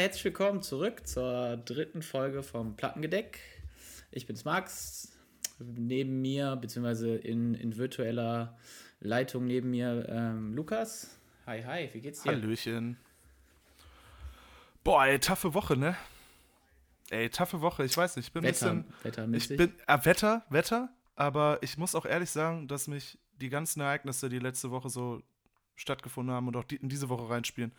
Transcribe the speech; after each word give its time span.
herzlich 0.00 0.24
willkommen 0.24 0.62
zurück 0.62 1.06
zur 1.06 1.58
dritten 1.58 2.00
Folge 2.00 2.42
vom 2.42 2.74
Plattengedeck. 2.74 3.38
Ich 4.10 4.26
bin's 4.26 4.46
Max. 4.46 5.12
Neben 5.58 6.22
mir, 6.22 6.56
beziehungsweise 6.56 7.16
in, 7.16 7.52
in 7.52 7.76
virtueller 7.76 8.56
Leitung 9.00 9.44
neben 9.44 9.70
mir 9.70 10.06
ähm, 10.08 10.54
Lukas. 10.54 11.18
Hi, 11.44 11.62
hi, 11.62 11.90
wie 11.92 12.00
geht's 12.00 12.22
dir? 12.22 12.30
Hallöchen. 12.32 12.96
Boah, 14.84 15.04
ey, 15.04 15.18
taffe 15.18 15.52
Woche, 15.52 15.76
ne? 15.76 15.94
Ey, 17.10 17.28
taffe 17.28 17.60
Woche, 17.60 17.84
ich 17.84 17.94
weiß 17.94 18.16
nicht, 18.16 18.28
ich 18.28 18.32
bin 18.32 18.42
Wetter, 18.42 18.70
ein 18.70 18.84
bisschen. 18.84 19.04
Wetter 19.04 19.28
Ich 19.34 19.48
bin, 19.58 19.74
äh, 19.86 19.98
Wetter, 20.06 20.46
Wetter, 20.48 20.88
aber 21.14 21.58
ich 21.60 21.76
muss 21.76 21.94
auch 21.94 22.06
ehrlich 22.06 22.30
sagen, 22.30 22.68
dass 22.68 22.88
mich 22.88 23.18
die 23.38 23.50
ganzen 23.50 23.82
Ereignisse, 23.82 24.30
die 24.30 24.38
letzte 24.38 24.70
Woche 24.70 24.88
so 24.88 25.22
stattgefunden 25.76 26.34
haben 26.34 26.48
und 26.48 26.56
auch 26.56 26.64
die, 26.64 26.76
in 26.76 26.88
diese 26.88 27.10
Woche 27.10 27.28
reinspielen, 27.28 27.72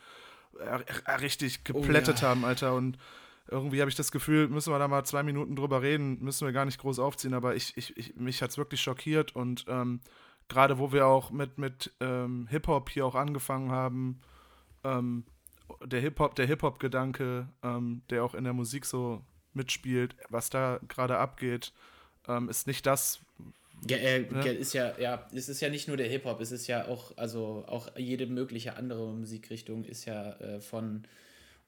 richtig 1.20 1.64
geplättet 1.64 2.20
ja. 2.20 2.28
haben, 2.28 2.44
Alter. 2.44 2.74
Und 2.74 2.98
irgendwie 3.48 3.80
habe 3.80 3.90
ich 3.90 3.96
das 3.96 4.12
Gefühl, 4.12 4.48
müssen 4.48 4.72
wir 4.72 4.78
da 4.78 4.88
mal 4.88 5.04
zwei 5.04 5.22
Minuten 5.22 5.56
drüber 5.56 5.82
reden, 5.82 6.22
müssen 6.22 6.46
wir 6.46 6.52
gar 6.52 6.64
nicht 6.64 6.78
groß 6.78 6.98
aufziehen, 6.98 7.34
aber 7.34 7.54
ich, 7.56 7.76
ich, 7.76 7.96
ich 7.96 8.16
mich 8.16 8.42
hat 8.42 8.50
es 8.50 8.58
wirklich 8.58 8.80
schockiert 8.80 9.34
und 9.34 9.64
ähm, 9.68 10.00
gerade 10.48 10.78
wo 10.78 10.92
wir 10.92 11.06
auch 11.06 11.30
mit, 11.30 11.58
mit 11.58 11.92
ähm, 12.00 12.46
Hip-Hop 12.50 12.90
hier 12.90 13.06
auch 13.06 13.14
angefangen 13.14 13.70
haben, 13.70 14.20
ähm, 14.84 15.24
der 15.84 16.00
Hip-Hop, 16.00 16.34
der 16.34 16.46
Hip-Hop-Gedanke, 16.46 17.48
ähm, 17.62 18.02
der 18.10 18.24
auch 18.24 18.34
in 18.34 18.44
der 18.44 18.52
Musik 18.52 18.84
so 18.84 19.22
mitspielt, 19.54 20.16
was 20.28 20.50
da 20.50 20.78
gerade 20.88 21.18
abgeht, 21.18 21.72
ähm, 22.28 22.48
ist 22.48 22.66
nicht 22.66 22.86
das. 22.86 23.20
Ja, 23.88 23.96
äh, 23.96 24.26
ja, 24.30 24.52
ist 24.52 24.74
ja, 24.74 24.98
ja, 24.98 25.26
es 25.34 25.48
ist 25.48 25.60
ja 25.60 25.68
nicht 25.68 25.88
nur 25.88 25.96
der 25.96 26.08
Hip-Hop, 26.08 26.40
es 26.40 26.52
ist 26.52 26.68
ja 26.68 26.86
auch, 26.86 27.16
also 27.16 27.64
auch 27.66 27.96
jede 27.96 28.26
mögliche 28.26 28.76
andere 28.76 29.12
Musikrichtung 29.12 29.84
ist 29.84 30.04
ja 30.04 30.34
äh, 30.34 30.60
von 30.60 31.02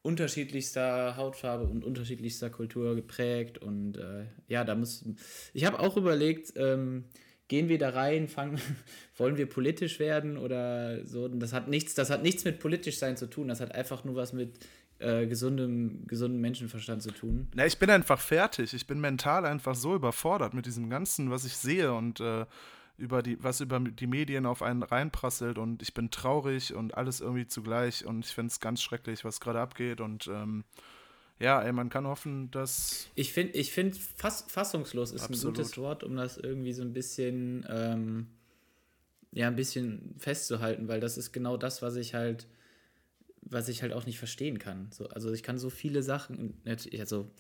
unterschiedlichster 0.03 1.17
Hautfarbe 1.17 1.65
und 1.65 1.85
unterschiedlichster 1.85 2.51
Kultur 2.51 2.95
geprägt 2.95 3.59
und 3.59 3.97
äh, 3.97 4.27
ja, 4.49 4.63
da 4.63 4.75
muss, 4.75 5.05
ich 5.55 5.65
habe 5.65 5.81
auch 5.81 5.97
überlegt, 5.97 6.53
ähm, 6.57 7.05
gehen 7.55 7.69
wir 7.69 7.79
da 7.79 7.91
rein, 7.91 8.27
fangen, 8.27 8.61
wollen 9.17 9.37
wir 9.37 9.47
politisch 9.47 10.01
werden 10.01 10.37
oder 10.37 11.07
so, 11.07 11.27
und 11.27 11.39
das 11.39 11.53
hat 11.53 11.69
nichts, 11.69 11.95
das 11.95 12.11
hat 12.11 12.25
nichts 12.25 12.45
mit 12.45 12.59
politisch 12.59 12.99
sein 12.99 13.17
zu 13.17 13.31
tun, 13.31 13.47
das 13.47 13.61
hat 13.61 13.73
einfach 13.73 14.03
nur 14.03 14.17
was 14.17 14.33
mit 14.33 14.59
äh, 14.99 15.29
gesundem, 15.29 16.05
gesundem 16.09 16.41
Menschenverstand 16.41 17.01
zu 17.01 17.13
tun. 17.13 17.47
Na, 17.55 17.65
ich 17.65 17.79
bin 17.79 17.91
einfach 17.91 18.19
fertig. 18.19 18.75
Ich 18.75 18.89
bin 18.89 19.01
mental 19.01 19.47
einfach 19.47 19.77
so 19.77 19.95
überfordert 19.95 20.53
mit 20.53 20.67
diesem 20.67 20.91
Ganzen, 20.91 21.31
was 21.31 21.45
ich 21.45 21.57
sehe 21.57 21.93
und 21.93 22.19
äh, 22.19 22.45
über 22.97 23.23
die, 23.23 23.41
was 23.41 23.61
über 23.61 23.79
die 23.79 24.07
Medien 24.09 24.47
auf 24.47 24.61
einen 24.61 24.83
reinprasselt 24.83 25.57
und 25.57 25.81
ich 25.81 25.95
bin 25.95 26.11
traurig 26.11 26.75
und 26.75 26.97
alles 26.97 27.21
irgendwie 27.21 27.47
zugleich 27.47 28.05
und 28.05 28.25
ich 28.25 28.35
finde 28.35 28.51
es 28.51 28.59
ganz 28.59 28.83
schrecklich, 28.83 29.25
was 29.25 29.39
gerade 29.39 29.61
abgeht 29.61 30.01
und 30.01 30.27
ähm, 30.27 30.65
ja, 31.41 31.63
ey, 31.63 31.73
man 31.73 31.89
kann 31.89 32.07
hoffen, 32.07 32.51
dass 32.51 33.09
Ich 33.15 33.33
finde, 33.33 33.55
ich 33.55 33.73
find, 33.73 33.97
fass, 33.97 34.45
fassungslos 34.49 35.13
ist 35.13 35.25
Absolut. 35.25 35.55
ein 35.55 35.63
gutes 35.63 35.79
Wort, 35.79 36.05
um 36.05 36.17
das 36.17 36.37
irgendwie 36.37 36.73
so 36.73 36.83
ein 36.83 36.93
bisschen, 36.93 37.67
ähm, 37.69 38.29
ja, 39.33 39.49
ein 39.49 39.57
bisschen 39.57 40.15
festzuhalten, 40.19 40.89
weil 40.89 41.01
das 41.01 41.19
ist 41.19 41.33
genau 41.33 41.57
das, 41.57 41.83
was 41.83 41.97
ich 41.97 42.15
halt, 42.15 42.47
was 43.43 43.69
ich 43.69 43.83
halt 43.83 43.93
auch 43.93 44.07
nicht 44.07 44.19
verstehen 44.19 44.59
kann. 44.59 44.89
So, 44.91 45.09
also 45.09 45.33
ich 45.33 45.43
kann 45.43 45.59
so 45.59 45.71
viele 45.71 46.03
Sachen, 46.03 46.55
also 46.99 47.31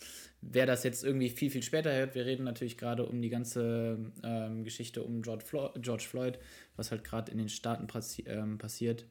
wer 0.42 0.66
das 0.66 0.82
jetzt 0.84 1.04
irgendwie 1.04 1.30
viel, 1.30 1.50
viel 1.50 1.62
später 1.62 1.94
hört, 1.94 2.14
wir 2.14 2.26
reden 2.26 2.44
natürlich 2.44 2.76
gerade 2.76 3.06
um 3.06 3.22
die 3.22 3.30
ganze 3.30 4.12
ähm, 4.22 4.64
Geschichte 4.64 5.02
um 5.02 5.22
George 5.22 5.44
Floyd, 5.44 5.70
George 5.80 6.04
Floyd 6.08 6.38
was 6.76 6.90
halt 6.90 7.04
gerade 7.04 7.30
in 7.30 7.38
den 7.38 7.48
Staaten 7.48 7.86
passi 7.86 8.24
ähm, 8.26 8.58
passiert. 8.58 9.06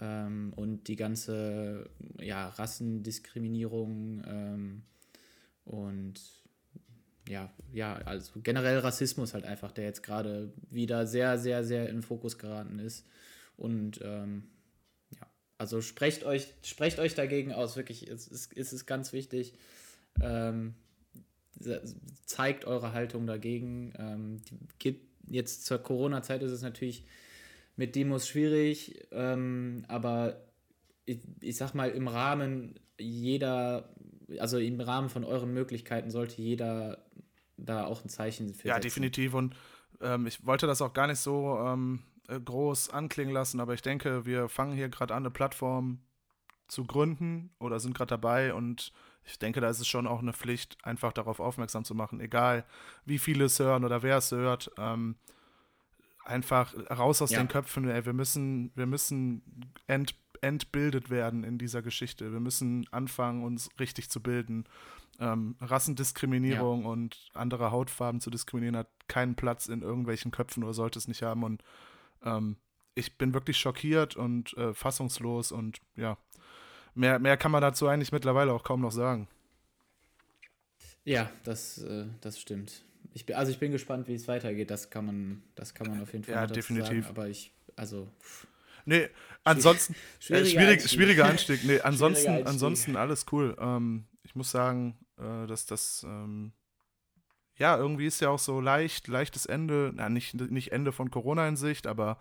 Ähm, 0.00 0.52
und 0.56 0.88
die 0.88 0.96
ganze 0.96 1.88
ja, 2.18 2.48
Rassendiskriminierung 2.48 4.22
ähm, 4.26 4.82
und 5.64 6.20
ja, 7.28 7.50
ja, 7.72 7.94
also 8.04 8.40
generell 8.42 8.78
Rassismus 8.78 9.34
halt 9.34 9.44
einfach, 9.44 9.72
der 9.72 9.84
jetzt 9.84 10.02
gerade 10.02 10.52
wieder 10.70 11.06
sehr, 11.06 11.38
sehr, 11.38 11.64
sehr 11.64 11.88
in 11.88 11.96
den 11.96 12.02
Fokus 12.02 12.38
geraten 12.38 12.78
ist. 12.78 13.06
Und 13.56 14.00
ähm, 14.02 14.44
ja, 15.10 15.26
also 15.56 15.80
sprecht 15.80 16.24
euch, 16.24 16.48
sprecht 16.62 16.98
euch 16.98 17.14
dagegen 17.14 17.52
aus, 17.52 17.76
wirklich, 17.76 18.08
es 18.08 18.28
ist, 18.28 18.54
es 18.56 18.72
ist 18.72 18.86
ganz 18.86 19.12
wichtig. 19.12 19.54
Ähm, 20.20 20.74
zeigt 22.26 22.66
eure 22.66 22.92
Haltung 22.92 23.26
dagegen. 23.26 23.92
Ähm, 23.98 24.42
gibt, 24.78 25.06
jetzt 25.26 25.64
zur 25.64 25.78
Corona-Zeit 25.78 26.42
ist 26.42 26.52
es 26.52 26.62
natürlich 26.62 27.04
mit 27.76 27.96
Demos 27.96 28.28
schwierig, 28.28 29.06
ähm, 29.10 29.84
aber 29.88 30.40
ich, 31.06 31.18
ich 31.40 31.56
sag 31.56 31.74
mal, 31.74 31.90
im 31.90 32.08
Rahmen 32.08 32.78
jeder, 32.98 33.94
also 34.38 34.58
im 34.58 34.80
Rahmen 34.80 35.08
von 35.08 35.24
euren 35.24 35.52
Möglichkeiten 35.52 36.10
sollte 36.10 36.40
jeder 36.40 37.04
da 37.56 37.86
auch 37.86 38.04
ein 38.04 38.08
Zeichen 38.08 38.54
für 38.54 38.68
Ja, 38.68 38.74
setzen. 38.74 38.82
definitiv. 38.82 39.34
Und 39.34 39.56
ähm, 40.00 40.26
ich 40.26 40.44
wollte 40.46 40.66
das 40.66 40.82
auch 40.82 40.92
gar 40.92 41.06
nicht 41.06 41.18
so 41.18 41.58
ähm, 41.58 42.02
äh, 42.28 42.40
groß 42.40 42.90
anklingen 42.90 43.34
lassen, 43.34 43.60
aber 43.60 43.74
ich 43.74 43.82
denke, 43.82 44.24
wir 44.26 44.48
fangen 44.48 44.74
hier 44.74 44.88
gerade 44.88 45.14
an, 45.14 45.22
eine 45.24 45.30
Plattform 45.30 46.00
zu 46.68 46.84
gründen 46.84 47.50
oder 47.58 47.78
sind 47.80 47.94
gerade 47.96 48.08
dabei 48.08 48.54
und 48.54 48.92
ich 49.24 49.38
denke, 49.38 49.60
da 49.60 49.68
ist 49.68 49.80
es 49.80 49.86
schon 49.86 50.06
auch 50.06 50.20
eine 50.20 50.32
Pflicht, 50.32 50.76
einfach 50.82 51.12
darauf 51.12 51.40
aufmerksam 51.40 51.84
zu 51.84 51.94
machen, 51.94 52.20
egal 52.20 52.64
wie 53.04 53.18
viele 53.18 53.44
es 53.46 53.58
hören 53.58 53.84
oder 53.84 54.02
wer 54.02 54.18
es 54.18 54.30
hört. 54.32 54.70
Ähm, 54.78 55.16
einfach 56.24 56.74
raus 56.90 57.22
aus 57.22 57.30
Ja. 57.30 57.38
den 57.38 57.48
Köpfen, 57.48 57.88
ey, 57.88 58.04
wir 58.06 58.12
müssen, 58.12 58.70
wir 58.74 58.86
müssen 58.86 59.42
ent, 59.86 60.14
entbildet 60.40 61.10
werden 61.10 61.44
in 61.44 61.58
dieser 61.58 61.82
Geschichte. 61.82 62.32
Wir 62.32 62.40
müssen 62.40 62.86
anfangen, 62.90 63.42
uns 63.44 63.70
richtig 63.78 64.10
zu 64.10 64.20
bilden. 64.22 64.64
Ähm, 65.20 65.56
Rassendiskriminierung 65.60 66.84
und 66.86 67.30
andere 67.34 67.70
Hautfarben 67.70 68.20
zu 68.20 68.30
diskriminieren 68.30 68.76
hat 68.76 68.88
keinen 69.06 69.36
Platz 69.36 69.68
in 69.68 69.82
irgendwelchen 69.82 70.32
Köpfen 70.32 70.64
oder 70.64 70.74
sollte 70.74 70.98
es 70.98 71.06
nicht 71.08 71.22
haben. 71.22 71.44
Und 71.44 71.62
ähm, 72.24 72.56
ich 72.96 73.16
bin 73.16 73.32
wirklich 73.32 73.56
schockiert 73.58 74.16
und 74.16 74.56
äh, 74.56 74.74
fassungslos 74.74 75.52
und 75.52 75.80
ja, 75.96 76.16
mehr, 76.94 77.18
mehr 77.18 77.36
kann 77.36 77.52
man 77.52 77.62
dazu 77.62 77.86
eigentlich 77.86 78.12
mittlerweile 78.12 78.52
auch 78.52 78.64
kaum 78.64 78.80
noch 78.80 78.92
sagen. 78.92 79.28
Ja, 81.04 81.30
das, 81.44 81.78
äh, 81.78 82.06
das 82.20 82.40
stimmt. 82.40 82.82
Ich 83.14 83.24
bin, 83.26 83.36
also 83.36 83.50
ich 83.50 83.58
bin 83.58 83.72
gespannt, 83.72 84.08
wie 84.08 84.14
es 84.14 84.28
weitergeht. 84.28 84.70
Das 84.70 84.90
kann 84.90 85.06
man, 85.06 85.42
das 85.54 85.72
kann 85.72 85.88
man 85.88 86.02
auf 86.02 86.12
jeden 86.12 86.24
Fall 86.24 86.34
Ja, 86.34 86.46
definitiv. 86.46 87.04
Sagen, 87.04 87.16
aber 87.16 87.28
ich, 87.28 87.52
also 87.76 88.08
Nee, 88.86 89.08
ansonsten, 89.44 89.94
äh, 90.18 90.22
schwieriger 90.22 90.46
schwierig, 90.50 90.68
Einstieg. 90.68 90.90
schwieriger 90.90 91.24
Einstieg. 91.30 91.64
Nee, 91.64 91.80
ansonsten, 91.80 92.28
Einstieg. 92.28 92.46
ansonsten 92.46 92.96
alles 92.96 93.26
cool. 93.32 93.56
Ähm, 93.58 94.04
ich 94.24 94.34
muss 94.34 94.50
sagen, 94.50 94.98
äh, 95.16 95.46
dass 95.46 95.66
das, 95.66 96.04
ähm, 96.06 96.52
ja, 97.56 97.76
irgendwie 97.76 98.06
ist 98.06 98.20
ja 98.20 98.30
auch 98.30 98.38
so 98.38 98.60
leicht, 98.60 99.08
leichtes 99.08 99.46
Ende, 99.46 99.92
na, 99.94 100.08
nicht, 100.08 100.34
nicht 100.34 100.72
Ende 100.72 100.92
von 100.92 101.10
Corona 101.10 101.46
in 101.46 101.56
Sicht, 101.56 101.86
aber 101.86 102.18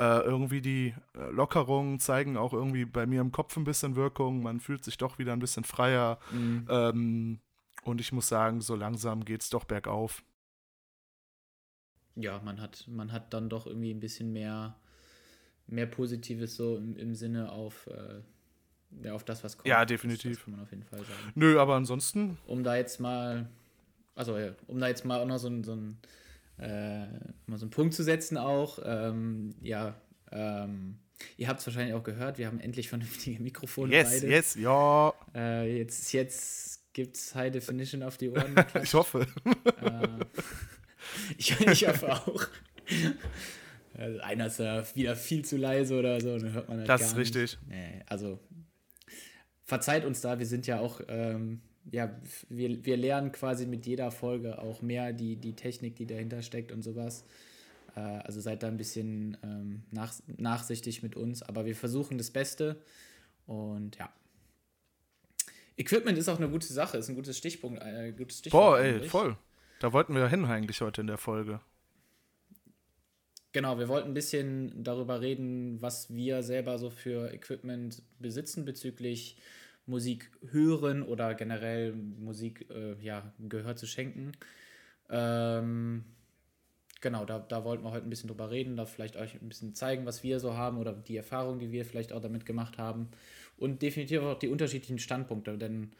äh, 0.00 0.20
irgendwie 0.22 0.60
die 0.60 0.94
äh, 1.14 1.30
Lockerungen 1.30 2.00
zeigen 2.00 2.36
auch 2.36 2.52
irgendwie 2.52 2.84
bei 2.84 3.06
mir 3.06 3.20
im 3.20 3.30
Kopf 3.30 3.56
ein 3.56 3.64
bisschen 3.64 3.94
Wirkung. 3.94 4.42
Man 4.42 4.58
fühlt 4.60 4.84
sich 4.84 4.98
doch 4.98 5.18
wieder 5.18 5.32
ein 5.32 5.38
bisschen 5.38 5.64
freier. 5.64 6.18
Mhm. 6.32 6.66
Ähm, 6.68 7.40
und 7.84 8.00
ich 8.00 8.12
muss 8.12 8.28
sagen, 8.28 8.60
so 8.60 8.74
langsam 8.74 9.24
geht's 9.24 9.50
doch 9.50 9.64
bergauf. 9.64 10.22
Ja, 12.16 12.40
man 12.44 12.60
hat, 12.60 12.84
man 12.88 13.12
hat 13.12 13.32
dann 13.32 13.48
doch 13.48 13.66
irgendwie 13.66 13.92
ein 13.92 14.00
bisschen 14.00 14.32
mehr, 14.32 14.76
mehr 15.66 15.86
Positives 15.86 16.56
so 16.56 16.76
im, 16.76 16.96
im 16.96 17.14
Sinne 17.14 17.50
auf, 17.52 17.86
äh, 17.88 18.20
ja, 19.04 19.14
auf 19.14 19.24
das, 19.24 19.42
was 19.42 19.56
kommt. 19.56 19.68
Ja, 19.68 19.84
definitiv. 19.84 20.36
Das 20.36 20.44
kann 20.44 20.52
man 20.54 20.62
auf 20.62 20.70
jeden 20.70 20.84
Fall 20.84 20.98
sagen. 21.00 21.32
Nö, 21.34 21.58
aber 21.58 21.74
ansonsten, 21.76 22.38
Um 22.46 22.62
da 22.64 22.76
jetzt 22.76 23.00
mal, 23.00 23.48
also 24.14 24.36
ja, 24.38 24.52
um 24.66 24.78
da 24.78 24.88
jetzt 24.88 25.04
mal 25.04 25.20
auch 25.20 25.26
noch 25.26 25.38
so 25.38 25.48
ein, 25.48 25.64
so 25.64 25.74
ein, 25.74 25.98
äh, 26.58 27.06
mal 27.46 27.56
so 27.58 27.64
einen 27.64 27.70
Punkt 27.70 27.94
zu 27.94 28.02
setzen 28.02 28.36
auch, 28.36 28.78
ähm, 28.84 29.54
ja, 29.62 29.94
ähm, 30.30 30.98
ihr 31.38 31.48
habt 31.48 31.60
es 31.60 31.66
wahrscheinlich 31.66 31.94
auch 31.94 32.02
gehört, 32.04 32.36
wir 32.36 32.46
haben 32.46 32.60
endlich 32.60 32.88
vernünftige 32.88 33.42
Mikrofone 33.42 33.92
yes, 33.92 34.10
beide. 34.10 34.28
yes, 34.28 34.54
ja, 34.56 35.14
Äh, 35.34 35.78
jetzt 35.78 36.12
jetzt 36.12 36.92
gibt 36.92 37.16
es 37.16 37.34
High 37.34 37.50
Definition 37.52 38.02
auf 38.02 38.18
die 38.18 38.28
Ohren. 38.28 38.54
ich 38.82 38.92
hoffe. 38.92 39.26
Äh, 39.80 40.08
ich, 41.38 41.58
ich 41.60 41.86
hoffe 41.88 42.12
auch. 42.12 42.46
Also 43.94 44.20
einer 44.20 44.46
ist 44.46 44.58
ja 44.58 44.84
wieder 44.94 45.16
viel 45.16 45.44
zu 45.44 45.56
leise 45.56 45.98
oder 45.98 46.20
so, 46.20 46.38
dann 46.38 46.52
hört 46.52 46.68
man 46.68 46.78
das 46.78 46.86
Das 46.86 47.00
gar 47.00 47.08
ist 47.08 47.16
nicht. 47.16 47.36
richtig. 47.36 47.58
Nee, 47.68 48.02
also 48.06 48.38
verzeiht 49.64 50.04
uns 50.04 50.20
da, 50.20 50.38
wir 50.38 50.46
sind 50.46 50.66
ja 50.66 50.80
auch, 50.80 51.00
ähm, 51.08 51.60
ja, 51.90 52.10
wir, 52.48 52.84
wir 52.84 52.96
lernen 52.96 53.32
quasi 53.32 53.66
mit 53.66 53.86
jeder 53.86 54.10
Folge 54.10 54.58
auch 54.58 54.82
mehr 54.82 55.12
die, 55.12 55.36
die 55.36 55.54
Technik, 55.54 55.96
die 55.96 56.06
dahinter 56.06 56.42
steckt 56.42 56.72
und 56.72 56.82
sowas. 56.82 57.24
Äh, 57.96 58.00
also 58.00 58.40
seid 58.40 58.62
da 58.62 58.68
ein 58.68 58.76
bisschen 58.76 59.36
ähm, 59.42 59.82
nach, 59.90 60.14
nachsichtig 60.38 61.02
mit 61.02 61.16
uns, 61.16 61.42
aber 61.42 61.66
wir 61.66 61.76
versuchen 61.76 62.18
das 62.18 62.30
Beste 62.30 62.80
und 63.46 63.96
ja. 63.96 64.10
Equipment 65.76 66.18
ist 66.18 66.28
auch 66.28 66.36
eine 66.38 66.48
gute 66.48 66.72
Sache, 66.72 66.98
ist 66.98 67.08
ein 67.08 67.14
gutes 67.14 67.36
Stichpunkt. 67.38 67.82
Äh, 67.82 68.12
gutes 68.12 68.38
Stichwort 68.38 68.76
Boah, 68.76 68.80
ey, 68.80 69.08
voll. 69.08 69.36
Da 69.82 69.92
wollten 69.92 70.14
wir 70.14 70.28
hin 70.28 70.44
eigentlich 70.44 70.80
heute 70.80 71.00
in 71.00 71.08
der 71.08 71.18
Folge. 71.18 71.58
Genau, 73.50 73.80
wir 73.80 73.88
wollten 73.88 74.12
ein 74.12 74.14
bisschen 74.14 74.84
darüber 74.84 75.20
reden, 75.20 75.82
was 75.82 76.14
wir 76.14 76.44
selber 76.44 76.78
so 76.78 76.88
für 76.88 77.32
Equipment 77.34 78.00
besitzen 78.20 78.64
bezüglich 78.64 79.38
Musik 79.84 80.30
hören 80.52 81.02
oder 81.02 81.34
generell 81.34 81.94
Musik 81.94 82.70
äh, 82.70 82.94
ja, 83.02 83.32
Gehör 83.40 83.74
zu 83.74 83.88
schenken. 83.88 84.30
Ähm, 85.10 86.04
genau, 87.00 87.24
da, 87.24 87.40
da 87.40 87.64
wollten 87.64 87.82
wir 87.82 87.90
heute 87.90 88.06
ein 88.06 88.10
bisschen 88.10 88.28
drüber 88.28 88.52
reden, 88.52 88.76
da 88.76 88.84
vielleicht 88.84 89.16
euch 89.16 89.34
ein 89.34 89.48
bisschen 89.48 89.74
zeigen, 89.74 90.06
was 90.06 90.22
wir 90.22 90.38
so 90.38 90.56
haben 90.56 90.78
oder 90.78 90.92
die 90.92 91.16
Erfahrungen, 91.16 91.58
die 91.58 91.72
wir 91.72 91.84
vielleicht 91.84 92.12
auch 92.12 92.20
damit 92.20 92.46
gemacht 92.46 92.78
haben. 92.78 93.08
Und 93.56 93.82
definitiv 93.82 94.22
auch 94.22 94.38
die 94.38 94.46
unterschiedlichen 94.46 95.00
Standpunkte, 95.00 95.58
denn 95.58 95.90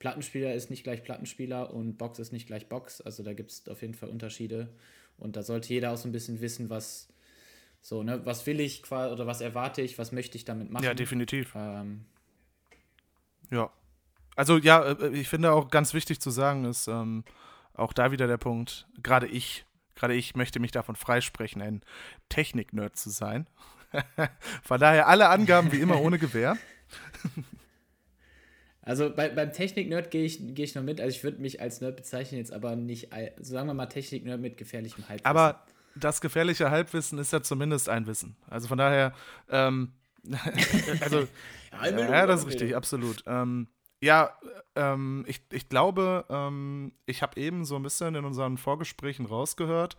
Plattenspieler 0.00 0.54
ist 0.54 0.70
nicht 0.70 0.82
gleich 0.82 1.04
Plattenspieler 1.04 1.72
und 1.72 1.98
Box 1.98 2.18
ist 2.18 2.32
nicht 2.32 2.46
gleich 2.46 2.68
Box. 2.68 3.02
Also 3.02 3.22
da 3.22 3.34
gibt 3.34 3.52
es 3.52 3.68
auf 3.68 3.82
jeden 3.82 3.94
Fall 3.94 4.08
Unterschiede. 4.08 4.70
Und 5.18 5.36
da 5.36 5.42
sollte 5.42 5.68
jeder 5.68 5.92
auch 5.92 5.98
so 5.98 6.08
ein 6.08 6.12
bisschen 6.12 6.40
wissen, 6.40 6.70
was 6.70 7.08
so, 7.82 8.02
ne, 8.02 8.24
was 8.24 8.46
will 8.46 8.60
ich 8.60 8.82
quasi 8.82 9.12
oder 9.12 9.26
was 9.26 9.42
erwarte 9.42 9.82
ich, 9.82 9.98
was 9.98 10.10
möchte 10.10 10.38
ich 10.38 10.46
damit 10.46 10.70
machen. 10.70 10.84
Ja, 10.84 10.94
definitiv. 10.94 11.52
Ähm, 11.54 12.06
ja. 13.50 13.70
Also 14.36 14.56
ja, 14.56 14.82
äh, 14.84 15.10
ich 15.10 15.28
finde 15.28 15.52
auch 15.52 15.70
ganz 15.70 15.92
wichtig 15.92 16.18
zu 16.18 16.30
sagen 16.30 16.64
ist, 16.64 16.88
ähm, 16.88 17.22
auch 17.74 17.92
da 17.92 18.10
wieder 18.10 18.26
der 18.26 18.38
Punkt, 18.38 18.88
gerade 19.02 19.26
ich, 19.26 19.66
gerade 19.96 20.14
ich 20.14 20.34
möchte 20.34 20.60
mich 20.60 20.72
davon 20.72 20.96
freisprechen, 20.96 21.60
ein 21.60 21.82
Technik-Nerd 22.30 22.96
zu 22.96 23.10
sein. 23.10 23.46
Von 24.62 24.80
daher 24.80 25.08
alle 25.08 25.28
Angaben 25.28 25.72
wie 25.72 25.80
immer 25.80 26.00
ohne 26.00 26.18
Gewähr. 26.18 26.56
Also 28.82 29.14
bei, 29.14 29.28
beim 29.28 29.52
Technik-Nerd 29.52 30.10
gehe 30.10 30.24
ich, 30.24 30.40
geh 30.54 30.64
ich 30.64 30.74
noch 30.74 30.82
mit. 30.82 31.00
Also 31.00 31.16
ich 31.16 31.22
würde 31.22 31.40
mich 31.40 31.60
als 31.60 31.80
Nerd 31.80 31.96
bezeichnen, 31.96 32.38
jetzt 32.38 32.52
aber 32.52 32.76
nicht, 32.76 33.10
sagen 33.38 33.66
wir 33.66 33.74
mal 33.74 33.86
Technik-Nerd 33.86 34.40
mit 34.40 34.56
gefährlichem 34.56 35.08
Halbwissen. 35.08 35.26
Aber 35.26 35.64
das 35.94 36.20
gefährliche 36.20 36.70
Halbwissen 36.70 37.18
ist 37.18 37.32
ja 37.32 37.42
zumindest 37.42 37.88
ein 37.88 38.06
Wissen. 38.06 38.36
Also 38.48 38.68
von 38.68 38.78
daher, 38.78 39.14
ähm, 39.50 39.92
also, 41.00 41.26
ja, 41.72 41.98
ja, 41.98 42.26
das 42.26 42.40
ist 42.40 42.46
richtig, 42.48 42.74
absolut. 42.76 43.22
Ähm, 43.26 43.68
ja, 44.02 44.34
ähm, 44.76 45.24
ich, 45.26 45.42
ich 45.52 45.68
glaube, 45.68 46.24
ähm, 46.30 46.92
ich 47.06 47.22
habe 47.22 47.38
eben 47.38 47.64
so 47.64 47.76
ein 47.76 47.82
bisschen 47.82 48.14
in 48.14 48.24
unseren 48.24 48.56
Vorgesprächen 48.56 49.26
rausgehört, 49.26 49.96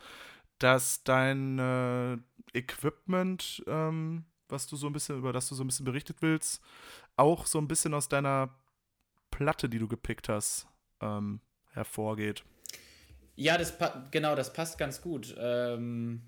dass 0.58 1.04
dein 1.04 1.60
äh, 1.60 2.18
Equipment, 2.58 3.64
ähm, 3.68 4.26
was 4.50 4.68
du 4.68 4.76
so 4.76 4.88
ein 4.88 4.94
bisschen, 4.94 5.20
über 5.20 5.34
das 5.34 5.48
du 5.50 5.56
so 5.56 5.64
ein 5.64 5.68
bisschen 5.68 5.86
berichtet 5.86 6.18
willst, 6.22 6.62
auch 7.16 7.46
so 7.46 7.60
ein 7.60 7.68
bisschen 7.68 7.94
aus 7.94 8.10
deiner 8.10 8.50
Platte, 9.32 9.70
die 9.70 9.80
du 9.80 9.88
gepickt 9.88 10.30
hast, 10.30 10.68
ähm, 11.02 11.40
hervorgeht. 11.72 12.44
Ja, 13.36 13.58
das 13.58 13.74
genau, 14.12 14.36
das 14.36 14.54
passt 14.54 14.78
ganz 14.78 15.02
gut. 15.02 15.36
Ähm, 15.40 16.22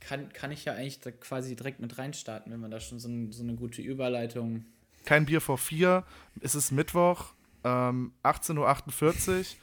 kann, 0.00 0.32
kann 0.32 0.50
ich 0.52 0.64
ja 0.64 0.74
eigentlich 0.74 1.00
quasi 1.20 1.56
direkt 1.56 1.80
mit 1.80 1.96
reinstarten, 1.96 2.52
wenn 2.52 2.60
man 2.60 2.70
da 2.70 2.80
schon 2.80 2.98
so, 2.98 3.08
ein, 3.08 3.32
so 3.32 3.42
eine 3.42 3.54
gute 3.54 3.80
Überleitung. 3.80 4.66
Kein 5.04 5.24
Bier 5.24 5.40
vor 5.40 5.56
vier, 5.56 6.04
es 6.40 6.54
ist 6.54 6.70
Mittwoch, 6.70 7.32
ähm, 7.64 8.12
18.48 8.22 9.54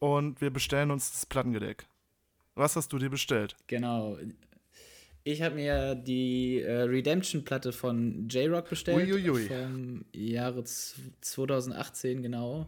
Uhr 0.00 0.16
und 0.16 0.40
wir 0.40 0.50
bestellen 0.50 0.90
uns 0.90 1.12
das 1.12 1.26
Plattengedeck. 1.26 1.86
Was 2.54 2.76
hast 2.76 2.92
du 2.92 2.98
dir 2.98 3.10
bestellt? 3.10 3.56
Genau. 3.66 4.16
Ich 5.26 5.40
habe 5.40 5.54
mir 5.54 5.94
die 5.94 6.60
äh, 6.60 6.82
Redemption-Platte 6.82 7.72
von 7.72 8.28
J-Rock 8.28 8.68
bestellt. 8.68 9.08
Uiuiui. 9.08 9.48
Vom 9.48 10.04
Jahre 10.12 10.64
2018, 10.64 12.22
genau. 12.22 12.66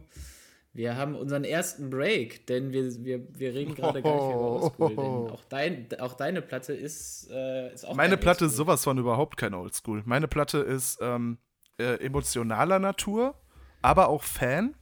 Wir 0.73 0.95
haben 0.95 1.15
unseren 1.15 1.43
ersten 1.43 1.91
Break, 1.91 2.47
denn 2.47 2.71
wir, 2.71 3.03
wir, 3.03 3.21
wir 3.37 3.53
reden 3.53 3.75
gerade 3.75 4.01
gar 4.01 4.15
nicht 4.15 4.35
über 4.35 4.51
Oldschool. 4.51 4.89
Denn 4.89 4.99
auch, 5.31 5.43
dein, 5.45 5.87
auch 5.99 6.13
deine 6.13 6.41
Platte 6.41 6.73
ist, 6.73 7.29
äh, 7.31 7.73
ist 7.73 7.85
auch 7.85 7.95
Meine 7.95 8.17
Platte 8.17 8.45
ist 8.45 8.55
sowas 8.55 8.83
von 8.83 8.97
überhaupt 8.97 9.37
kein 9.37 9.53
Oldschool. 9.53 10.01
Meine 10.05 10.27
Platte 10.27 10.57
ist 10.57 10.97
ähm, 10.99 11.37
äh, 11.79 12.03
emotionaler 12.03 12.79
Natur, 12.79 13.35
aber 13.83 14.09
auch 14.09 14.23
Fan. 14.23 14.75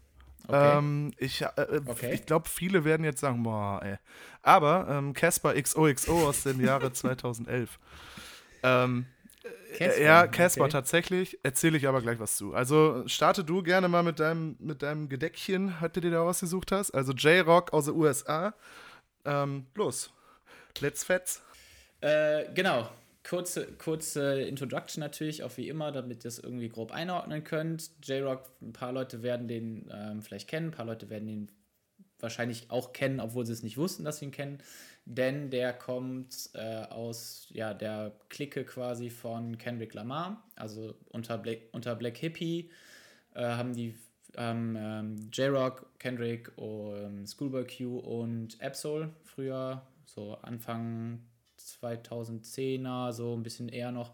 Okay. 0.48 0.78
Ähm, 0.78 1.12
ich 1.18 1.42
äh, 1.42 1.48
äh 1.58 1.82
okay. 1.86 2.14
ich 2.14 2.26
glaube, 2.26 2.50
viele 2.50 2.84
werden 2.86 3.04
jetzt 3.04 3.20
sagen, 3.20 3.44
boah, 3.44 3.82
ey. 3.84 3.98
Aber 4.42 4.88
ähm, 4.90 5.14
Casper 5.14 5.60
XOXO 5.62 6.28
aus 6.28 6.44
dem 6.44 6.64
Jahre 6.64 6.92
2011. 6.94 7.80
ähm, 8.64 9.06
Casper, 9.78 10.02
ja, 10.02 10.28
Casper 10.28 10.62
okay. 10.62 10.72
tatsächlich. 10.72 11.40
Erzähle 11.44 11.78
ich 11.78 11.88
aber 11.88 12.02
gleich 12.02 12.20
was 12.20 12.38
zu. 12.38 12.54
Also 12.54 13.04
starte 13.08 13.44
du 13.44 13.62
gerne 13.62 13.88
mal 13.88 14.04
mit 14.04 14.20
deinem, 14.20 14.56
mit 14.60 14.82
deinem 14.82 15.10
Gedeckchen, 15.10 15.80
hat 15.82 15.96
du 15.96 16.02
dir 16.02 16.12
da 16.12 16.22
ausgesucht 16.22 16.72
hast. 16.72 16.92
Also 16.92 17.12
J-Rock 17.14 17.74
aus 17.74 17.86
den 17.86 17.96
USA. 17.96 18.54
Ähm, 19.26 19.66
los. 19.76 20.14
Let's 20.80 21.04
fetz. 21.04 21.42
Äh, 22.02 22.46
genau 22.54 22.90
kurze, 23.28 23.66
kurze 23.74 24.42
Introduction 24.42 25.02
natürlich, 25.02 25.44
auch 25.44 25.58
wie 25.58 25.68
immer, 25.68 25.92
damit 25.92 26.24
ihr 26.24 26.30
es 26.30 26.40
irgendwie 26.40 26.70
grob 26.70 26.92
einordnen 26.92 27.44
könnt. 27.44 27.90
J-Rock, 28.04 28.50
ein 28.62 28.74
paar 28.74 28.92
Leute 28.92 29.24
werden 29.24 29.48
den 29.48 29.90
ähm, 29.92 30.22
vielleicht 30.22 30.48
kennen, 30.48 30.68
ein 30.68 30.72
paar 30.72 30.86
Leute 30.86 31.10
werden 31.10 31.28
ihn 31.28 31.52
wahrscheinlich 32.20 32.72
auch 32.72 32.94
kennen, 32.94 33.20
obwohl 33.20 33.46
sie 33.46 33.54
es 33.54 33.64
nicht 33.64 33.78
wussten, 33.78 34.06
dass 34.06 34.20
sie 34.20 34.26
ihn 34.26 34.32
kennen. 34.32 34.60
Denn 35.06 35.50
der 35.50 35.74
kommt 35.74 36.50
äh, 36.54 36.84
aus 36.86 37.48
ja, 37.52 37.74
der 37.74 38.14
Clique 38.30 38.64
quasi 38.64 39.10
von 39.10 39.58
Kendrick 39.58 39.94
Lamar. 39.94 40.44
Also 40.56 40.96
unter 41.10 41.38
Black, 41.38 41.60
unter 41.72 41.96
Black 41.96 42.18
Hippie 42.18 42.72
äh, 43.34 43.44
haben 43.44 43.74
die 43.74 43.96
ähm, 44.38 45.30
J-Rock, 45.32 45.88
Kendrick, 46.00 46.52
um, 46.58 47.26
Schoolboy 47.26 47.66
Q 47.66 48.00
und 48.00 48.62
Absol 48.62 49.10
früher, 49.24 49.86
so 50.06 50.36
Anfang 50.36 51.22
2010er, 51.66 53.12
so 53.12 53.36
ein 53.36 53.44
bisschen 53.44 53.70
eher 53.70 53.92
noch, 53.92 54.14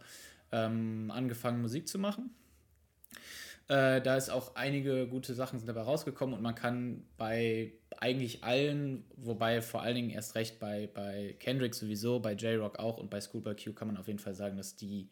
ähm, 0.51 1.11
angefangen 1.13 1.61
Musik 1.61 1.87
zu 1.87 1.99
machen. 1.99 2.31
Äh, 3.67 4.01
da 4.01 4.17
ist 4.17 4.29
auch 4.29 4.55
einige 4.55 5.07
gute 5.07 5.33
Sachen 5.33 5.59
sind 5.59 5.67
dabei 5.67 5.81
rausgekommen 5.81 6.35
und 6.35 6.41
man 6.41 6.55
kann 6.55 7.05
bei 7.17 7.73
eigentlich 7.97 8.43
allen, 8.43 9.05
wobei 9.15 9.61
vor 9.61 9.81
allen 9.81 9.95
Dingen 9.95 10.09
erst 10.09 10.35
recht 10.35 10.59
bei, 10.59 10.89
bei 10.93 11.35
Kendrick 11.39 11.73
sowieso, 11.73 12.19
bei 12.19 12.33
J-Rock 12.33 12.79
auch 12.79 12.97
und 12.97 13.09
bei 13.09 13.21
Schoolboy 13.21 13.55
Q 13.55 13.73
kann 13.73 13.87
man 13.87 13.97
auf 13.97 14.07
jeden 14.07 14.19
Fall 14.19 14.35
sagen, 14.35 14.57
dass 14.57 14.75
die 14.75 15.09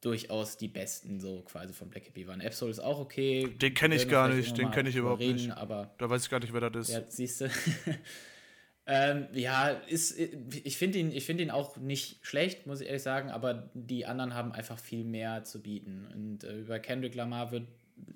durchaus 0.00 0.56
die 0.56 0.68
besten 0.68 1.20
so 1.20 1.42
quasi 1.42 1.72
von 1.72 1.88
Black 1.88 2.04
Hippie 2.04 2.26
waren. 2.26 2.40
Absol 2.40 2.70
ist 2.70 2.80
auch 2.80 2.98
okay. 2.98 3.48
Den 3.60 3.74
kenne 3.74 3.94
ich 3.94 4.08
gar 4.08 4.28
nicht, 4.28 4.56
den 4.58 4.70
kenne 4.70 4.88
ich 4.88 4.96
überhaupt 4.96 5.20
reden, 5.20 5.34
nicht. 5.34 5.56
Aber 5.56 5.94
da 5.98 6.10
weiß 6.10 6.24
ich 6.24 6.30
gar 6.30 6.40
nicht, 6.40 6.52
wer 6.52 6.70
das 6.70 6.88
ist. 6.88 6.94
Ja, 6.94 7.02
siehst 7.08 7.40
du. 7.42 7.50
Ähm, 8.84 9.28
ja, 9.32 9.68
ist, 9.68 10.18
ich 10.18 10.76
finde 10.76 10.98
ihn, 10.98 11.20
find 11.20 11.40
ihn 11.40 11.50
auch 11.50 11.76
nicht 11.76 12.26
schlecht, 12.26 12.66
muss 12.66 12.80
ich 12.80 12.88
ehrlich 12.88 13.02
sagen, 13.02 13.30
aber 13.30 13.70
die 13.74 14.06
anderen 14.06 14.34
haben 14.34 14.52
einfach 14.52 14.78
viel 14.78 15.04
mehr 15.04 15.44
zu 15.44 15.62
bieten. 15.62 16.08
Und 16.12 16.44
äh, 16.44 16.58
über 16.58 16.80
Kendrick 16.80 17.14
Lamar 17.14 17.52
wird 17.52 17.68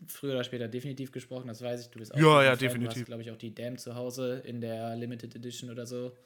früher 0.08 0.32
oder 0.32 0.44
später 0.44 0.66
definitiv 0.66 1.12
gesprochen, 1.12 1.46
das 1.46 1.62
weiß 1.62 1.82
ich. 1.82 1.90
Du 1.90 2.00
bist 2.00 2.12
auch 2.12 2.18
ja, 2.18 2.42
ja, 2.42 2.56
definitiv. 2.56 2.94
Du 2.94 3.00
hast, 3.00 3.06
glaube 3.06 3.22
ich, 3.22 3.30
auch 3.30 3.36
die 3.36 3.54
Damn 3.54 3.78
zu 3.78 3.94
Hause 3.94 4.42
in 4.44 4.60
der 4.60 4.96
Limited 4.96 5.36
Edition 5.36 5.70
oder 5.70 5.86
so. 5.86 6.16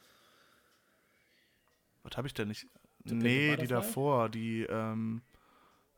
Was 2.03 2.17
habe 2.17 2.27
ich 2.27 2.33
denn 2.33 2.47
nicht? 2.47 2.65
The 3.05 3.15
nee, 3.15 3.55
die 3.57 3.67
davor, 3.67 4.29
die, 4.29 4.63
ähm, 4.63 5.21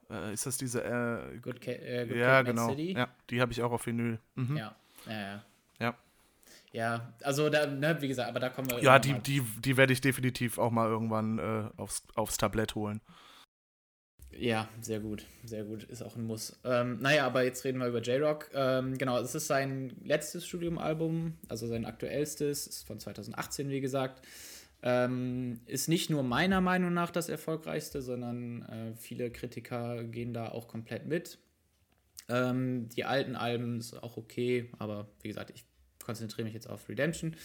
äh, 0.10 0.34
ist 0.34 0.46
das 0.46 0.58
diese, 0.58 0.84
äh, 0.84 1.38
Good, 1.38 1.62
Ca 1.62 1.72
äh, 1.72 2.06
Good 2.08 2.18
ja, 2.18 2.42
genau. 2.42 2.70
City? 2.70 2.94
Ja, 2.94 3.14
die 3.30 3.42
habe 3.42 3.52
ich 3.52 3.62
auch 3.62 3.72
auf 3.72 3.86
Vinyl. 3.86 4.20
Mhm. 4.36 4.58
Ja, 4.58 4.76
ja, 5.08 5.22
ja. 5.22 5.46
Ja. 5.80 5.98
Ja, 6.74 7.14
also 7.22 7.50
da, 7.50 7.68
ne, 7.68 8.02
wie 8.02 8.08
gesagt, 8.08 8.28
aber 8.28 8.40
da 8.40 8.50
kommen 8.50 8.70
wir. 8.70 8.82
Ja, 8.82 8.98
die, 8.98 9.14
die, 9.20 9.42
die 9.64 9.78
werde 9.78 9.94
ich 9.94 10.02
definitiv 10.02 10.58
auch 10.58 10.72
mal 10.72 10.90
irgendwann 10.90 11.38
äh, 11.38 11.70
aufs, 11.78 12.04
aufs 12.16 12.38
Tablett 12.38 12.74
holen. 12.74 13.00
Ja, 14.32 14.68
sehr 14.82 15.00
gut, 15.00 15.28
sehr 15.44 15.64
gut, 15.64 15.84
ist 15.84 16.02
auch 16.02 16.16
ein 16.16 16.26
Muss. 16.26 16.60
Ähm, 16.64 17.00
naja, 17.00 17.28
aber 17.28 17.44
jetzt 17.44 17.64
reden 17.64 17.78
wir 17.78 17.88
über 17.88 18.02
J-Rock. 18.02 18.50
Ähm, 18.56 18.98
genau, 18.98 19.20
es 19.20 19.36
ist 19.36 19.46
sein 19.46 19.96
letztes 20.04 20.48
Studiumalbum, 20.48 21.38
also 21.48 21.68
sein 21.68 21.86
aktuellstes, 21.86 22.66
ist 22.66 22.88
von 22.88 23.00
2018, 23.00 23.70
wie 23.70 23.80
gesagt. 23.80 24.26
Ähm, 24.82 25.62
ist 25.68 25.88
nicht 25.88 26.10
nur 26.10 26.24
meiner 26.24 26.60
Meinung 26.60 26.92
nach 26.92 27.12
das 27.12 27.30
erfolgreichste, 27.30 28.02
sondern 28.02 28.64
äh, 28.64 28.96
viele 28.96 29.30
Kritiker 29.30 30.04
gehen 30.04 30.34
da 30.34 30.50
auch 30.50 30.68
komplett 30.68 31.06
mit. 31.06 31.38
Ähm, 32.30 32.90
die 32.90 33.06
alten 33.06 33.36
Alben 33.36 33.78
ist 33.78 34.02
auch 34.02 34.18
okay, 34.18 34.72
aber 34.80 35.08
wie 35.22 35.28
gesagt, 35.28 35.52
ich 35.54 35.66
konzentriere 36.04 36.46
mich 36.46 36.54
jetzt 36.54 36.70
auf 36.70 36.88
Redemption. 36.90 37.36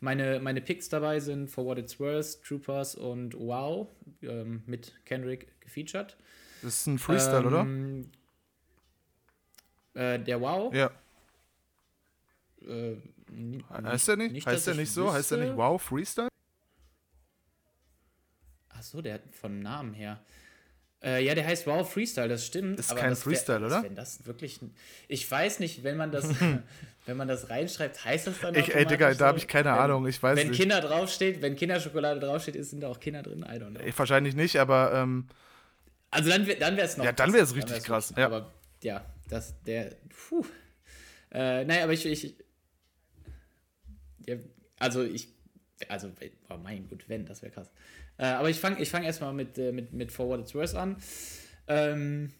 Meine, 0.00 0.40
meine 0.40 0.60
Picks 0.60 0.88
dabei 0.88 1.20
sind 1.20 1.48
For 1.48 1.64
What 1.64 1.78
It's 1.78 1.98
Worth, 2.00 2.42
Troopers 2.42 2.94
und 2.94 3.34
Wow 3.34 3.88
ähm, 4.22 4.62
mit 4.66 4.92
Kendrick 5.04 5.60
gefeatured. 5.60 6.16
Das 6.62 6.80
ist 6.80 6.86
ein 6.86 6.98
Freestyle, 6.98 7.46
ähm, 7.46 8.10
oder? 9.94 10.14
Äh, 10.14 10.18
der 10.20 10.40
Wow? 10.40 10.74
Ja. 10.74 10.90
Äh, 12.66 12.96
heißt 13.84 14.08
der 14.08 14.16
nicht? 14.16 14.32
nicht 14.32 14.46
heißt 14.46 14.66
der 14.66 14.74
nicht 14.74 14.92
so? 14.92 15.04
Wüsste. 15.04 15.18
Heißt 15.18 15.30
der 15.32 15.38
nicht 15.38 15.56
Wow 15.56 15.82
Freestyle? 15.82 16.28
Achso, 18.68 19.00
der 19.00 19.14
hat 19.14 19.22
von 19.32 19.60
Namen 19.60 19.94
her. 19.94 20.20
Äh, 21.02 21.24
ja, 21.24 21.34
der 21.34 21.46
heißt 21.46 21.66
Wow 21.66 21.90
Freestyle, 21.90 22.28
das 22.28 22.46
stimmt. 22.46 22.78
Das 22.78 22.86
ist 22.86 22.96
kein 22.96 23.10
das 23.10 23.26
wär, 23.26 23.32
Freestyle, 23.32 23.66
oder? 23.66 23.82
Wenn 23.82 23.96
das 23.96 24.24
wirklich. 24.24 24.60
Ich 25.08 25.28
weiß 25.28 25.58
nicht, 25.58 25.82
wenn 25.82 25.96
man 25.96 26.12
das, 26.12 26.28
wenn 27.06 27.16
man 27.16 27.28
das 27.28 27.50
reinschreibt, 27.50 28.04
heißt 28.04 28.28
das 28.28 28.40
dann. 28.40 28.54
Ich, 28.54 28.74
ey, 28.74 28.86
Digga, 28.86 29.12
da 29.14 29.26
habe 29.26 29.38
ich 29.38 29.48
keine 29.48 29.70
wenn, 29.70 29.78
Ahnung. 29.78 30.06
Ich 30.06 30.22
weiß 30.22 30.36
wenn 30.36 30.48
nicht. 30.48 30.60
Kinder 30.60 30.80
draufsteht, 30.80 31.42
wenn 31.42 31.56
Kinderschokolade 31.56 32.20
draufsteht, 32.20 32.56
ist, 32.56 32.70
sind 32.70 32.80
da 32.80 32.88
auch 32.88 33.00
Kinder 33.00 33.22
drin. 33.22 33.40
I 33.40 33.56
don't 33.56 33.70
know. 33.70 33.80
Ich, 33.84 33.98
wahrscheinlich 33.98 34.34
nicht, 34.34 34.56
aber. 34.56 34.92
Ähm, 34.94 35.26
also 36.10 36.30
dann, 36.30 36.46
dann 36.60 36.76
wäre 36.76 36.86
es 36.86 36.96
noch. 36.96 37.04
Ja, 37.04 37.12
dann 37.12 37.32
wäre 37.32 37.44
es 37.44 37.54
richtig 37.54 37.82
krass. 37.82 38.12
Ja. 38.16 38.26
Aber 38.26 38.52
ja, 38.82 39.04
das, 39.28 39.54
der, 39.64 39.96
puh. 40.28 40.44
Äh, 41.32 41.64
naja, 41.64 41.84
aber 41.84 41.94
ich, 41.94 42.04
ich 42.04 42.36
ja, 44.26 44.36
also 44.78 45.02
ich, 45.02 45.28
also, 45.88 46.12
oh 46.48 46.56
mein 46.62 46.88
Gott, 46.88 47.04
wenn, 47.08 47.24
das 47.26 47.42
wäre 47.42 47.52
krass. 47.52 47.70
Äh, 48.22 48.26
aber 48.26 48.48
ich 48.48 48.60
fange 48.60 48.80
ich 48.80 48.88
fang 48.88 49.02
erstmal 49.02 49.32
mit, 49.32 49.58
äh, 49.58 49.72
mit, 49.72 49.92
mit 49.92 50.12
Forwarded 50.12 50.54
Words 50.54 50.76
an. 50.76 50.96
Ähm, 51.66 52.30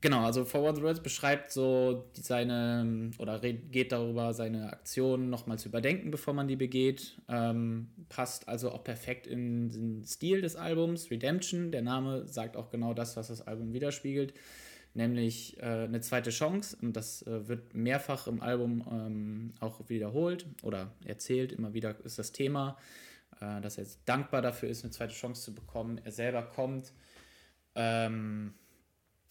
Genau, 0.00 0.24
also 0.24 0.44
Forward 0.44 0.80
Words 0.80 1.00
beschreibt 1.00 1.50
so 1.50 2.08
seine 2.12 3.10
oder 3.18 3.40
geht 3.40 3.90
darüber, 3.90 4.32
seine 4.32 4.72
Aktionen 4.72 5.28
nochmal 5.28 5.58
zu 5.58 5.68
überdenken, 5.68 6.12
bevor 6.12 6.34
man 6.34 6.46
die 6.46 6.54
begeht. 6.54 7.20
Ähm, 7.28 7.88
passt 8.08 8.48
also 8.48 8.70
auch 8.70 8.84
perfekt 8.84 9.26
in 9.26 9.70
den 9.70 10.04
Stil 10.04 10.40
des 10.40 10.54
Albums. 10.54 11.10
Redemption, 11.10 11.72
der 11.72 11.82
Name 11.82 12.28
sagt 12.28 12.56
auch 12.56 12.70
genau 12.70 12.94
das, 12.94 13.16
was 13.16 13.26
das 13.26 13.44
Album 13.44 13.72
widerspiegelt, 13.72 14.34
nämlich 14.94 15.58
äh, 15.58 15.64
eine 15.64 16.00
zweite 16.00 16.30
Chance. 16.30 16.76
Und 16.80 16.96
das 16.96 17.22
äh, 17.22 17.48
wird 17.48 17.74
mehrfach 17.74 18.28
im 18.28 18.40
Album 18.40 18.86
ähm, 18.88 19.52
auch 19.58 19.80
wiederholt 19.88 20.46
oder 20.62 20.92
erzählt. 21.06 21.50
Immer 21.50 21.74
wieder 21.74 21.96
ist 22.04 22.20
das 22.20 22.30
Thema, 22.30 22.78
äh, 23.40 23.60
dass 23.60 23.78
er 23.78 23.86
dankbar 24.04 24.42
dafür 24.42 24.68
ist, 24.68 24.84
eine 24.84 24.90
zweite 24.90 25.14
Chance 25.14 25.42
zu 25.42 25.54
bekommen. 25.54 26.00
Er 26.04 26.12
selber 26.12 26.42
kommt. 26.42 26.92
Ähm, 27.74 28.54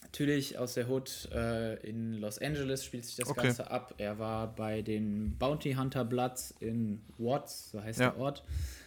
Natürlich 0.04 0.60
aus 0.60 0.76
der 0.76 0.88
Hood 0.90 1.28
äh, 1.34 1.76
in 1.88 2.14
Los 2.14 2.40
Angeles 2.40 2.86
spielt 2.86 3.04
sich 3.04 3.16
das 3.16 3.30
okay. 3.30 3.48
Ganze 3.48 3.72
ab. 3.72 3.96
Er 3.98 4.20
war 4.20 4.56
bei 4.56 4.84
den 4.84 5.38
Bounty 5.38 5.74
Hunter 5.74 6.06
Bloods 6.06 6.54
in 6.60 7.04
Watts, 7.18 7.72
so 7.72 7.82
heißt 7.82 8.00
ja. 8.00 8.12
der 8.12 8.20
Ort, 8.20 8.44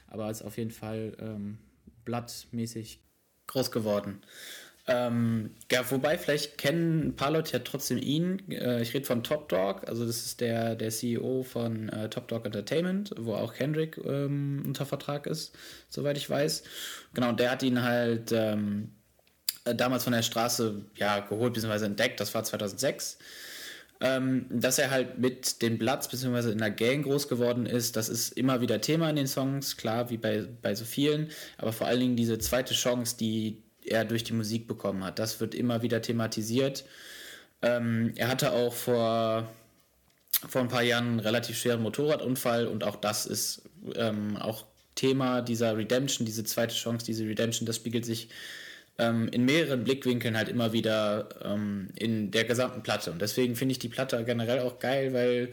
aber 0.07 0.31
ist 0.31 0.43
auf 0.43 0.57
jeden 0.57 0.71
Fall 0.71 1.17
ähm, 1.19 1.59
Blood-mäßig 2.05 3.00
groß 3.49 3.73
geworden. 3.73 4.23
Ähm, 4.87 5.50
ja, 5.70 5.88
wobei, 5.90 6.18
vielleicht 6.18 6.58
kennen 6.58 7.08
ein 7.08 7.16
paar 7.16 7.30
Leute 7.30 7.52
ja 7.52 7.58
trotzdem 7.60 7.99
ihn. 7.99 8.50
Äh, 8.50 8.82
ich 8.82 8.94
rede 8.94 9.06
von 9.06 9.22
Top 9.22 9.49
Dog, 9.49 9.87
also 9.87 10.06
das 10.06 10.25
ist 10.25 10.40
der, 10.40 10.75
der 10.75 10.90
CEO 10.90 11.42
von 11.42 11.88
äh, 11.90 12.08
Top 12.08 12.28
Dog 12.28 12.46
Entertainment, 12.46 13.14
wo 13.18 13.34
auch 13.34 13.54
Kendrick 13.54 13.99
ähm, 14.04 14.62
unter 14.66 14.87
Vertrag 14.87 15.26
ist, 15.26 15.54
soweit 15.88 16.16
ich 16.16 16.28
weiß. 16.28 16.64
Genau, 17.14 17.32
der 17.32 17.50
hat 17.50 17.62
ihn 17.62 17.82
halt 17.82 18.32
ähm, 18.32 18.90
äh, 19.64 19.75
damals 19.75 20.04
von 20.04 20.12
der 20.12 20.22
Straße 20.22 20.87
ja, 20.96 21.20
geholt 21.20 21.54
bzw. 21.54 21.84
entdeckt, 21.84 22.18
das 22.20 22.34
war 22.34 22.42
2006. 22.44 23.18
Ähm, 24.02 24.46
dass 24.49 24.78
er 24.78 24.90
halt 24.90 25.18
mit 25.18 25.60
den 25.60 25.76
Bloods 25.76 26.08
bzw. 26.08 26.52
in 26.52 26.58
der 26.58 26.70
Gang 26.70 27.04
groß 27.04 27.28
geworden 27.28 27.66
ist, 27.66 27.96
das 27.96 28.08
ist 28.08 28.30
immer 28.30 28.62
wieder 28.62 28.80
Thema 28.80 29.10
in 29.10 29.16
den 29.16 29.26
Songs, 29.26 29.76
klar, 29.76 30.08
wie 30.08 30.16
bei, 30.16 30.49
bei 30.62 30.75
so 30.75 30.87
vielen, 30.87 31.28
aber 31.58 31.75
vor 31.75 31.87
allen 31.87 32.00
Dingen 32.00 32.16
diese 32.16 32.38
zweite 32.38 32.72
Chance, 32.72 33.18
die 33.18 33.62
er 33.84 34.04
durch 34.04 34.25
die 34.25 34.32
Musik 34.32 34.66
bekommen 34.66 35.04
hat, 35.04 35.18
das 35.18 35.40
wird 35.40 35.54
immer 35.54 35.82
wieder 35.82 36.02
thematisiert. 36.02 36.84
Ähm, 37.62 38.12
er 38.16 38.28
hatte 38.28 38.52
auch 38.52 38.72
vor, 38.72 39.49
vor 40.49 40.60
ein 40.60 40.68
paar 40.68 40.82
Jahren 40.82 41.06
einen 41.06 41.20
relativ 41.20 41.58
schweren 41.58 41.82
Motorradunfall 41.82 42.66
und 42.66 42.84
auch 42.84 42.96
das 42.96 43.26
ist 43.26 43.62
ähm, 43.96 44.37
auch 44.37 44.64
Thema 44.94 45.40
dieser 45.42 45.76
Redemption, 45.76 46.26
diese 46.26 46.44
zweite 46.44 46.75
Chance, 46.75 47.06
diese 47.06 47.25
Redemption, 47.25 47.66
das 47.66 47.76
spiegelt 47.76 48.04
sich 48.04 48.28
ähm, 48.99 49.28
in 49.28 49.44
mehreren 49.44 49.84
Blickwinkeln 49.84 50.37
halt 50.37 50.49
immer 50.49 50.72
wieder 50.72 51.28
ähm, 51.42 51.88
in 51.96 52.30
der 52.30 52.44
gesamten 52.44 52.82
Platte. 52.82 53.10
Und 53.10 53.22
deswegen 53.22 53.56
finde 53.56 53.72
ich 53.72 53.78
die 53.78 53.88
Platte 53.88 54.22
generell 54.25 54.60
auch 54.60 54.78
geil, 54.78 55.12
weil 55.12 55.52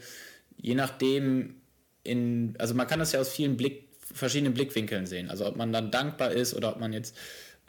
je 0.58 0.74
nachdem, 0.74 1.56
in, 2.04 2.54
also 2.58 2.74
man 2.74 2.86
kann 2.86 2.98
das 2.98 3.12
ja 3.12 3.20
aus 3.20 3.30
vielen 3.30 3.56
Blick, 3.56 3.88
verschiedenen 4.12 4.54
Blickwinkeln 4.54 5.06
sehen. 5.06 5.30
Also 5.30 5.46
ob 5.46 5.56
man 5.56 5.72
dann 5.72 5.90
dankbar 5.90 6.32
ist 6.32 6.54
oder 6.54 6.70
ob 6.70 6.80
man 6.80 6.92
jetzt 6.92 7.16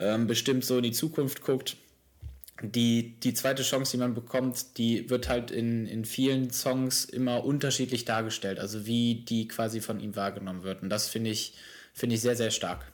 ähm, 0.00 0.26
bestimmt 0.26 0.64
so 0.64 0.78
in 0.78 0.82
die 0.82 0.92
Zukunft 0.92 1.42
guckt. 1.42 1.76
Die, 2.62 3.18
die 3.20 3.32
zweite 3.32 3.62
Chance, 3.62 3.92
die 3.92 3.96
man 3.98 4.14
bekommt, 4.14 4.76
die 4.76 5.08
wird 5.08 5.28
halt 5.28 5.50
in, 5.50 5.86
in 5.86 6.04
vielen 6.04 6.50
Songs 6.50 7.04
immer 7.06 7.44
unterschiedlich 7.44 8.04
dargestellt, 8.04 8.58
also 8.58 8.84
wie 8.84 9.24
die 9.26 9.48
quasi 9.48 9.80
von 9.80 10.00
ihm 10.00 10.14
wahrgenommen 10.14 10.62
wird. 10.62 10.82
Und 10.82 10.90
das 10.90 11.08
finde 11.08 11.30
ich, 11.30 11.54
finde 11.94 12.16
ich 12.16 12.20
sehr, 12.20 12.36
sehr 12.36 12.50
stark. 12.50 12.90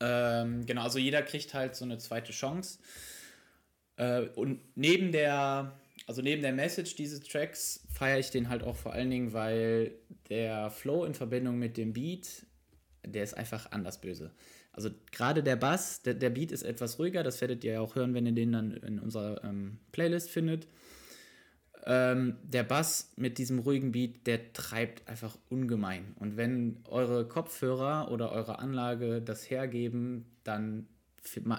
Ähm, 0.00 0.66
genau, 0.66 0.82
also 0.82 0.98
jeder 0.98 1.22
kriegt 1.22 1.54
halt 1.54 1.76
so 1.76 1.84
eine 1.84 1.98
zweite 1.98 2.32
Chance. 2.32 2.78
Äh, 3.96 4.22
und 4.34 4.60
neben 4.74 5.12
der, 5.12 5.78
also 6.06 6.22
neben 6.22 6.42
der 6.42 6.52
Message 6.52 6.96
dieses 6.96 7.22
Tracks 7.22 7.86
feiere 7.92 8.18
ich 8.18 8.30
den 8.30 8.48
halt 8.48 8.64
auch 8.64 8.76
vor 8.76 8.94
allen 8.94 9.10
Dingen, 9.10 9.32
weil 9.32 9.92
der 10.28 10.70
Flow 10.70 11.04
in 11.04 11.14
Verbindung 11.14 11.58
mit 11.58 11.76
dem 11.76 11.92
Beat, 11.92 12.26
der 13.04 13.22
ist 13.22 13.34
einfach 13.34 13.70
anders 13.70 14.00
böse. 14.00 14.32
Also 14.72 14.90
gerade 15.10 15.42
der 15.42 15.56
Bass, 15.56 16.02
der, 16.02 16.14
der 16.14 16.30
Beat 16.30 16.52
ist 16.52 16.62
etwas 16.62 16.98
ruhiger, 16.98 17.22
das 17.22 17.40
werdet 17.40 17.64
ihr 17.64 17.72
ja 17.74 17.80
auch 17.80 17.96
hören, 17.96 18.14
wenn 18.14 18.26
ihr 18.26 18.32
den 18.32 18.52
dann 18.52 18.72
in 18.72 18.98
unserer 18.98 19.42
ähm, 19.44 19.78
Playlist 19.92 20.30
findet. 20.30 20.68
Ähm, 21.86 22.36
der 22.42 22.62
Bass 22.62 23.12
mit 23.16 23.38
diesem 23.38 23.58
ruhigen 23.58 23.92
Beat, 23.92 24.26
der 24.26 24.52
treibt 24.52 25.08
einfach 25.08 25.36
ungemein. 25.48 26.14
Und 26.18 26.36
wenn 26.36 26.84
eure 26.84 27.26
Kopfhörer 27.26 28.10
oder 28.10 28.32
eure 28.32 28.58
Anlage 28.58 29.22
das 29.22 29.50
hergeben, 29.50 30.26
dann 30.44 30.86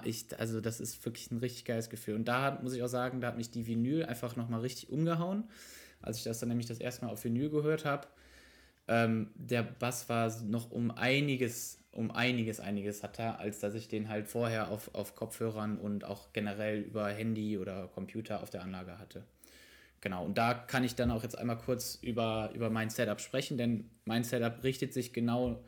ich, 0.04 0.26
also 0.38 0.60
das 0.60 0.80
ist 0.80 1.04
wirklich 1.04 1.30
ein 1.30 1.38
richtig 1.38 1.64
geiles 1.64 1.88
Gefühl. 1.88 2.16
Und 2.16 2.26
da 2.26 2.58
muss 2.62 2.74
ich 2.74 2.82
auch 2.82 2.88
sagen, 2.88 3.20
da 3.20 3.28
hat 3.28 3.36
mich 3.36 3.50
die 3.50 3.66
Vinyl 3.66 4.04
einfach 4.04 4.36
nochmal 4.36 4.60
richtig 4.60 4.90
umgehauen, 4.90 5.44
als 6.00 6.18
ich 6.18 6.24
das 6.24 6.40
dann 6.40 6.48
nämlich 6.48 6.66
das 6.66 6.78
erste 6.78 7.04
Mal 7.04 7.12
auf 7.12 7.24
Vinyl 7.24 7.50
gehört 7.50 7.84
habe. 7.84 8.08
Ähm, 8.88 9.30
der 9.34 9.62
Bass 9.62 10.08
war 10.08 10.32
noch 10.42 10.70
um 10.70 10.90
einiges, 10.90 11.78
um 11.92 12.10
einiges, 12.10 12.58
einiges 12.58 13.00
satter, 13.00 13.38
als 13.38 13.60
dass 13.60 13.74
ich 13.74 13.86
den 13.86 14.08
halt 14.08 14.26
vorher 14.26 14.70
auf, 14.70 14.94
auf 14.94 15.14
Kopfhörern 15.14 15.76
und 15.76 16.04
auch 16.04 16.32
generell 16.32 16.80
über 16.80 17.08
Handy 17.08 17.58
oder 17.58 17.88
Computer 17.88 18.42
auf 18.42 18.50
der 18.50 18.62
Anlage 18.62 18.98
hatte. 18.98 19.24
Genau, 20.00 20.24
und 20.24 20.36
da 20.36 20.54
kann 20.54 20.84
ich 20.84 20.94
dann 20.96 21.10
auch 21.10 21.22
jetzt 21.22 21.38
einmal 21.38 21.58
kurz 21.58 21.98
über, 22.02 22.50
über 22.54 22.70
mein 22.70 22.90
Setup 22.90 23.20
sprechen, 23.20 23.58
denn 23.58 23.90
mein 24.04 24.24
Setup 24.24 24.64
richtet 24.64 24.94
sich 24.94 25.12
genau, 25.12 25.62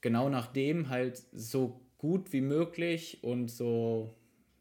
genau 0.00 0.28
nach 0.28 0.46
dem, 0.46 0.88
halt 0.88 1.20
so 1.32 1.80
gut 1.98 2.32
wie 2.32 2.40
möglich 2.40 3.18
und 3.22 3.50
so, 3.50 4.14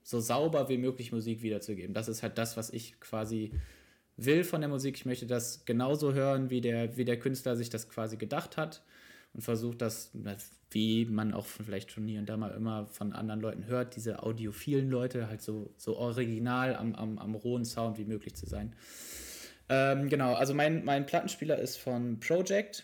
so 0.04 0.20
sauber 0.20 0.70
wie 0.70 0.78
möglich 0.78 1.12
Musik 1.12 1.44
wiederzugeben. 1.44 1.94
Das 1.94 2.08
ist 2.08 2.24
halt 2.24 2.38
das, 2.40 2.58
was 2.58 2.72
ich 2.72 3.00
quasi 3.00 3.54
will 4.18 4.44
von 4.44 4.60
der 4.60 4.70
Musik. 4.70 4.96
Ich 4.98 5.06
möchte 5.06 5.28
das 5.28 5.66
genauso 5.66 6.14
hören, 6.14 6.50
wie 6.50 6.62
der, 6.62 6.98
wie 6.98 7.06
der 7.06 7.20
Künstler 7.20 7.56
sich 7.56 7.70
das 7.70 7.88
quasi 7.90 8.18
gedacht 8.18 8.58
hat 8.58 8.82
und 9.36 9.42
versucht 9.42 9.82
das, 9.82 10.12
wie 10.72 11.06
man 11.06 11.34
auch 11.34 11.46
vielleicht 11.46 11.92
schon 11.92 12.08
hier 12.08 12.20
und 12.20 12.28
da 12.28 12.38
mal 12.38 12.52
immer 12.52 12.86
von 12.88 13.12
anderen 13.12 13.42
Leuten 13.42 13.66
hört, 13.68 13.96
diese 13.96 14.24
audiophilen 14.24 14.90
Leute, 14.90 15.28
halt 15.28 15.42
so, 15.42 15.74
so 15.78 15.98
original 15.98 16.76
am, 16.76 16.96
am, 16.96 17.20
am 17.20 17.36
rohen 17.36 17.66
Sound 17.66 17.98
wie 17.98 18.06
möglich 18.06 18.36
zu 18.36 18.46
sein. 18.46 18.74
Ähm, 19.68 20.10
genau, 20.10 20.34
also 20.36 20.54
mein, 20.54 20.86
mein 20.86 21.06
Plattenspieler 21.06 21.60
ist 21.60 21.78
von 21.78 22.20
Project. 22.20 22.84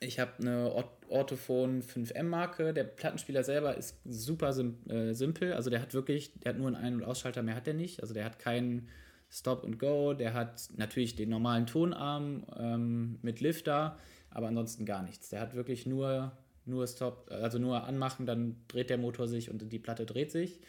Ich 0.00 0.18
habe 0.18 0.32
eine 0.40 0.84
Orthophon 1.08 1.82
5M-Marke. 1.82 2.72
Der 2.72 2.84
Plattenspieler 2.84 3.44
selber 3.44 3.76
ist 3.76 3.96
super 4.04 4.52
sim 4.52 4.78
äh, 4.88 5.12
simpel. 5.12 5.52
Also 5.52 5.70
der 5.70 5.80
hat 5.82 5.94
wirklich, 5.94 6.32
der 6.40 6.50
hat 6.50 6.58
nur 6.58 6.68
einen 6.68 6.76
Ein- 6.76 6.94
und 6.94 7.04
Ausschalter, 7.04 7.42
mehr 7.42 7.54
hat 7.54 7.66
der 7.66 7.74
nicht. 7.74 8.00
Also 8.00 8.14
der 8.14 8.24
hat 8.24 8.38
keinen 8.38 8.88
Stop 9.30 9.62
and 9.62 9.78
Go. 9.78 10.14
Der 10.14 10.32
hat 10.32 10.68
natürlich 10.76 11.16
den 11.16 11.28
normalen 11.28 11.66
Tonarm 11.66 12.44
ähm, 12.58 13.18
mit 13.22 13.40
Lifter 13.40 13.98
aber 14.30 14.48
ansonsten 14.48 14.84
gar 14.84 15.02
nichts. 15.02 15.28
Der 15.30 15.40
hat 15.40 15.54
wirklich 15.54 15.86
nur, 15.86 16.32
nur 16.64 16.86
Stop, 16.86 17.30
also 17.30 17.58
nur 17.58 17.84
anmachen, 17.84 18.26
dann 18.26 18.56
dreht 18.68 18.90
der 18.90 18.98
Motor 18.98 19.28
sich 19.28 19.50
und 19.50 19.70
die 19.70 19.78
Platte 19.78 20.06
dreht 20.06 20.30
sich. 20.30 20.60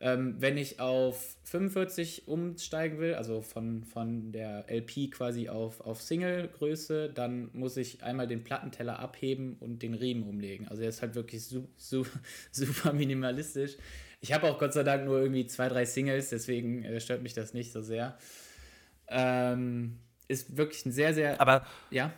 Ähm, 0.00 0.36
wenn 0.38 0.56
ich 0.56 0.78
auf 0.78 1.36
45 1.42 2.28
umsteigen 2.28 3.00
will, 3.00 3.14
also 3.14 3.42
von, 3.42 3.82
von 3.82 4.30
der 4.30 4.66
LP 4.70 5.10
quasi 5.10 5.48
auf, 5.48 5.80
auf 5.80 6.00
Single-Größe, 6.00 7.10
dann 7.12 7.50
muss 7.52 7.76
ich 7.76 8.04
einmal 8.04 8.28
den 8.28 8.44
Plattenteller 8.44 9.00
abheben 9.00 9.56
und 9.58 9.82
den 9.82 9.94
Riemen 9.94 10.22
umlegen. 10.22 10.68
Also 10.68 10.82
er 10.82 10.90
ist 10.90 11.02
halt 11.02 11.16
wirklich 11.16 11.44
su 11.44 11.66
su 11.76 12.04
super 12.52 12.92
minimalistisch. 12.92 13.76
Ich 14.20 14.32
habe 14.32 14.48
auch 14.48 14.58
Gott 14.58 14.72
sei 14.72 14.84
Dank 14.84 15.04
nur 15.04 15.20
irgendwie 15.20 15.46
zwei, 15.46 15.68
drei 15.68 15.84
Singles, 15.84 16.30
deswegen 16.30 16.84
äh, 16.84 17.00
stört 17.00 17.22
mich 17.22 17.34
das 17.34 17.52
nicht 17.52 17.72
so 17.72 17.82
sehr. 17.82 18.16
Ähm, 19.08 19.98
ist 20.28 20.56
wirklich 20.56 20.86
ein 20.86 20.92
sehr, 20.92 21.12
sehr. 21.12 21.40
Aber 21.40 21.66
ja. 21.90 22.12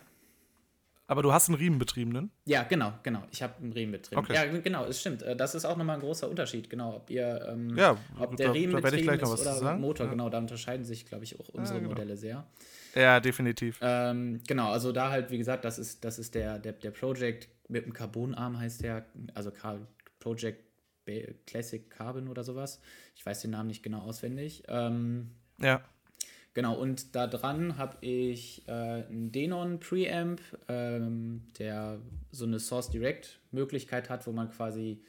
Aber 1.11 1.23
du 1.23 1.33
hast 1.33 1.49
einen 1.49 1.57
Riemenbetriebenen? 1.57 2.31
Ja, 2.45 2.63
genau, 2.63 2.93
genau. 3.03 3.21
Ich 3.31 3.43
habe 3.43 3.55
einen 3.61 3.73
Riemenbetriebenen. 3.73 4.31
Okay. 4.31 4.33
Ja, 4.33 4.59
genau, 4.59 4.85
es 4.85 5.01
stimmt. 5.01 5.21
Äh, 5.23 5.35
das 5.35 5.55
ist 5.55 5.65
auch 5.65 5.75
nochmal 5.75 5.97
ein 5.97 6.01
großer 6.01 6.29
Unterschied, 6.29 6.69
genau. 6.69 6.95
Ob 6.95 7.09
ihr, 7.09 7.49
ähm, 7.51 7.77
ja, 7.77 7.97
ob 8.17 8.37
der 8.37 8.53
Riemenbetrieben 8.53 9.19
ist 9.19 9.45
oder 9.45 9.77
Motor, 9.77 10.05
ja. 10.05 10.11
genau, 10.13 10.29
da 10.29 10.37
unterscheiden 10.37 10.85
sich, 10.85 11.05
glaube 11.05 11.25
ich, 11.25 11.37
auch 11.37 11.49
unsere 11.49 11.79
ja, 11.79 11.83
genau. 11.83 11.89
Modelle 11.89 12.15
sehr. 12.15 12.47
Ja, 12.95 13.19
definitiv. 13.19 13.77
Ähm, 13.81 14.39
genau, 14.47 14.71
also 14.71 14.93
da 14.93 15.09
halt, 15.09 15.31
wie 15.31 15.37
gesagt, 15.37 15.65
das 15.65 15.79
ist, 15.79 16.05
das 16.05 16.17
ist 16.17 16.33
der, 16.33 16.59
der, 16.59 16.71
der 16.71 16.91
Project 16.91 17.49
mit 17.67 17.85
dem 17.85 17.91
Carbonarm 17.91 18.57
heißt 18.57 18.81
der, 18.81 19.05
also 19.33 19.51
Project 20.21 20.63
Classic 21.45 21.89
Carbon 21.89 22.29
oder 22.29 22.45
sowas. 22.45 22.79
Ich 23.17 23.25
weiß 23.25 23.41
den 23.41 23.51
Namen 23.51 23.67
nicht 23.67 23.83
genau 23.83 23.99
auswendig. 23.99 24.63
Ähm, 24.69 25.31
ja. 25.57 25.81
Genau, 26.53 26.75
und 26.75 27.15
da 27.15 27.27
dran 27.27 27.77
habe 27.77 27.97
ich 28.01 28.67
äh, 28.67 28.71
einen 28.71 29.31
Denon 29.31 29.79
Preamp, 29.79 30.41
ähm, 30.67 31.43
der 31.57 32.01
so 32.31 32.45
eine 32.45 32.59
Source 32.59 32.89
Direct 32.89 33.39
Möglichkeit 33.51 34.09
hat, 34.09 34.27
wo 34.27 34.31
man 34.31 34.49
quasi 34.49 35.01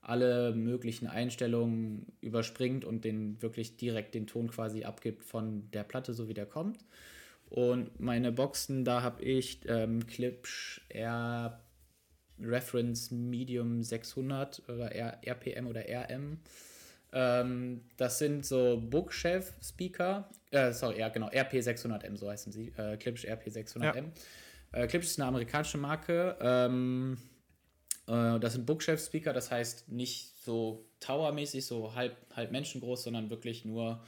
alle 0.00 0.54
möglichen 0.54 1.06
Einstellungen 1.06 2.06
überspringt 2.20 2.84
und 2.84 3.04
den 3.04 3.42
wirklich 3.42 3.76
direkt 3.76 4.14
den 4.14 4.26
Ton 4.26 4.48
quasi 4.48 4.84
abgibt 4.84 5.24
von 5.24 5.70
der 5.72 5.82
Platte, 5.82 6.14
so 6.14 6.28
wie 6.28 6.34
der 6.34 6.46
kommt. 6.46 6.78
Und 7.50 8.00
meine 8.00 8.32
Boxen, 8.32 8.84
da 8.84 9.02
habe 9.02 9.22
ich 9.22 9.60
ähm, 9.66 10.06
Klipsch 10.06 10.80
R 10.88 11.60
Reference 12.40 13.10
Medium 13.10 13.82
600 13.82 14.68
oder 14.68 14.92
R, 14.92 15.18
RPM 15.22 15.66
oder 15.66 15.82
RM. 15.82 16.38
Ähm, 17.12 17.82
das 17.96 18.18
sind 18.18 18.44
so 18.44 18.80
Bookshelf-Speaker, 18.80 20.28
äh, 20.50 20.72
sorry, 20.72 20.98
ja 20.98 21.08
genau, 21.08 21.28
RP600M, 21.28 22.16
so 22.16 22.28
heißen 22.30 22.52
sie, 22.52 22.72
äh, 22.76 22.96
Klipsch 22.96 23.24
RP600M. 23.24 23.94
Ja. 24.72 24.82
Äh, 24.82 24.86
Klipsch 24.86 25.06
ist 25.06 25.20
eine 25.20 25.28
amerikanische 25.28 25.78
Marke. 25.78 26.36
Ähm, 26.40 27.18
äh, 28.06 28.38
das 28.38 28.54
sind 28.54 28.66
Bookshelf-Speaker, 28.66 29.32
das 29.32 29.50
heißt 29.50 29.88
nicht 29.88 30.34
so 30.44 30.84
Tower-mäßig, 31.00 31.64
so 31.64 31.94
halb, 31.94 32.16
halb 32.34 32.52
menschengroß, 32.52 33.04
sondern 33.04 33.30
wirklich 33.30 33.64
nur, 33.64 34.02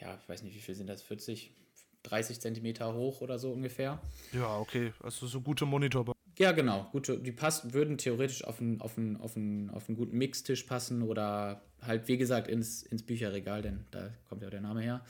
ja, 0.00 0.18
ich 0.20 0.28
weiß 0.28 0.42
nicht, 0.42 0.54
wie 0.54 0.60
viel 0.60 0.74
sind 0.74 0.88
das, 0.88 1.02
40, 1.02 1.54
30 2.04 2.40
Zentimeter 2.40 2.94
hoch 2.94 3.20
oder 3.20 3.38
so 3.38 3.52
ungefähr. 3.52 4.00
Ja, 4.32 4.58
okay, 4.58 4.92
also 5.02 5.26
so 5.26 5.40
gute 5.40 5.66
Monitor. 5.66 6.11
Ja, 6.38 6.52
genau. 6.52 6.88
Gute, 6.92 7.18
die 7.18 7.32
passen, 7.32 7.74
würden 7.74 7.98
theoretisch 7.98 8.44
auf 8.44 8.60
einen, 8.60 8.80
auf, 8.80 8.96
einen, 8.96 9.18
auf, 9.18 9.36
einen, 9.36 9.70
auf 9.70 9.88
einen 9.88 9.96
guten 9.96 10.16
Mixtisch 10.16 10.62
passen 10.64 11.02
oder 11.02 11.62
halt, 11.80 12.08
wie 12.08 12.16
gesagt, 12.16 12.48
ins, 12.48 12.82
ins 12.82 13.02
Bücherregal, 13.02 13.62
denn 13.62 13.84
da 13.90 14.10
kommt 14.28 14.42
ja 14.42 14.50
der 14.50 14.60
Name 14.60 14.80
her. 14.80 15.04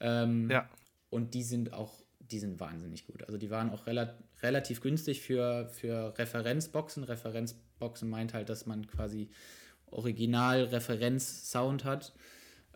Ähm, 0.00 0.50
ja. 0.50 0.68
Und 1.10 1.34
die 1.34 1.42
sind 1.42 1.72
auch, 1.72 2.02
die 2.18 2.40
sind 2.40 2.58
wahnsinnig 2.58 3.06
gut. 3.06 3.22
Also 3.24 3.38
die 3.38 3.50
waren 3.50 3.70
auch 3.70 3.86
rela 3.86 4.18
relativ 4.42 4.80
günstig 4.80 5.20
für, 5.20 5.68
für 5.68 6.18
Referenzboxen. 6.18 7.04
Referenzboxen 7.04 8.10
meint 8.10 8.34
halt, 8.34 8.48
dass 8.48 8.66
man 8.66 8.86
quasi 8.86 9.30
Original-Referenz-Sound 9.86 11.84
hat. 11.84 12.14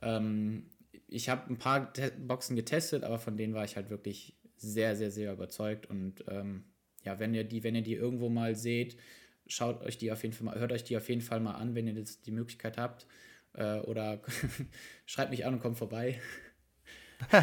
Ähm, 0.00 0.70
ich 1.08 1.28
habe 1.28 1.52
ein 1.52 1.58
paar 1.58 1.92
Te 1.92 2.12
Boxen 2.12 2.54
getestet, 2.54 3.02
aber 3.02 3.18
von 3.18 3.36
denen 3.36 3.54
war 3.54 3.64
ich 3.64 3.76
halt 3.76 3.90
wirklich 3.90 4.36
sehr, 4.56 4.96
sehr, 4.96 5.10
sehr 5.10 5.32
überzeugt. 5.32 5.86
Und 5.86 6.24
ähm, 6.28 6.64
ja, 7.08 7.18
wenn 7.18 7.32
ihr 7.32 7.44
die, 7.44 7.64
wenn 7.64 7.74
ihr 7.74 7.82
die 7.82 7.94
irgendwo 7.94 8.28
mal 8.28 8.54
seht, 8.54 8.98
schaut 9.46 9.82
euch 9.82 9.96
die 9.96 10.12
auf 10.12 10.22
jeden 10.22 10.34
Fall 10.34 10.44
mal, 10.44 10.58
hört 10.58 10.72
euch 10.72 10.84
die 10.84 10.96
auf 10.96 11.08
jeden 11.08 11.22
Fall 11.22 11.40
mal 11.40 11.54
an, 11.54 11.74
wenn 11.74 11.86
ihr 11.86 11.94
das, 11.94 12.20
die 12.20 12.32
Möglichkeit 12.32 12.76
habt. 12.76 13.06
Äh, 13.54 13.78
oder 13.80 14.20
schreibt 15.06 15.30
mich 15.30 15.46
an 15.46 15.54
und 15.54 15.60
kommt 15.60 15.78
vorbei. 15.78 16.20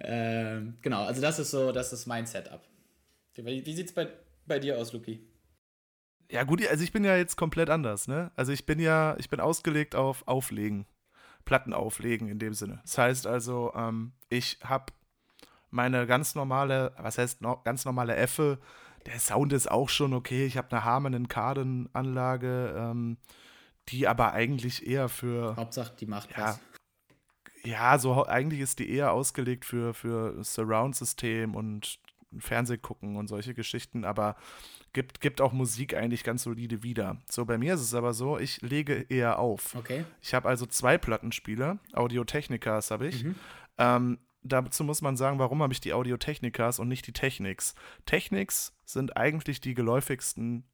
ähm, 0.00 0.78
genau, 0.80 1.04
also 1.04 1.20
das 1.20 1.40
ist 1.40 1.50
so, 1.50 1.72
das 1.72 1.92
ist 1.92 2.06
mein 2.06 2.24
Setup. 2.26 2.62
Wie, 3.34 3.66
wie 3.66 3.74
sieht 3.74 3.88
es 3.88 3.92
bei, 3.92 4.08
bei 4.46 4.60
dir 4.60 4.78
aus, 4.78 4.92
Luki? 4.92 5.26
Ja, 6.30 6.44
gut, 6.44 6.66
also 6.68 6.84
ich 6.84 6.92
bin 6.92 7.04
ja 7.04 7.16
jetzt 7.16 7.36
komplett 7.36 7.68
anders, 7.68 8.06
ne? 8.06 8.30
Also 8.36 8.52
ich 8.52 8.64
bin 8.64 8.78
ja, 8.78 9.16
ich 9.18 9.28
bin 9.28 9.40
ausgelegt 9.40 9.96
auf 9.96 10.26
Auflegen. 10.28 10.86
Platten 11.44 11.74
auflegen 11.74 12.28
in 12.28 12.38
dem 12.38 12.54
Sinne. 12.54 12.80
Das 12.84 12.96
heißt 12.96 13.26
also, 13.26 13.72
ähm, 13.74 14.12
ich 14.30 14.58
habe 14.62 14.92
meine 15.74 16.06
ganz 16.06 16.36
normale, 16.36 16.94
was 16.96 17.18
heißt 17.18 17.42
no, 17.42 17.60
ganz 17.64 17.84
normale 17.84 18.14
Effe, 18.14 18.60
der 19.06 19.18
Sound 19.18 19.52
ist 19.52 19.70
auch 19.70 19.88
schon 19.88 20.14
okay. 20.14 20.46
Ich 20.46 20.56
habe 20.56 20.70
eine 20.70 20.84
Harman 20.84 21.28
Karden 21.28 21.88
Anlage, 21.92 22.74
ähm, 22.76 23.18
die 23.88 24.08
aber 24.08 24.32
eigentlich 24.32 24.86
eher 24.86 25.08
für. 25.08 25.56
Hauptsache, 25.56 25.94
die 25.98 26.06
macht 26.06 26.30
ja, 26.36 26.48
was. 26.48 26.60
Ja, 27.64 27.98
so 27.98 28.26
eigentlich 28.26 28.60
ist 28.60 28.78
die 28.78 28.90
eher 28.90 29.12
ausgelegt 29.12 29.64
für, 29.64 29.94
für 29.94 30.42
Surround-System 30.42 31.54
und 31.54 31.98
Fernsehgucken 32.38 33.16
und 33.16 33.28
solche 33.28 33.54
Geschichten, 33.54 34.04
aber 34.04 34.36
gibt, 34.92 35.20
gibt 35.20 35.40
auch 35.40 35.52
Musik 35.52 35.94
eigentlich 35.94 36.24
ganz 36.24 36.42
solide 36.42 36.82
wieder. 36.82 37.18
So, 37.30 37.44
bei 37.44 37.58
mir 37.58 37.74
ist 37.74 37.80
es 37.80 37.94
aber 37.94 38.12
so, 38.12 38.38
ich 38.38 38.60
lege 38.62 39.06
eher 39.08 39.38
auf. 39.38 39.74
Okay. 39.74 40.04
Ich 40.20 40.34
habe 40.34 40.48
also 40.48 40.66
zwei 40.66 40.98
Plattenspieler, 40.98 41.78
Audio-Technikas 41.92 42.90
habe 42.90 43.08
ich. 43.08 43.24
Mhm. 43.24 43.34
Ähm, 43.78 44.18
dazu 44.44 44.84
muss 44.84 45.02
man 45.02 45.16
sagen, 45.16 45.38
warum 45.38 45.62
habe 45.62 45.72
ich 45.72 45.80
die 45.80 45.92
Audio-Technikas 45.92 46.78
und 46.78 46.88
nicht 46.88 47.06
die 47.06 47.12
Technics? 47.12 47.74
Technics 48.06 48.76
sind 48.84 49.16
eigentlich 49.16 49.60
die 49.60 49.74
geläufigsten 49.74 50.64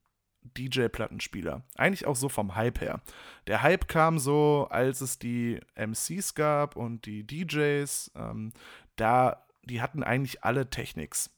DJ-Plattenspieler. 0.42 1.62
Eigentlich 1.76 2.06
auch 2.06 2.16
so 2.16 2.28
vom 2.28 2.56
Hype 2.56 2.80
her. 2.80 3.00
Der 3.46 3.62
Hype 3.62 3.88
kam 3.88 4.18
so, 4.18 4.66
als 4.70 5.00
es 5.00 5.18
die 5.18 5.60
MCs 5.76 6.34
gab 6.34 6.76
und 6.76 7.06
die 7.06 7.26
DJs. 7.26 8.12
Ähm, 8.16 8.52
da, 8.96 9.46
die 9.64 9.80
hatten 9.80 10.02
eigentlich 10.02 10.44
alle 10.44 10.70
Technics. 10.70 11.30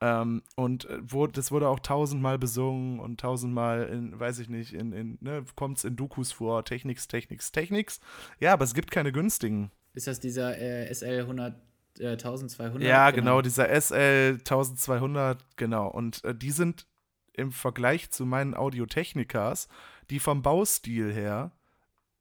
Ähm, 0.00 0.42
und 0.56 0.86
äh, 0.86 0.98
wurde, 1.02 1.34
das 1.34 1.52
wurde 1.52 1.68
auch 1.68 1.78
tausendmal 1.78 2.38
besungen 2.38 2.98
und 2.98 3.20
tausendmal 3.20 3.84
in, 3.84 4.18
weiß 4.18 4.40
ich 4.40 4.48
nicht, 4.48 4.72
in, 4.72 4.92
in 4.92 5.18
ne, 5.20 5.44
kommt 5.54 5.78
es 5.78 5.84
in 5.84 5.94
Dokus 5.94 6.32
vor, 6.32 6.64
Technics, 6.64 7.06
Technics, 7.06 7.52
Technics. 7.52 8.00
Ja, 8.40 8.52
aber 8.52 8.64
es 8.64 8.74
gibt 8.74 8.90
keine 8.90 9.12
günstigen. 9.12 9.70
Ist 9.94 10.06
das 10.06 10.20
dieser 10.20 10.58
äh, 10.58 10.92
SL 10.92 11.20
100, 11.20 11.54
äh, 11.98 12.08
1200? 12.12 12.82
Ja, 12.82 13.10
genau, 13.10 13.22
genau 13.22 13.42
dieser 13.42 13.68
SL 13.68 14.38
1200, 14.38 15.56
genau. 15.56 15.88
Und 15.88 16.24
äh, 16.24 16.34
die 16.34 16.50
sind 16.50 16.86
im 17.34 17.52
Vergleich 17.52 18.10
zu 18.10 18.26
meinen 18.26 18.54
Audio-Technikas, 18.54 19.68
die 20.10 20.18
vom 20.18 20.42
Baustil 20.42 21.12
her 21.12 21.52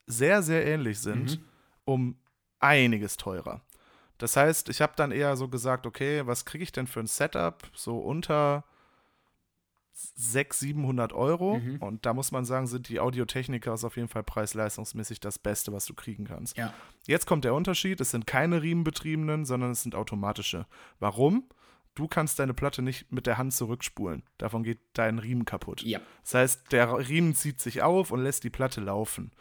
sehr, 0.07 0.41
sehr 0.41 0.65
ähnlich 0.65 0.99
sind, 0.99 1.39
mhm. 1.39 1.45
um 1.85 2.15
einiges 2.59 3.17
teurer. 3.17 3.61
Das 4.17 4.35
heißt, 4.35 4.69
ich 4.69 4.81
habe 4.81 4.93
dann 4.95 5.11
eher 5.11 5.35
so 5.35 5.47
gesagt, 5.47 5.85
okay, 5.85 6.25
was 6.27 6.45
kriege 6.45 6.63
ich 6.63 6.71
denn 6.71 6.87
für 6.87 6.99
ein 6.99 7.07
Setup? 7.07 7.63
So 7.73 7.97
unter 7.97 8.63
600, 9.93 10.53
700 10.53 11.13
Euro. 11.13 11.59
Mhm. 11.59 11.77
Und 11.77 12.05
da 12.05 12.13
muss 12.13 12.31
man 12.31 12.45
sagen, 12.45 12.67
sind 12.67 12.89
die 12.89 12.99
Audiotechniker 12.99 13.73
auf 13.73 13.95
jeden 13.95 14.07
Fall 14.07 14.23
preis-leistungsmäßig 14.23 15.19
das 15.19 15.39
Beste, 15.39 15.71
was 15.73 15.85
du 15.85 15.93
kriegen 15.93 16.25
kannst. 16.25 16.57
Ja. 16.57 16.73
Jetzt 17.07 17.25
kommt 17.25 17.45
der 17.45 17.53
Unterschied: 17.53 18.01
Es 18.01 18.11
sind 18.11 18.27
keine 18.27 18.61
riemenbetriebenen, 18.61 19.45
sondern 19.45 19.71
es 19.71 19.83
sind 19.83 19.95
automatische. 19.95 20.65
Warum? 20.99 21.49
Du 21.93 22.07
kannst 22.07 22.39
deine 22.39 22.53
Platte 22.53 22.81
nicht 22.81 23.11
mit 23.11 23.27
der 23.27 23.37
Hand 23.37 23.53
zurückspulen. 23.53 24.23
Davon 24.37 24.63
geht 24.63 24.79
dein 24.93 25.19
Riemen 25.19 25.43
kaputt. 25.43 25.81
Ja. 25.81 25.99
Das 26.23 26.33
heißt, 26.35 26.71
der 26.71 27.09
Riemen 27.09 27.35
zieht 27.35 27.59
sich 27.59 27.81
auf 27.81 28.11
und 28.11 28.23
lässt 28.23 28.45
die 28.45 28.49
Platte 28.49 28.79
laufen. 28.79 29.31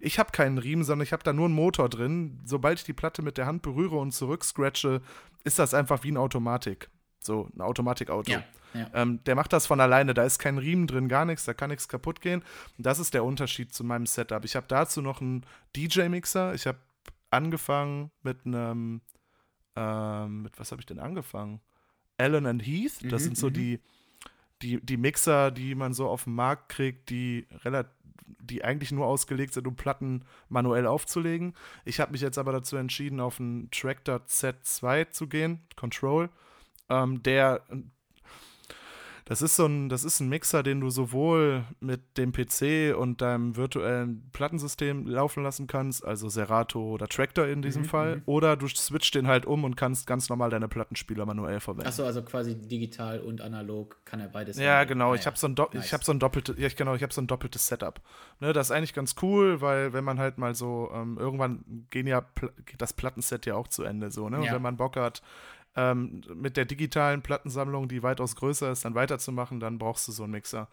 Ich 0.00 0.18
habe 0.18 0.30
keinen 0.32 0.58
Riemen, 0.58 0.84
sondern 0.84 1.04
ich 1.04 1.14
habe 1.14 1.22
da 1.22 1.32
nur 1.32 1.46
einen 1.46 1.54
Motor 1.54 1.88
drin. 1.88 2.42
Sobald 2.44 2.78
ich 2.78 2.84
die 2.84 2.92
Platte 2.92 3.22
mit 3.22 3.38
der 3.38 3.46
Hand 3.46 3.62
berühre 3.62 3.96
und 3.96 4.12
zurückscratche, 4.12 5.00
ist 5.44 5.58
das 5.58 5.72
einfach 5.72 6.04
wie 6.04 6.12
ein 6.12 6.18
Automatik. 6.18 6.90
So, 7.24 7.48
ein 7.56 7.60
Automatikauto. 7.60 8.30
Ja, 8.30 8.44
ja. 8.74 8.90
Ähm, 8.92 9.22
der 9.24 9.34
macht 9.34 9.52
das 9.52 9.66
von 9.66 9.80
alleine. 9.80 10.14
Da 10.14 10.24
ist 10.24 10.38
kein 10.38 10.58
Riemen 10.58 10.86
drin, 10.86 11.08
gar 11.08 11.24
nichts, 11.24 11.44
da 11.44 11.54
kann 11.54 11.70
nichts 11.70 11.88
kaputt 11.88 12.20
gehen. 12.20 12.42
Und 12.76 12.84
das 12.84 12.98
ist 12.98 13.14
der 13.14 13.24
Unterschied 13.24 13.72
zu 13.72 13.82
meinem 13.84 14.06
Setup. 14.06 14.44
Ich 14.44 14.56
habe 14.56 14.66
dazu 14.68 15.00
noch 15.00 15.20
einen 15.20 15.46
DJ-Mixer. 15.74 16.54
Ich 16.54 16.66
habe 16.66 16.78
angefangen 17.30 18.10
mit 18.22 18.44
einem, 18.44 19.00
ähm, 19.76 20.42
mit 20.42 20.58
was 20.58 20.70
habe 20.70 20.82
ich 20.82 20.86
denn 20.86 20.98
angefangen? 20.98 21.60
Allen 22.18 22.46
and 22.46 22.64
Heath. 22.64 23.00
Das 23.10 23.22
mhm, 23.22 23.24
sind 23.24 23.38
so 23.38 23.48
mhm. 23.48 23.54
die, 23.54 23.80
die, 24.62 24.84
die 24.84 24.96
Mixer, 24.96 25.50
die 25.50 25.74
man 25.74 25.94
so 25.94 26.08
auf 26.08 26.24
den 26.24 26.34
Markt 26.34 26.68
kriegt, 26.68 27.10
die 27.10 27.46
relativ 27.64 27.92
die 28.26 28.64
eigentlich 28.64 28.92
nur 28.92 29.06
ausgelegt 29.06 29.54
sind, 29.54 29.66
um 29.66 29.76
Platten 29.76 30.24
manuell 30.48 30.86
aufzulegen. 30.86 31.54
Ich 31.84 32.00
habe 32.00 32.12
mich 32.12 32.20
jetzt 32.20 32.38
aber 32.38 32.52
dazu 32.52 32.76
entschieden, 32.76 33.20
auf 33.20 33.40
einen 33.40 33.70
Tractor 33.70 34.16
Z2 34.26 35.10
zu 35.10 35.28
gehen, 35.28 35.60
Control, 35.76 36.30
ähm, 36.88 37.22
der 37.22 37.62
das 39.26 39.40
ist 39.40 39.56
so 39.56 39.64
ein, 39.64 39.88
das 39.88 40.04
ist 40.04 40.20
ein 40.20 40.28
Mixer, 40.28 40.62
den 40.62 40.80
du 40.80 40.90
sowohl 40.90 41.64
mit 41.80 42.18
dem 42.18 42.32
PC 42.32 42.94
und 42.94 43.22
deinem 43.22 43.56
virtuellen 43.56 44.28
Plattensystem 44.34 45.06
laufen 45.06 45.42
lassen 45.42 45.66
kannst, 45.66 46.04
also 46.04 46.28
Serato 46.28 46.92
oder 46.92 47.08
Tractor 47.08 47.46
in 47.46 47.62
diesem 47.62 47.82
mhm, 47.82 47.86
Fall, 47.86 48.16
mhm. 48.16 48.22
oder 48.26 48.56
du 48.56 48.68
switcht 48.68 49.14
den 49.14 49.26
halt 49.26 49.46
um 49.46 49.64
und 49.64 49.76
kannst 49.76 50.06
ganz 50.06 50.28
normal 50.28 50.50
deine 50.50 50.68
Plattenspieler 50.68 51.24
manuell 51.24 51.60
verwenden. 51.60 51.88
Achso, 51.88 52.04
also 52.04 52.22
quasi 52.22 52.54
digital 52.54 53.20
und 53.20 53.40
analog 53.40 53.96
kann 54.04 54.20
er 54.20 54.28
beides. 54.28 54.58
Ja, 54.58 54.80
haben. 54.80 54.88
genau. 54.88 55.12
Ah, 55.12 55.14
ich 55.14 55.26
habe 55.26 55.38
so 55.38 55.46
ein, 55.46 55.54
nice. 55.54 55.92
hab 55.94 56.04
so 56.04 56.12
ein 56.12 56.18
doppeltes, 56.18 56.56
ja, 56.58 56.68
genau, 56.68 56.94
ich 56.94 57.02
habe 57.02 57.12
so 57.14 57.22
ein 57.22 57.26
doppeltes 57.26 57.66
Setup. 57.66 58.02
Ne, 58.40 58.52
das 58.52 58.68
ist 58.68 58.70
eigentlich 58.72 58.92
ganz 58.92 59.14
cool, 59.22 59.62
weil 59.62 59.94
wenn 59.94 60.04
man 60.04 60.18
halt 60.18 60.36
mal 60.36 60.54
so 60.54 60.90
ähm, 60.92 61.16
irgendwann 61.18 61.86
gehen 61.88 62.06
ja 62.06 62.26
geht 62.66 62.82
das 62.82 62.92
Plattenset 62.92 63.46
ja 63.46 63.54
auch 63.54 63.68
zu 63.68 63.84
Ende 63.84 64.10
so, 64.10 64.28
ne? 64.28 64.38
Und 64.38 64.52
wenn 64.52 64.62
man 64.62 64.76
Bock 64.76 64.96
hat, 64.96 65.22
ähm, 65.76 66.22
mit 66.34 66.56
der 66.56 66.64
digitalen 66.64 67.22
Plattensammlung, 67.22 67.88
die 67.88 68.02
weitaus 68.02 68.36
größer 68.36 68.70
ist, 68.70 68.84
dann 68.84 68.94
weiterzumachen, 68.94 69.60
dann 69.60 69.78
brauchst 69.78 70.06
du 70.08 70.12
so 70.12 70.24
einen 70.24 70.32
Mixer. 70.32 70.68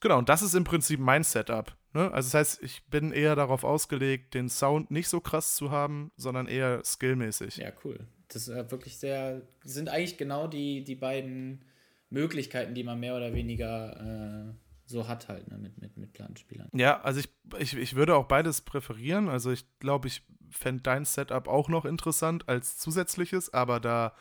Genau, 0.00 0.18
und 0.18 0.28
das 0.28 0.42
ist 0.42 0.54
im 0.54 0.64
Prinzip 0.64 1.00
mein 1.00 1.22
Setup. 1.22 1.74
Ne? 1.92 2.12
Also 2.12 2.26
das 2.26 2.34
heißt, 2.34 2.62
ich 2.62 2.84
bin 2.86 3.12
eher 3.12 3.36
darauf 3.36 3.64
ausgelegt, 3.64 4.34
den 4.34 4.48
Sound 4.48 4.90
nicht 4.90 5.08
so 5.08 5.20
krass 5.20 5.54
zu 5.54 5.70
haben, 5.70 6.10
sondern 6.16 6.46
eher 6.46 6.82
skillmäßig. 6.84 7.56
Ja, 7.56 7.72
cool. 7.84 8.00
Das 8.28 8.48
ist 8.48 8.70
wirklich 8.70 8.98
sehr, 8.98 9.42
sind 9.62 9.88
eigentlich 9.88 10.18
genau 10.18 10.48
die, 10.48 10.82
die 10.82 10.96
beiden 10.96 11.64
Möglichkeiten, 12.10 12.74
die 12.74 12.84
man 12.84 12.98
mehr 12.98 13.16
oder 13.16 13.32
weniger 13.32 14.50
äh, 14.50 14.54
so 14.86 15.08
hat 15.08 15.28
halt 15.28 15.48
ne, 15.50 15.58
mit, 15.58 15.80
mit, 15.80 15.96
mit 15.96 16.12
Plattenspielern. 16.12 16.68
Ja, 16.72 17.00
also 17.00 17.20
ich, 17.20 17.28
ich, 17.58 17.76
ich 17.76 17.94
würde 17.94 18.16
auch 18.16 18.26
beides 18.26 18.60
präferieren. 18.60 19.28
Also 19.28 19.52
ich 19.52 19.64
glaube, 19.78 20.08
ich 20.08 20.22
fände 20.56 20.82
dein 20.82 21.04
Setup 21.04 21.48
auch 21.48 21.68
noch 21.68 21.84
interessant 21.84 22.48
als 22.48 22.78
zusätzliches, 22.78 23.52
aber 23.52 23.80
da 23.80 24.12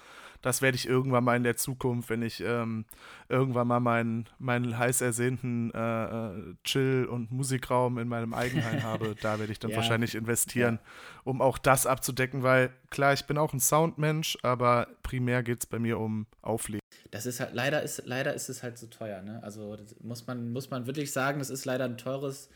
das 0.44 0.62
werde 0.62 0.76
ich 0.76 0.88
irgendwann 0.88 1.24
mal 1.24 1.38
in 1.38 1.44
der 1.44 1.56
Zukunft, 1.56 2.10
wenn 2.10 2.22
ich 2.22 2.42
ähm, 2.42 2.86
irgendwann 3.30 3.66
mal 3.66 3.80
meinen, 3.80 4.28
meinen 4.40 4.78
heiß 4.78 5.00
ersehnten 5.00 5.72
äh, 5.74 6.04
äh 6.04 6.56
Chill- 6.66 7.06
und 7.06 7.32
Musikraum 7.32 7.98
in 7.98 8.10
meinem 8.10 8.34
Eigenheim 8.34 8.84
habe, 8.84 9.16
da 9.22 9.40
werde 9.40 9.54
ich 9.54 9.60
dann 9.60 9.72
ja. 9.72 9.78
wahrscheinlich 9.78 10.16
investieren, 10.16 10.80
ja. 10.84 10.92
um 11.24 11.42
auch 11.42 11.58
das 11.58 11.88
abzudecken, 11.88 12.44
weil 12.44 12.72
klar, 12.90 13.14
ich 13.14 13.26
bin 13.26 13.38
auch 13.38 13.54
ein 13.54 13.62
Soundmensch, 13.62 14.38
aber 14.44 14.88
primär 15.02 15.44
geht 15.44 15.62
es 15.62 15.66
bei 15.66 15.80
mir 15.80 15.98
um 15.98 16.28
Auflegen. 16.42 16.82
Das 17.10 17.26
ist 17.26 17.40
halt, 17.40 17.54
leider 17.54 17.82
ist, 17.82 18.04
leider 18.06 18.34
ist 18.34 18.50
es 18.50 18.64
halt 18.64 18.78
so 18.78 18.88
teuer, 18.88 19.22
ne? 19.22 19.40
Also 19.44 19.78
muss 20.02 20.28
man, 20.28 20.52
muss 20.52 20.70
man 20.70 20.88
wirklich 20.88 21.14
sagen, 21.14 21.40
das 21.40 21.50
ist 21.50 21.64
leider 21.64 21.86
ein 21.86 21.98
teures 21.98 22.50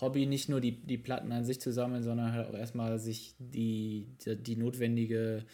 Hobby, 0.00 0.26
nicht 0.26 0.48
nur 0.48 0.60
die, 0.60 0.72
die 0.84 0.98
Platten 0.98 1.32
an 1.32 1.44
sich 1.44 1.60
zu 1.60 1.72
sammeln, 1.72 2.02
sondern 2.02 2.32
halt 2.32 2.48
auch 2.48 2.54
erstmal 2.54 2.98
sich 2.98 3.34
die, 3.38 4.08
die, 4.24 4.36
die 4.36 4.56
notwendige 4.56 5.44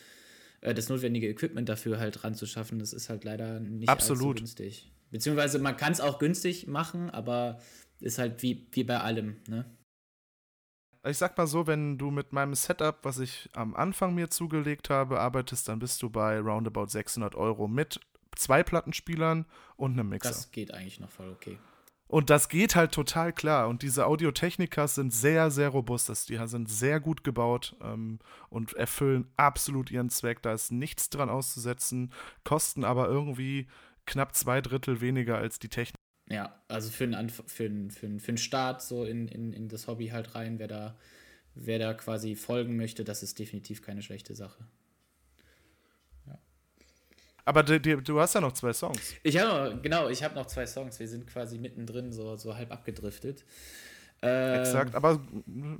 äh, 0.60 0.74
das 0.74 0.88
notwendige 0.88 1.28
Equipment 1.28 1.68
dafür 1.68 1.98
halt 1.98 2.22
ranzuschaffen, 2.24 2.78
das 2.78 2.92
ist 2.92 3.08
halt 3.08 3.24
leider 3.24 3.60
nicht 3.60 3.88
Absolut. 3.88 4.38
günstig. 4.38 4.90
Beziehungsweise 5.10 5.58
man 5.58 5.76
kann 5.76 5.92
es 5.92 6.00
auch 6.00 6.18
günstig 6.18 6.66
machen, 6.66 7.10
aber 7.10 7.60
ist 8.00 8.18
halt 8.18 8.42
wie, 8.42 8.68
wie 8.72 8.84
bei 8.84 9.00
allem, 9.00 9.36
ne? 9.48 9.64
Ich 11.06 11.16
sag 11.16 11.36
mal 11.38 11.46
so, 11.46 11.66
wenn 11.66 11.96
du 11.96 12.10
mit 12.10 12.34
meinem 12.34 12.54
Setup, 12.54 12.98
was 13.04 13.18
ich 13.20 13.48
am 13.54 13.74
Anfang 13.74 14.14
mir 14.14 14.28
zugelegt 14.28 14.90
habe, 14.90 15.18
arbeitest, 15.18 15.66
dann 15.66 15.78
bist 15.78 16.02
du 16.02 16.10
bei 16.10 16.38
roundabout 16.38 16.88
600 16.88 17.34
Euro 17.34 17.68
mit 17.68 18.00
zwei 18.36 18.62
Plattenspielern 18.62 19.46
und 19.76 19.92
einem 19.92 20.10
Mixer. 20.10 20.28
Das 20.28 20.50
geht 20.50 20.74
eigentlich 20.74 21.00
noch 21.00 21.10
voll 21.10 21.30
okay. 21.30 21.58
Und 22.10 22.28
das 22.28 22.48
geht 22.48 22.74
halt 22.74 22.90
total 22.90 23.32
klar. 23.32 23.68
Und 23.68 23.82
diese 23.82 24.04
Audiotechnikas 24.04 24.96
sind 24.96 25.14
sehr, 25.14 25.52
sehr 25.52 25.68
robust. 25.68 26.28
Die 26.28 26.36
sind 26.44 26.68
sehr 26.68 26.98
gut 26.98 27.22
gebaut 27.22 27.76
ähm, 27.80 28.18
und 28.48 28.72
erfüllen 28.72 29.28
absolut 29.36 29.92
ihren 29.92 30.10
Zweck. 30.10 30.42
Da 30.42 30.52
ist 30.52 30.72
nichts 30.72 31.08
dran 31.10 31.30
auszusetzen, 31.30 32.12
kosten 32.42 32.82
aber 32.82 33.06
irgendwie 33.06 33.68
knapp 34.06 34.34
zwei 34.34 34.60
Drittel 34.60 35.00
weniger 35.00 35.38
als 35.38 35.60
die 35.60 35.68
Technik. 35.68 35.94
Ja, 36.28 36.60
also 36.66 36.90
für 36.90 37.04
einen, 37.04 37.28
für 37.28 37.44
für 37.46 37.66
einen, 37.66 37.90
für 37.90 38.28
einen 38.28 38.38
Start 38.38 38.82
so 38.82 39.04
in, 39.04 39.28
in, 39.28 39.52
in 39.52 39.68
das 39.68 39.86
Hobby 39.86 40.08
halt 40.08 40.34
rein, 40.34 40.58
wer 40.58 40.68
da, 40.68 40.96
wer 41.54 41.78
da 41.78 41.94
quasi 41.94 42.34
folgen 42.34 42.76
möchte, 42.76 43.04
das 43.04 43.22
ist 43.22 43.38
definitiv 43.38 43.82
keine 43.82 44.02
schlechte 44.02 44.34
Sache. 44.34 44.66
Aber 47.50 47.64
du, 47.64 47.80
du, 47.80 48.20
hast 48.20 48.32
ja 48.36 48.40
noch 48.40 48.52
zwei 48.52 48.72
Songs. 48.72 49.14
Ich 49.24 49.36
habe 49.36 49.76
genau, 49.82 50.08
ich 50.08 50.22
habe 50.22 50.36
noch 50.36 50.46
zwei 50.46 50.66
Songs. 50.66 51.00
Wir 51.00 51.08
sind 51.08 51.26
quasi 51.26 51.58
mittendrin, 51.58 52.12
so, 52.12 52.36
so 52.36 52.54
halb 52.54 52.70
abgedriftet. 52.70 53.44
Ähm, 54.22 54.60
Exakt, 54.60 54.94
aber 54.94 55.18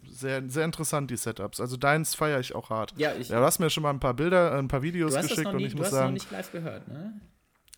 sehr, 0.09 0.43
sehr 0.49 0.65
interessant, 0.65 1.13
die 1.13 1.17
Setups. 1.17 1.61
Also 1.61 1.77
deins 1.77 2.17
feiere 2.17 2.41
ich 2.41 2.57
auch 2.57 2.71
hart. 2.71 2.93
Ja, 2.97 3.13
ich, 3.15 3.29
ja, 3.29 3.39
du 3.39 3.45
hast 3.45 3.61
mir 3.61 3.71
schon 3.71 3.85
mal 3.85 3.91
ein 3.91 4.01
paar 4.01 4.15
Bilder, 4.15 4.59
ein 4.59 4.67
paar 4.67 4.83
Videos 4.83 5.15
geschickt 5.15 5.47
nie, 5.47 5.47
und 5.47 5.61
ich 5.61 5.77
muss 5.77 5.91
sagen. 5.91 6.17
Du 6.17 6.21
hast 6.21 6.31
noch 6.33 6.33
nicht 6.33 6.33
live 6.33 6.51
gehört, 6.51 6.89
ne? 6.89 7.21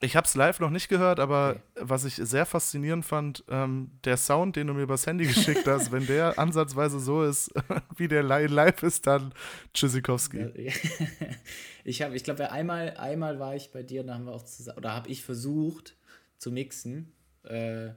Ich 0.05 0.17
habe 0.17 0.27
es 0.27 0.35
live 0.35 0.59
noch 0.59 0.71
nicht 0.71 0.89
gehört, 0.89 1.21
aber 1.21 1.51
okay. 1.51 1.85
was 1.89 2.05
ich 2.05 2.17
sehr 2.17 2.45
faszinierend 2.45 3.05
fand, 3.05 3.45
ähm, 3.49 3.93
der 4.03 4.17
Sound, 4.17 4.57
den 4.57 4.67
du 4.67 4.75
mir 4.75 4.83
übers 4.83 5.07
Handy 5.07 5.27
geschickt 5.27 5.65
hast, 5.67 5.93
wenn 5.93 6.07
der 6.07 6.39
ansatzweise 6.41 6.99
so 6.99 7.23
ist, 7.23 7.53
wie 7.97 8.09
der 8.09 8.25
live 8.25 8.83
ist, 8.83 9.07
dann 9.07 9.33
Tschüssikowski. 9.73 10.73
ich 11.85 12.03
habe, 12.03 12.17
ich 12.17 12.25
glaube, 12.25 12.51
einmal, 12.51 12.97
einmal 12.97 13.39
war 13.39 13.55
ich 13.55 13.71
bei 13.71 13.85
dir 13.85 14.01
und 14.01 14.09
da 14.09 14.15
haben 14.15 14.25
wir 14.25 14.33
auch 14.33 14.45
zusammen, 14.45 14.79
oder 14.79 14.93
habe 14.93 15.09
ich 15.09 15.23
versucht 15.23 15.97
zu 16.37 16.51
mixen. 16.51 17.13
Äh, 17.45 17.91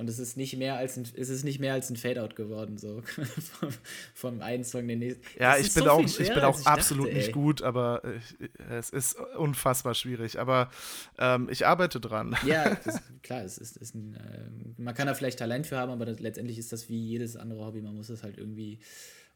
und 0.00 0.08
es 0.08 0.18
ist 0.18 0.38
nicht 0.38 0.56
mehr 0.56 0.76
als 0.76 0.96
ein, 0.96 1.06
es 1.14 1.28
ist 1.28 1.44
nicht 1.44 1.60
mehr 1.60 1.74
als 1.74 1.90
ein 1.90 1.96
Fadeout 1.96 2.34
geworden, 2.34 2.78
so 2.78 3.02
vom, 3.02 3.68
vom 4.14 4.40
einen 4.40 4.64
Song 4.64 4.88
den 4.88 5.00
nächsten. 5.00 5.22
Ja, 5.38 5.58
ich 5.58 5.74
bin, 5.74 5.84
so 5.84 5.90
auch, 5.90 6.02
ich 6.02 6.16
bin 6.16 6.38
auch 6.38 6.64
absolut 6.64 7.08
dachte, 7.08 7.18
nicht 7.18 7.32
gut, 7.32 7.60
aber 7.60 8.00
ich, 8.16 8.50
es 8.70 8.88
ist 8.88 9.20
unfassbar 9.36 9.94
schwierig. 9.94 10.40
Aber 10.40 10.70
ähm, 11.18 11.50
ich 11.50 11.66
arbeite 11.66 12.00
dran. 12.00 12.34
Ja, 12.46 12.74
das, 12.84 13.02
klar, 13.22 13.44
es 13.44 13.58
ist, 13.58 13.76
ist 13.76 13.94
ein, 13.94 14.14
äh, 14.14 14.80
man 14.80 14.94
kann 14.94 15.06
da 15.06 15.12
vielleicht 15.12 15.38
Talent 15.38 15.66
für 15.66 15.76
haben, 15.76 15.92
aber 15.92 16.06
das, 16.06 16.18
letztendlich 16.18 16.56
ist 16.56 16.72
das 16.72 16.88
wie 16.88 17.06
jedes 17.06 17.36
andere 17.36 17.66
Hobby. 17.66 17.82
Man 17.82 17.94
muss 17.94 18.08
es 18.08 18.22
halt 18.22 18.38
irgendwie 18.38 18.78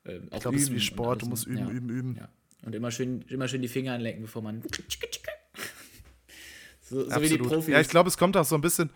äh, 0.07 0.21
auch 0.31 0.37
Ich 0.37 0.41
glaube, 0.41 0.57
es 0.57 0.63
ist 0.63 0.73
wie 0.73 0.81
Sport, 0.81 1.21
du 1.21 1.27
musst 1.27 1.47
üben, 1.47 1.59
ja, 1.59 1.69
üben, 1.69 1.91
üben. 1.91 2.17
Ja. 2.17 2.31
Und 2.65 2.75
immer 2.75 2.91
schön, 2.91 3.21
immer 3.29 3.49
schön 3.49 3.61
die 3.61 3.69
Finger 3.69 3.93
anlecken, 3.93 4.23
bevor 4.23 4.41
man. 4.41 4.63
so, 6.81 7.07
so 7.07 7.21
wie 7.21 7.29
die 7.29 7.37
Profis. 7.37 7.69
Ja, 7.69 7.81
ich 7.81 7.89
glaube, 7.89 8.09
es 8.09 8.17
kommt 8.17 8.35
auch 8.39 8.47
so 8.47 8.55
ein 8.55 8.63
bisschen 8.63 8.89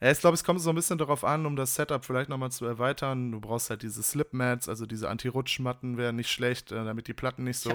ich 0.00 0.20
glaube, 0.20 0.34
es 0.34 0.44
kommt 0.44 0.60
so 0.60 0.70
ein 0.70 0.76
bisschen 0.76 0.98
darauf 0.98 1.24
an, 1.24 1.46
um 1.46 1.56
das 1.56 1.74
Setup 1.74 2.04
vielleicht 2.04 2.28
nochmal 2.28 2.50
zu 2.50 2.66
erweitern. 2.66 3.32
Du 3.32 3.40
brauchst 3.40 3.70
halt 3.70 3.82
diese 3.82 4.02
Slipmats, 4.02 4.68
also 4.68 4.84
diese 4.84 5.08
Anti-Rutschmatten 5.08 5.96
wären 5.96 6.16
nicht 6.16 6.30
schlecht, 6.30 6.70
äh, 6.70 6.84
damit 6.84 7.08
die 7.08 7.14
Platten 7.14 7.44
nicht 7.44 7.58
so 7.58 7.70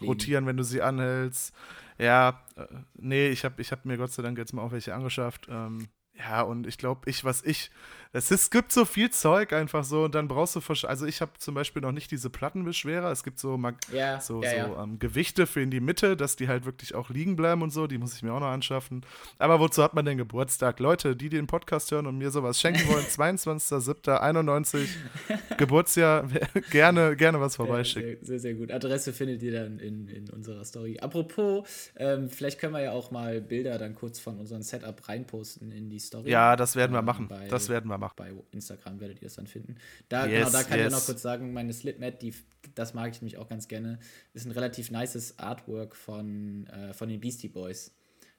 rotieren, 0.00 0.46
wenn 0.46 0.56
du 0.56 0.64
sie 0.64 0.80
anhältst. 0.80 1.54
Ja, 1.98 2.40
äh, 2.56 2.64
nee, 2.94 3.28
ich 3.28 3.44
habe 3.44 3.60
ich 3.60 3.72
hab 3.72 3.84
mir 3.84 3.98
Gott 3.98 4.12
sei 4.12 4.22
Dank 4.22 4.38
jetzt 4.38 4.54
mal 4.54 4.62
auch 4.62 4.72
welche 4.72 4.94
angeschafft. 4.94 5.48
Ähm, 5.50 5.88
ja, 6.18 6.42
und 6.42 6.66
ich 6.66 6.78
glaube, 6.78 7.08
ich, 7.08 7.24
was 7.24 7.42
ich, 7.42 7.70
es, 8.12 8.30
ist, 8.32 8.42
es 8.42 8.50
gibt 8.50 8.72
so 8.72 8.84
viel 8.84 9.10
Zeug 9.10 9.52
einfach 9.52 9.84
so 9.84 10.04
und 10.04 10.14
dann 10.16 10.26
brauchst 10.26 10.56
du, 10.56 10.60
also 10.86 11.06
ich 11.06 11.20
habe 11.20 11.30
zum 11.38 11.54
Beispiel 11.54 11.80
noch 11.80 11.92
nicht 11.92 12.10
diese 12.10 12.28
Plattenbeschwerer, 12.28 13.10
es 13.12 13.22
gibt 13.22 13.38
so, 13.38 13.60
ja, 13.92 14.20
so, 14.20 14.42
ja, 14.42 14.66
so 14.66 14.82
ähm, 14.82 14.98
Gewichte 14.98 15.46
für 15.46 15.60
in 15.60 15.70
die 15.70 15.78
Mitte, 15.78 16.16
dass 16.16 16.34
die 16.34 16.48
halt 16.48 16.64
wirklich 16.64 16.96
auch 16.96 17.10
liegen 17.10 17.36
bleiben 17.36 17.62
und 17.62 17.70
so, 17.70 17.86
die 17.86 17.98
muss 17.98 18.14
ich 18.14 18.22
mir 18.24 18.32
auch 18.32 18.40
noch 18.40 18.48
anschaffen. 18.48 19.02
Aber 19.38 19.60
wozu 19.60 19.82
hat 19.82 19.94
man 19.94 20.04
denn 20.04 20.18
Geburtstag? 20.18 20.80
Leute, 20.80 21.14
die 21.14 21.28
den 21.28 21.46
Podcast 21.46 21.92
hören 21.92 22.06
und 22.08 22.18
mir 22.18 22.32
sowas 22.32 22.60
schenken 22.60 22.88
wollen, 22.88 23.04
22.07.91, 23.38 24.88
Geburtsjahr, 25.56 26.26
gerne, 26.70 27.14
gerne 27.14 27.40
was 27.40 27.54
vorbeischicken. 27.54 28.16
Sehr, 28.22 28.26
sehr, 28.26 28.38
sehr, 28.40 28.54
gut. 28.54 28.72
Adresse 28.72 29.12
findet 29.12 29.40
ihr 29.42 29.52
dann 29.52 29.78
in, 29.78 30.08
in 30.08 30.28
unserer 30.30 30.64
Story. 30.64 30.98
Apropos, 30.98 31.92
ähm, 31.96 32.28
vielleicht 32.28 32.58
können 32.58 32.74
wir 32.74 32.82
ja 32.82 32.90
auch 32.90 33.12
mal 33.12 33.40
Bilder 33.40 33.78
dann 33.78 33.94
kurz 33.94 34.18
von 34.18 34.38
unserem 34.38 34.62
Setup 34.62 35.08
reinposten 35.08 35.70
in 35.70 35.90
die 35.90 36.00
Story. 36.00 36.28
Ja, 36.28 36.56
das 36.56 36.74
werden 36.74 36.92
wir 36.92 36.98
ähm, 36.98 37.04
machen. 37.04 37.28
Das 37.48 37.68
werden 37.68 37.88
wir 37.88 37.99
machen. 38.00 38.14
Bei 38.16 38.32
Instagram 38.50 39.00
werdet 39.00 39.22
ihr 39.22 39.26
es 39.26 39.34
dann 39.34 39.46
finden. 39.46 39.76
Da, 40.08 40.26
yes, 40.26 40.46
genau, 40.46 40.50
da 40.50 40.62
kann 40.64 40.78
yes. 40.78 40.88
ich 40.88 40.98
noch 40.98 41.06
kurz 41.06 41.22
sagen, 41.22 41.52
meine 41.52 41.72
Slipmat, 41.72 42.22
die, 42.22 42.34
das 42.74 42.94
mag 42.94 43.12
ich 43.12 43.20
nämlich 43.20 43.38
auch 43.38 43.48
ganz 43.48 43.68
gerne, 43.68 43.98
ist 44.34 44.46
ein 44.46 44.52
relativ 44.52 44.90
nices 44.90 45.38
Artwork 45.38 45.94
von, 45.94 46.66
äh, 46.66 46.92
von 46.92 47.08
den 47.08 47.20
Beastie 47.20 47.48
Boys. 47.48 47.92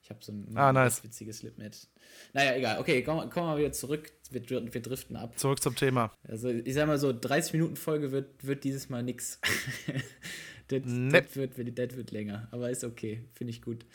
Ich 0.04 0.10
habe 0.10 0.20
so 0.24 0.32
ein 0.32 0.52
ah, 0.56 0.74
nice. 0.74 1.04
witziges 1.04 1.40
Slipmat. 1.40 1.88
Naja, 2.34 2.56
egal. 2.56 2.80
Okay, 2.80 3.04
kommen 3.04 3.30
komm 3.30 3.46
wir 3.46 3.58
wieder 3.58 3.72
zurück. 3.72 4.12
Wir, 4.32 4.42
wir 4.50 4.82
driften 4.82 5.16
ab. 5.16 5.38
Zurück 5.38 5.62
zum 5.62 5.76
Thema. 5.76 6.12
Also, 6.28 6.50
ich 6.50 6.74
sag 6.74 6.88
mal 6.88 6.98
so, 6.98 7.14
30 7.14 7.54
Minuten 7.54 7.76
Folge 7.76 8.12
wird, 8.12 8.46
wird 8.46 8.64
dieses 8.64 8.90
Mal 8.90 9.04
nix. 9.04 9.40
das, 10.70 10.82
nee. 10.86 11.12
das, 11.12 11.36
wird, 11.36 11.78
das 11.78 11.96
wird 11.96 12.12
länger, 12.12 12.48
aber 12.52 12.72
ist 12.72 12.84
okay. 12.84 13.24
Finde 13.34 13.52
ich 13.52 13.62
gut. 13.62 13.86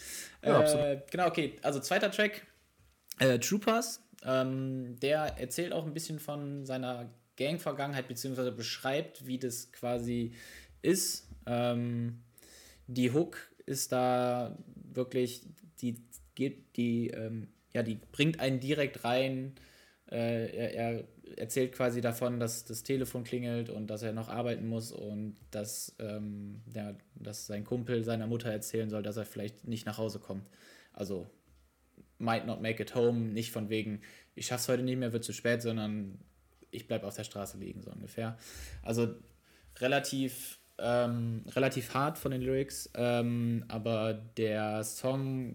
Ja, 0.44 0.62
äh, 0.92 1.02
genau, 1.10 1.26
okay. 1.26 1.56
Also, 1.62 1.80
zweiter 1.80 2.10
Track 2.12 2.46
äh, 3.18 3.38
Troopers, 3.38 4.02
ähm, 4.24 4.96
der 5.00 5.38
erzählt 5.38 5.72
auch 5.72 5.86
ein 5.86 5.94
bisschen 5.94 6.18
von 6.18 6.64
seiner 6.64 7.10
Gang-Vergangenheit, 7.36 8.08
beziehungsweise 8.08 8.52
beschreibt, 8.52 9.26
wie 9.26 9.38
das 9.38 9.72
quasi 9.72 10.32
ist. 10.82 11.28
Ähm, 11.46 12.22
die 12.86 13.12
Hook 13.12 13.38
ist 13.66 13.92
da 13.92 14.56
wirklich, 14.92 15.42
die 15.80 16.02
geht, 16.34 16.76
die, 16.76 17.08
ähm, 17.08 17.48
ja, 17.72 17.82
die 17.82 17.98
bringt 18.12 18.40
einen 18.40 18.60
direkt 18.60 19.04
rein. 19.04 19.54
Äh, 20.10 20.46
er, 20.56 20.74
er, 20.74 21.04
erzählt 21.36 21.72
quasi 21.72 22.00
davon, 22.00 22.38
dass 22.38 22.64
das 22.64 22.84
Telefon 22.84 23.24
klingelt 23.24 23.68
und 23.68 23.88
dass 23.88 24.02
er 24.02 24.12
noch 24.12 24.28
arbeiten 24.28 24.68
muss 24.68 24.92
und 24.92 25.34
dass, 25.50 25.94
ähm, 25.98 26.62
ja, 26.72 26.94
dass 27.16 27.46
sein 27.46 27.64
Kumpel 27.64 28.04
seiner 28.04 28.28
Mutter 28.28 28.48
erzählen 28.48 28.88
soll, 28.88 29.02
dass 29.02 29.16
er 29.16 29.26
vielleicht 29.26 29.66
nicht 29.66 29.86
nach 29.86 29.98
Hause 29.98 30.20
kommt. 30.20 30.48
Also 30.92 31.26
might 32.18 32.46
not 32.46 32.60
make 32.62 32.82
it 32.82 32.94
home, 32.94 33.32
nicht 33.32 33.50
von 33.50 33.68
wegen, 33.68 34.00
ich 34.34 34.46
schaff's 34.46 34.68
heute 34.68 34.82
nicht 34.82 34.98
mehr, 34.98 35.12
wird 35.12 35.24
zu 35.24 35.32
spät, 35.32 35.62
sondern 35.62 36.18
ich 36.70 36.86
bleib 36.86 37.04
auf 37.04 37.16
der 37.16 37.24
Straße 37.24 37.58
liegen, 37.58 37.82
so 37.82 37.90
ungefähr. 37.90 38.38
Also 38.82 39.14
relativ, 39.78 40.58
ähm, 40.78 41.44
relativ 41.48 41.94
hart 41.94 42.18
von 42.18 42.32
den 42.32 42.42
Lyrics, 42.42 42.90
ähm, 42.94 43.64
aber 43.68 44.14
der 44.14 44.84
Song 44.84 45.54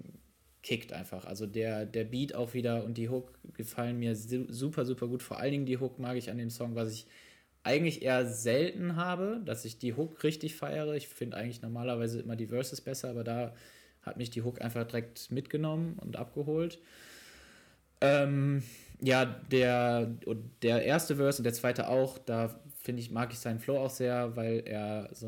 kickt 0.64 0.94
einfach. 0.94 1.26
Also 1.26 1.48
der, 1.48 1.86
der 1.86 2.04
Beat 2.04 2.36
auch 2.36 2.54
wieder 2.54 2.84
und 2.84 2.98
die 2.98 3.10
Hook 3.10 3.40
gefallen 3.54 3.98
mir 4.00 4.16
super, 4.16 4.86
super 4.86 5.08
gut. 5.08 5.24
Vor 5.24 5.40
allen 5.40 5.52
Dingen 5.52 5.66
die 5.66 5.80
Hook 5.80 6.00
mag 6.00 6.18
ich 6.18 6.30
an 6.30 6.38
dem 6.38 6.50
Song, 6.50 6.76
was 6.76 6.92
ich 6.92 7.08
eigentlich 7.64 8.02
eher 8.02 8.26
selten 8.26 8.96
habe, 8.96 9.42
dass 9.46 9.66
ich 9.66 9.78
die 9.78 9.94
Hook 9.94 10.24
richtig 10.24 10.56
feiere. 10.56 10.94
Ich 10.96 11.08
finde 11.08 11.38
eigentlich 11.38 11.62
normalerweise 11.62 12.20
immer 12.20 12.36
die 12.36 12.48
Verses 12.48 12.82
besser, 12.82 13.10
aber 13.10 13.24
da 13.24 13.54
hat 14.04 14.18
mich 14.18 14.30
die 14.30 14.42
Hook 14.42 14.62
einfach 14.62 14.86
direkt 14.86 15.32
mitgenommen 15.32 15.98
und 16.00 16.16
abgeholt. 16.16 16.80
Ähm, 18.02 18.64
ja, 19.00 19.26
der, 19.26 20.12
der 20.62 20.84
erste 20.84 21.16
Verse 21.16 21.40
und 21.40 21.44
der 21.44 21.54
zweite 21.54 21.88
auch, 21.88 22.18
da 22.18 22.60
finde 22.82 23.02
ich, 23.02 23.12
mag 23.12 23.32
ich 23.32 23.40
seinen 23.40 23.60
Flow 23.60 23.78
auch 23.78 23.90
sehr, 23.90 24.36
weil 24.36 24.64
er 24.66 25.10
so 25.14 25.28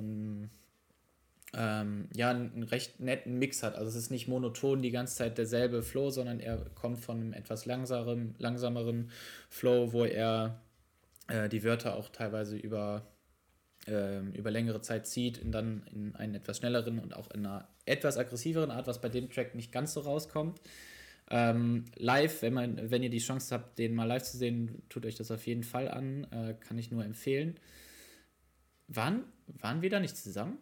ähm, 1.55 2.07
ja, 2.15 2.31
einen 2.31 2.63
recht 2.63 2.99
netten 2.99 3.37
Mix 3.37 3.61
hat. 3.61 3.75
Also 3.75 3.89
es 3.89 3.95
ist 3.95 4.11
nicht 4.11 4.27
monoton 4.27 4.81
die 4.81 4.91
ganze 4.91 5.15
Zeit 5.15 5.37
derselbe 5.37 5.83
Flow, 5.83 6.09
sondern 6.09 6.39
er 6.39 6.57
kommt 6.75 6.99
von 6.99 7.19
einem 7.19 7.33
etwas 7.33 7.65
langsameren, 7.65 8.35
langsameren 8.39 9.11
Flow, 9.49 9.93
wo 9.93 10.03
er 10.05 10.59
äh, 11.27 11.49
die 11.49 11.63
Wörter 11.63 11.95
auch 11.95 12.09
teilweise 12.09 12.57
über 12.57 13.05
über 13.85 14.49
längere 14.49 14.81
Zeit 14.81 15.07
zieht, 15.07 15.41
und 15.43 15.51
dann 15.51 15.83
in 15.91 16.15
einen 16.15 16.35
etwas 16.35 16.57
schnelleren 16.57 16.99
und 16.99 17.15
auch 17.15 17.29
in 17.31 17.45
einer 17.45 17.67
etwas 17.85 18.17
aggressiveren 18.17 18.71
Art, 18.71 18.87
was 18.87 19.01
bei 19.01 19.09
dem 19.09 19.29
Track 19.29 19.55
nicht 19.55 19.71
ganz 19.71 19.93
so 19.93 19.99
rauskommt. 19.99 20.61
Ähm, 21.29 21.85
live, 21.95 22.41
wenn, 22.41 22.53
man, 22.53 22.91
wenn 22.91 23.03
ihr 23.03 23.09
die 23.09 23.19
Chance 23.19 23.53
habt, 23.55 23.79
den 23.79 23.95
mal 23.95 24.05
live 24.05 24.23
zu 24.23 24.37
sehen, 24.37 24.83
tut 24.89 25.05
euch 25.05 25.15
das 25.15 25.31
auf 25.31 25.45
jeden 25.47 25.63
Fall 25.63 25.89
an. 25.89 26.25
Äh, 26.31 26.55
kann 26.59 26.77
ich 26.77 26.91
nur 26.91 27.03
empfehlen. 27.03 27.59
Waren, 28.87 29.23
waren 29.47 29.81
wir 29.81 29.89
da 29.89 29.99
nicht 29.99 30.15
zusammen? 30.15 30.57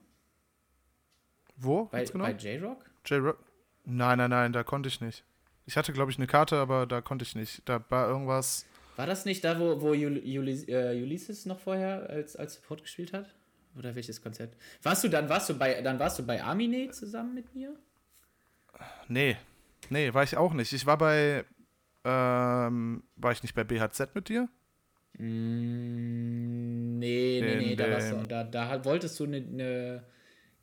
Wo? 1.58 1.86
Bei, 1.86 2.04
genau? 2.06 2.24
bei 2.24 2.32
J-Rock? 2.32 2.90
J-Rock? 3.06 3.44
Nein, 3.86 4.18
nein, 4.18 4.30
nein, 4.30 4.54
da 4.54 4.64
konnte 4.64 4.88
ich 4.88 5.02
nicht. 5.02 5.24
Ich 5.66 5.78
hatte, 5.78 5.94
glaube 5.94 6.12
ich, 6.12 6.18
eine 6.18 6.28
Karte, 6.28 6.58
aber 6.58 6.86
da 6.86 7.02
konnte 7.02 7.24
ich 7.24 7.36
nicht. 7.36 7.62
Da 7.66 7.84
war 7.90 8.08
irgendwas. 8.08 8.66
War 8.96 9.08
das 9.08 9.26
nicht 9.26 9.44
da, 9.44 9.60
wo, 9.60 9.82
wo 9.82 9.90
Ulyss, 9.90 10.68
äh, 10.68 11.00
Ulysses 11.02 11.46
noch 11.46 11.60
vorher 11.60 12.10
als, 12.10 12.36
als 12.36 12.56
Support 12.56 12.82
gespielt 12.84 13.14
hat? 13.14 13.34
Oder 13.78 13.96
welches 13.96 14.22
Konzert? 14.22 14.54
Warst 14.84 15.04
du 15.04 15.08
dann 15.08 15.30
warst 15.30 15.50
du 15.50 15.58
bei 15.58 15.82
dann 15.82 15.98
warst 15.98 16.20
du 16.20 16.26
bei 16.26 16.44
Amine 16.44 16.92
zusammen 16.92 17.34
mit 17.34 17.56
mir? 17.56 17.74
Nee. 19.08 19.38
Nee, 19.90 20.14
war 20.14 20.24
ich 20.24 20.36
auch 20.36 20.54
nicht. 20.54 20.74
Ich 20.74 20.86
war 20.86 20.98
bei 20.98 21.46
ähm, 22.04 23.04
war 23.16 23.32
ich 23.32 23.44
nicht 23.44 23.56
bei 23.56 23.64
BHZ 23.64 24.14
mit 24.14 24.28
dir? 24.30 24.50
Mm, 25.18 27.00
nee, 27.00 27.40
nee, 27.42 27.56
nee, 27.58 27.76
da, 27.76 27.86
du, 27.86 28.28
da, 28.28 28.44
da, 28.44 28.86
wolltest 28.86 29.20
du 29.20 29.26
eine 29.26 29.42
ne 29.42 30.04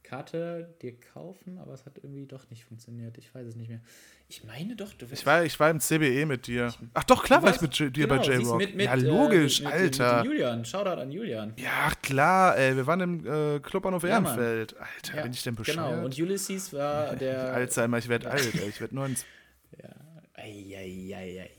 Karte 0.08 0.74
dir 0.80 0.98
kaufen, 0.98 1.58
aber 1.58 1.74
es 1.74 1.84
hat 1.84 1.98
irgendwie 1.98 2.24
doch 2.24 2.48
nicht 2.48 2.64
funktioniert. 2.64 3.18
Ich 3.18 3.34
weiß 3.34 3.46
es 3.46 3.56
nicht 3.56 3.68
mehr. 3.68 3.80
Ich 4.28 4.42
meine 4.42 4.74
doch, 4.74 4.92
du 4.94 5.06
Ich 5.10 5.26
war, 5.26 5.44
ich 5.44 5.60
war 5.60 5.70
im 5.70 5.80
CBE 5.80 6.24
mit 6.24 6.46
dir. 6.46 6.72
Ach 6.94 7.04
doch, 7.04 7.22
klar 7.22 7.42
war 7.42 7.54
ich 7.54 7.60
mit 7.60 7.78
dir 7.78 7.90
genau, 7.90 8.16
bei 8.16 8.22
J-Rock. 8.22 8.62
Ja, 8.78 8.94
logisch, 8.94 9.60
äh, 9.60 9.64
mit, 9.64 9.72
Alter. 9.72 10.16
Mit, 10.16 10.32
Julian, 10.32 10.64
Shoutout 10.64 11.00
an 11.00 11.10
Julian. 11.10 11.52
Ja, 11.56 11.92
klar, 12.02 12.56
ey. 12.56 12.74
Wir 12.74 12.86
waren 12.86 13.00
im 13.00 13.26
äh, 13.26 13.60
Club 13.60 13.84
an 13.84 13.98
ja, 14.00 14.08
Ehrenfeld. 14.08 14.76
Alter, 14.78 15.16
ja, 15.16 15.22
bin 15.22 15.32
ich 15.32 15.42
denn 15.42 15.54
genau, 15.54 15.64
bescheuert? 15.64 15.90
Genau, 15.90 16.04
und 16.04 16.18
Ulysses 16.18 16.72
war 16.72 17.14
der. 17.16 17.52
Alzheimer, 17.52 17.98
ich 17.98 18.08
werde 18.08 18.30
alt, 18.30 18.54
ey. 18.54 18.68
Ich 18.68 18.80
werde 18.80 18.94
90. 18.94 19.26
ja. 19.82 19.90
Eieieiei. 20.34 21.50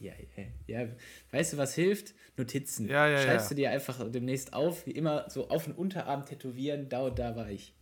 Ja, 0.66 0.88
weißt 1.32 1.54
du, 1.54 1.58
was 1.58 1.76
hilft? 1.76 2.16
Notizen. 2.38 2.88
Ja, 2.88 3.08
ja, 3.08 3.22
Schreibst 3.22 3.52
du 3.52 3.56
dir 3.56 3.70
einfach 3.70 4.00
demnächst 4.10 4.54
auf, 4.54 4.88
wie 4.88 4.92
immer, 4.92 5.30
so 5.30 5.50
auf 5.50 5.66
den 5.66 5.74
Unterarm 5.74 6.26
tätowieren, 6.26 6.90
da 6.90 7.02
und 7.02 7.20
da 7.20 7.36
war 7.36 7.50
ich. 7.50 7.74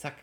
Zack, 0.00 0.14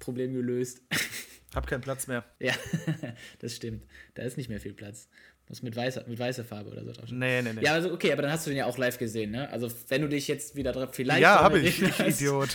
Problem 0.00 0.34
gelöst. 0.34 0.82
Hab 1.54 1.68
keinen 1.68 1.80
Platz 1.80 2.08
mehr. 2.08 2.24
Ja, 2.40 2.54
das 3.38 3.54
stimmt. 3.54 3.84
Da 4.14 4.24
ist 4.24 4.36
nicht 4.36 4.48
mehr 4.48 4.58
viel 4.58 4.72
Platz. 4.72 5.08
Muss 5.48 5.62
mit 5.62 5.76
weißer, 5.76 6.04
mit 6.08 6.18
weißer 6.18 6.44
Farbe 6.44 6.70
oder 6.70 6.84
so 6.84 6.90
drauf. 6.90 7.08
Nee, 7.12 7.40
nee, 7.40 7.52
nee. 7.52 7.62
Ja, 7.62 7.74
also 7.74 7.92
okay, 7.92 8.12
aber 8.12 8.22
dann 8.22 8.32
hast 8.32 8.46
du 8.46 8.50
den 8.50 8.56
ja 8.56 8.66
auch 8.66 8.78
live 8.78 8.98
gesehen, 8.98 9.30
ne? 9.30 9.48
Also 9.50 9.70
wenn 9.88 10.02
du 10.02 10.08
dich 10.08 10.26
jetzt 10.26 10.56
wieder 10.56 10.72
drauf 10.72 10.88
vielleicht. 10.92 11.22
Ja, 11.22 11.40
habe 11.40 11.60
ich, 11.60 11.84
hast, 11.84 12.20
Idiot. 12.20 12.48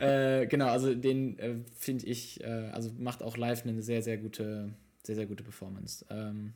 äh, 0.00 0.46
genau, 0.46 0.68
also 0.68 0.94
den 0.94 1.38
äh, 1.38 1.54
finde 1.78 2.04
ich, 2.04 2.44
äh, 2.44 2.68
also 2.72 2.90
macht 2.98 3.22
auch 3.22 3.38
live 3.38 3.64
eine 3.64 3.80
sehr, 3.80 4.02
sehr 4.02 4.18
gute, 4.18 4.74
sehr, 5.04 5.14
sehr 5.14 5.26
gute 5.26 5.42
Performance. 5.44 6.04
Ähm, 6.10 6.52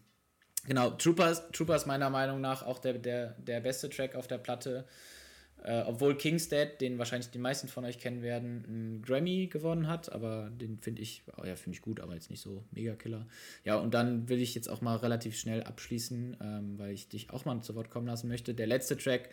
genau, 0.67 0.91
Troopers, 0.91 1.51
Troopers 1.53 1.87
meiner 1.87 2.11
Meinung 2.11 2.43
nach 2.43 2.63
auch 2.63 2.79
der, 2.79 2.95
der, 2.99 3.37
der 3.39 3.61
beste 3.61 3.89
Track 3.89 4.17
auf 4.17 4.27
der 4.27 4.39
Platte. 4.39 4.85
Äh, 5.65 5.83
obwohl 5.87 6.17
King's 6.17 6.49
Dead, 6.49 6.69
den 6.81 6.99
wahrscheinlich 6.99 7.31
die 7.31 7.39
meisten 7.39 7.67
von 7.67 7.85
euch 7.85 7.99
kennen 7.99 8.23
werden, 8.23 8.65
einen 8.69 9.03
Grammy 9.03 9.49
gewonnen 9.49 9.89
hat, 9.89 10.13
aber 10.13 10.51
den 10.51 10.79
finde 10.79 11.03
ich, 11.03 11.23
oh 11.37 11.45
ja, 11.45 11.57
finde 11.57 11.77
ich 11.77 11.83
gut, 11.83 12.01
aber 12.01 12.15
jetzt 12.15 12.31
nicht 12.31 12.41
so 12.41 12.65
mega 12.71 12.95
Killer. 12.95 13.27
Ja, 13.65 13.77
und 13.77 13.93
dann 13.93 14.29
will 14.29 14.41
ich 14.41 14.55
jetzt 14.55 14.69
auch 14.69 14.81
mal 14.81 14.97
relativ 14.97 15.37
schnell 15.37 15.63
abschließen, 15.65 16.37
ähm, 16.41 16.79
weil 16.79 16.93
ich 16.93 17.09
dich 17.09 17.31
auch 17.31 17.45
mal 17.45 17.61
zu 17.63 17.75
Wort 17.75 17.91
kommen 17.91 18.07
lassen 18.07 18.29
möchte. 18.29 18.55
Der 18.55 18.67
letzte 18.67 18.97
Track 18.97 19.31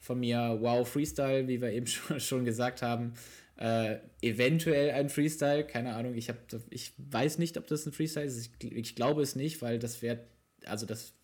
von 0.00 0.18
mir, 0.18 0.58
Wow 0.60 0.88
Freestyle, 0.88 1.46
wie 1.46 1.60
wir 1.60 1.70
eben 1.70 1.86
schon, 1.86 2.18
schon 2.20 2.44
gesagt 2.44 2.82
haben, 2.82 3.14
äh, 3.56 3.98
eventuell 4.22 4.90
ein 4.90 5.08
Freestyle, 5.08 5.64
keine 5.64 5.94
Ahnung, 5.94 6.14
ich, 6.14 6.28
hab, 6.28 6.36
ich 6.70 6.92
weiß 6.98 7.38
nicht, 7.38 7.56
ob 7.56 7.66
das 7.66 7.86
ein 7.86 7.92
Freestyle 7.92 8.26
ist, 8.26 8.50
ich, 8.60 8.72
ich 8.72 8.96
glaube 8.96 9.22
es 9.22 9.36
nicht, 9.36 9.62
weil 9.62 9.78
das 9.78 10.02
wäre, 10.02 10.20
also 10.64 10.84
das, 10.84 11.14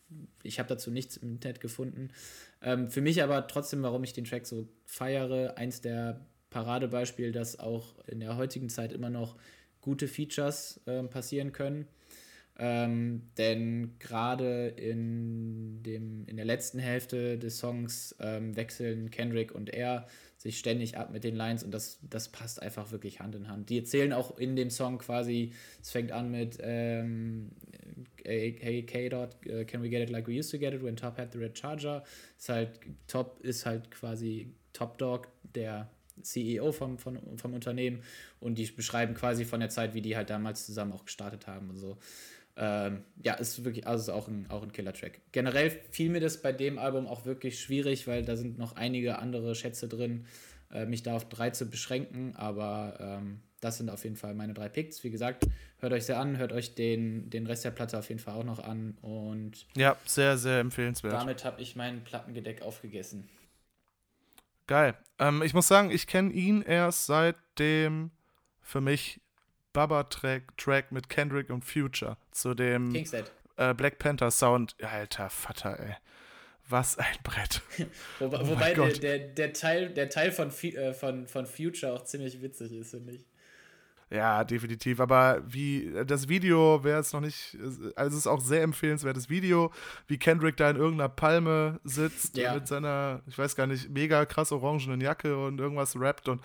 ich 0.42 0.58
habe 0.58 0.68
dazu 0.68 0.90
nichts 0.90 1.16
im 1.16 1.32
Internet 1.32 1.60
gefunden. 1.60 2.10
Ähm, 2.62 2.88
für 2.90 3.00
mich 3.00 3.22
aber 3.22 3.46
trotzdem, 3.46 3.82
warum 3.82 4.04
ich 4.04 4.12
den 4.12 4.24
Track 4.24 4.46
so 4.46 4.68
feiere, 4.84 5.56
eins 5.56 5.80
der 5.80 6.20
Paradebeispiele, 6.50 7.32
dass 7.32 7.58
auch 7.58 7.98
in 8.06 8.20
der 8.20 8.36
heutigen 8.36 8.68
Zeit 8.68 8.92
immer 8.92 9.10
noch 9.10 9.36
gute 9.80 10.08
Features 10.08 10.80
äh, 10.86 11.02
passieren 11.04 11.52
können. 11.52 11.86
Ähm, 12.58 13.22
denn 13.38 13.98
gerade 13.98 14.68
in, 14.68 15.82
in 15.84 16.36
der 16.36 16.44
letzten 16.44 16.78
Hälfte 16.78 17.38
des 17.38 17.58
Songs 17.58 18.14
ähm, 18.20 18.54
wechseln 18.56 19.10
Kendrick 19.10 19.54
und 19.54 19.70
er 19.70 20.06
sich 20.36 20.58
ständig 20.58 20.98
ab 20.98 21.10
mit 21.12 21.24
den 21.24 21.34
Lines 21.34 21.64
und 21.64 21.70
das, 21.72 21.98
das 22.02 22.28
passt 22.28 22.60
einfach 22.60 22.90
wirklich 22.92 23.20
Hand 23.20 23.34
in 23.34 23.48
Hand. 23.48 23.70
Die 23.70 23.78
erzählen 23.78 24.12
auch 24.12 24.36
in 24.38 24.54
dem 24.54 24.68
Song 24.68 24.98
quasi, 24.98 25.52
es 25.80 25.90
fängt 25.90 26.12
an 26.12 26.30
mit 26.30 26.58
ähm, 26.60 27.52
Hey 28.24 28.82
K. 28.86 29.08
Dot, 29.08 29.36
uh, 29.46 29.64
can 29.64 29.82
we 29.82 29.88
get 29.88 30.02
it 30.02 30.10
like 30.10 30.26
we 30.26 30.38
used 30.38 30.50
to 30.50 30.58
get 30.58 30.72
it 30.74 30.82
when 30.82 30.96
Top 30.96 31.18
had 31.18 31.32
the 31.32 31.38
red 31.38 31.56
charger? 31.56 32.02
Ist 32.38 32.48
halt, 32.48 32.80
Top 33.06 33.40
ist 33.42 33.66
halt 33.66 33.90
quasi 33.90 34.54
Top 34.72 34.98
Dog, 34.98 35.28
der 35.54 35.90
CEO 36.22 36.72
vom, 36.72 36.98
vom, 36.98 37.18
vom 37.36 37.54
Unternehmen 37.54 38.02
und 38.40 38.56
die 38.56 38.66
beschreiben 38.66 39.14
quasi 39.14 39.44
von 39.44 39.60
der 39.60 39.70
Zeit, 39.70 39.94
wie 39.94 40.02
die 40.02 40.16
halt 40.16 40.30
damals 40.30 40.66
zusammen 40.66 40.92
auch 40.92 41.04
gestartet 41.04 41.46
haben 41.46 41.70
und 41.70 41.76
so. 41.76 41.98
Ähm, 42.54 43.04
ja, 43.22 43.34
ist 43.34 43.64
wirklich, 43.64 43.86
also 43.86 44.12
auch 44.12 44.28
ein, 44.28 44.46
auch 44.50 44.62
ein 44.62 44.72
Killer-Track. 44.72 45.20
Generell 45.32 45.70
fiel 45.90 46.10
mir 46.10 46.20
das 46.20 46.42
bei 46.42 46.52
dem 46.52 46.78
Album 46.78 47.06
auch 47.06 47.24
wirklich 47.24 47.58
schwierig, 47.58 48.06
weil 48.06 48.24
da 48.24 48.36
sind 48.36 48.58
noch 48.58 48.76
einige 48.76 49.18
andere 49.18 49.54
Schätze 49.54 49.88
drin, 49.88 50.26
äh, 50.70 50.84
mich 50.84 51.02
da 51.02 51.16
auf 51.16 51.28
drei 51.28 51.50
zu 51.50 51.70
beschränken, 51.70 52.36
aber 52.36 52.98
ähm, 53.00 53.40
das 53.62 53.78
sind 53.78 53.88
auf 53.90 54.02
jeden 54.04 54.16
Fall 54.16 54.34
meine 54.34 54.54
drei 54.54 54.68
Picks. 54.68 55.02
Wie 55.04 55.10
gesagt, 55.10 55.46
hört 55.78 55.92
euch 55.92 56.04
sehr 56.04 56.18
an, 56.18 56.36
hört 56.36 56.52
euch 56.52 56.74
den, 56.74 57.30
den 57.30 57.46
Rest 57.46 57.64
der 57.64 57.70
Platte 57.70 57.96
auf 57.96 58.08
jeden 58.08 58.20
Fall 58.20 58.34
auch 58.34 58.44
noch 58.44 58.58
an 58.58 58.98
und 59.00 59.66
ja, 59.76 59.96
sehr, 60.04 60.36
sehr 60.36 60.58
empfehlenswert. 60.58 61.14
Damit 61.14 61.44
habe 61.44 61.62
ich 61.62 61.76
mein 61.76 62.02
Plattengedeck 62.02 62.62
aufgegessen. 62.62 63.28
Geil. 64.66 64.94
Ähm, 65.18 65.42
ich 65.42 65.54
muss 65.54 65.68
sagen, 65.68 65.90
ich 65.90 66.08
kenne 66.08 66.32
ihn 66.32 66.62
erst 66.62 67.06
seit 67.06 67.36
dem 67.58 68.10
für 68.60 68.80
mich 68.80 69.20
Baba-Track 69.72 70.56
Track 70.58 70.90
mit 70.90 71.08
Kendrick 71.08 71.48
und 71.48 71.64
Future 71.64 72.16
zu 72.32 72.54
dem 72.54 72.94
äh, 73.56 73.74
Black 73.74 73.98
Panther 73.98 74.32
Sound. 74.32 74.74
Alter 74.82 75.30
Vater, 75.30 75.78
ey. 75.78 75.94
Was 76.68 76.98
ein 76.98 77.16
Brett. 77.22 77.60
Wo, 78.18 78.26
oh 78.26 78.48
wobei 78.48 78.74
der, 78.74 78.88
der, 78.88 79.18
der, 79.18 79.52
Teil, 79.52 79.90
der 79.90 80.08
Teil 80.08 80.32
von, 80.32 80.50
äh, 80.50 80.92
von, 80.92 81.26
von 81.28 81.46
Future 81.46 81.92
auch 81.92 82.04
ziemlich 82.04 82.40
witzig 82.42 82.72
ist, 82.72 82.90
finde 82.90 83.12
ich. 83.14 83.24
Ja, 84.12 84.44
definitiv. 84.44 85.00
Aber 85.00 85.42
wie 85.46 85.90
das 86.06 86.28
Video, 86.28 86.80
wer 86.82 86.98
es 86.98 87.14
noch 87.14 87.22
nicht, 87.22 87.56
also 87.96 88.10
es 88.10 88.14
ist 88.14 88.26
auch 88.26 88.42
sehr 88.42 88.62
empfehlenswertes 88.62 89.30
Video, 89.30 89.72
wie 90.06 90.18
Kendrick 90.18 90.58
da 90.58 90.68
in 90.68 90.76
irgendeiner 90.76 91.08
Palme 91.08 91.80
sitzt 91.82 92.36
ja. 92.36 92.54
mit 92.54 92.68
seiner, 92.68 93.22
ich 93.26 93.38
weiß 93.38 93.56
gar 93.56 93.66
nicht, 93.66 93.88
mega 93.88 94.26
krass 94.26 94.52
orangenen 94.52 95.00
Jacke 95.00 95.42
und 95.42 95.58
irgendwas 95.58 95.98
rappt 95.98 96.28
und 96.28 96.42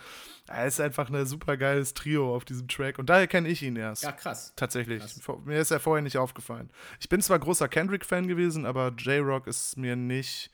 er 0.48 0.66
ist 0.66 0.80
einfach 0.80 1.10
ein 1.10 1.26
super 1.26 1.58
geiles 1.58 1.94
Trio 1.94 2.34
auf 2.34 2.46
diesem 2.46 2.70
Track 2.70 3.00
und 3.00 3.10
daher 3.10 3.28
kenne 3.28 3.50
ich 3.50 3.62
ihn 3.62 3.76
erst. 3.76 4.04
Ja, 4.04 4.14
krass. 4.14 4.54
Tatsächlich. 4.56 5.00
Krass. 5.00 5.20
Mir 5.44 5.60
ist 5.60 5.72
er 5.72 5.82
vorher 5.82 6.02
nicht 6.02 6.18
aufgefallen. 6.18 6.70
Ich 7.02 7.10
bin 7.10 7.22
zwar 7.22 7.38
großer 7.38 7.68
Kendrick-Fan 7.68 8.28
gewesen, 8.28 8.66
aber 8.66 8.94
J-Rock 8.98 9.46
ist 9.46 9.76
mir 9.76 9.98
nicht 9.98 10.52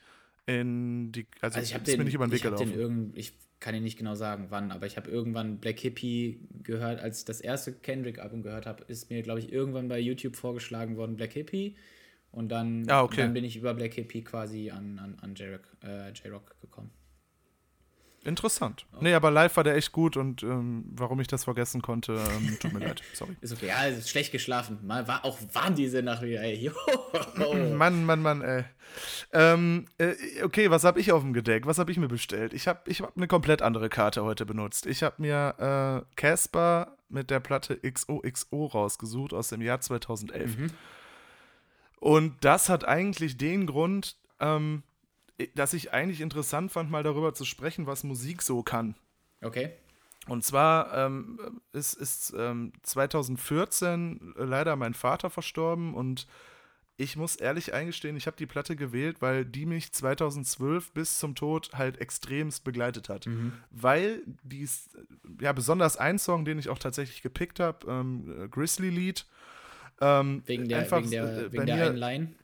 in 0.48 1.12
die, 1.12 1.28
also, 1.42 1.60
also 1.60 1.60
ich 1.60 1.78
ist 1.78 1.88
den, 1.88 2.00
mir 2.00 2.06
nicht 2.06 2.16
über 2.16 2.26
den 2.26 2.32
Weg 2.32 2.42
gelaufen. 2.42 2.72
Den 2.72 2.80
irgend, 2.80 3.18
ich 3.18 3.34
kann 3.64 3.76
ich 3.76 3.82
nicht 3.82 3.98
genau 3.98 4.14
sagen, 4.14 4.48
wann, 4.50 4.72
aber 4.72 4.86
ich 4.88 4.98
habe 4.98 5.10
irgendwann 5.10 5.58
Black 5.58 5.80
Hippie 5.80 6.38
gehört, 6.64 7.00
als 7.00 7.20
ich 7.20 7.26
das 7.26 7.40
erste 7.40 7.72
Kendrick-Album 7.72 8.44
gehört 8.44 8.66
habe, 8.66 8.84
ist 8.90 9.10
mir, 9.10 9.22
glaube 9.24 9.40
ich, 9.40 9.54
irgendwann 9.54 9.88
bei 9.88 10.00
YouTube 10.00 10.36
vorgeschlagen 10.36 10.98
worden, 10.98 11.16
Black 11.16 11.32
Hippie. 11.32 11.78
Und 12.34 12.50
dann, 12.50 12.84
ah, 12.90 13.04
okay. 13.04 13.22
dann 13.22 13.34
bin 13.34 13.46
ich 13.46 13.56
über 13.56 13.74
Black 13.74 13.94
Hippie 13.94 14.22
quasi 14.22 14.70
an, 14.70 15.00
an, 15.00 15.18
an 15.22 15.34
J-Rock 15.36 15.76
äh, 15.82 16.62
gekommen. 16.62 16.92
Interessant. 18.26 18.86
Okay. 18.94 19.04
Nee, 19.04 19.14
aber 19.16 19.32
live 19.32 19.56
war 19.58 19.64
der 19.64 19.76
echt 19.76 19.92
gut 19.92 20.16
und 20.16 20.44
ähm, 20.44 20.86
warum 20.96 21.20
ich 21.20 21.28
das 21.28 21.44
vergessen 21.44 21.82
konnte, 21.82 22.14
ähm, 22.14 22.58
tut 22.60 22.72
mir 22.72 22.80
leid. 22.88 23.02
Sorry. 23.14 23.36
Ist 23.42 23.54
okay. 23.54 23.68
Ja, 23.68 23.84
ist 23.86 24.10
schlecht 24.10 24.32
geschlafen. 24.32 24.80
Mal 24.86 25.08
war 25.08 25.26
auch 25.26 25.38
warm 25.52 25.76
diese 25.76 26.02
Nacht 26.02 26.22
wieder, 26.22 26.42
ey. 26.42 26.72
Mann, 27.76 28.06
Mann, 28.06 28.22
Mann, 28.22 28.42
ey. 28.42 28.64
Ähm, 29.34 29.86
äh, 29.98 30.14
okay, 30.44 30.70
was 30.70 30.84
habe 30.84 31.00
ich 31.00 31.12
auf 31.12 31.22
dem 31.22 31.34
Gedeck? 31.34 31.66
Was 31.66 31.80
habe 31.80 31.92
ich 31.92 31.98
mir 31.98 32.08
bestellt? 32.08 32.54
Ich 32.54 32.68
habe 32.68 32.80
ich 32.86 33.02
hab 33.02 33.16
eine 33.18 33.28
komplett 33.28 33.62
andere 33.62 33.90
Karte 33.90 34.24
heute 34.24 34.46
benutzt. 34.46 34.86
Ich 34.86 35.04
habe 35.04 35.16
mir 35.18 36.06
äh, 36.06 36.16
Casper 36.16 36.88
äh, 36.92 37.14
mit 37.14 37.30
der 37.30 37.40
Platte 37.40 37.78
XOXO 37.78 38.66
rausgesucht 38.66 39.34
aus 39.34 39.50
dem 39.50 39.62
Jahr 39.62 39.82
2011. 39.82 40.58
Mhm. 40.58 40.70
Und 42.00 42.36
das 42.44 42.70
hat 42.70 42.86
eigentlich 42.86 43.38
den 43.38 43.66
Grund, 43.66 44.18
ähm, 44.40 44.84
dass 45.56 45.74
ich 45.74 45.94
eigentlich 45.94 46.22
interessant 46.22 46.72
fand, 46.72 46.92
mal 46.92 47.04
darüber 47.04 47.34
zu 47.34 47.46
sprechen, 47.46 47.88
was 47.88 48.04
Musik 48.04 48.42
so 48.42 48.64
kann. 48.64 48.96
Okay. 49.42 49.72
Und 50.28 50.44
zwar 50.44 50.96
ähm, 50.98 51.62
ist, 51.74 51.94
ist 51.94 52.34
ähm, 52.38 52.72
2014 52.84 54.34
leider 54.38 54.76
mein 54.76 54.94
Vater 54.94 55.30
verstorben 55.30 55.94
und 55.94 56.28
ich 56.96 57.16
muss 57.16 57.36
ehrlich 57.36 57.74
eingestehen, 57.74 58.16
ich 58.16 58.28
habe 58.28 58.38
die 58.38 58.46
Platte 58.46 58.76
gewählt, 58.76 59.18
weil 59.20 59.46
die 59.46 59.66
mich 59.66 59.92
2012 59.92 60.92
bis 60.92 61.18
zum 61.18 61.34
Tod 61.34 61.72
halt 61.74 62.00
extremst 62.00 62.64
begleitet 62.64 63.10
hat. 63.10 63.26
Mhm. 63.26 63.54
Weil 63.72 64.22
die 64.44 64.62
ist, 64.62 64.96
ja, 65.42 65.52
besonders 65.54 65.98
ein 65.98 66.20
Song, 66.20 66.46
den 66.46 66.60
ich 66.60 66.70
auch 66.70 66.78
tatsächlich 66.78 67.24
gepickt 67.24 67.60
habe, 67.60 67.88
ähm, 67.90 68.48
Grizzly 68.52 68.90
Lied. 68.90 69.26
Ähm, 70.02 70.44
wegen 70.46 70.70
der, 70.70 70.80
einfach, 70.80 71.00
wegen 71.00 71.12
der, 71.12 71.38
äh, 71.38 71.52
wegen 71.52 71.66
der 71.66 71.88
einen 71.88 71.98
Line? 71.98 72.36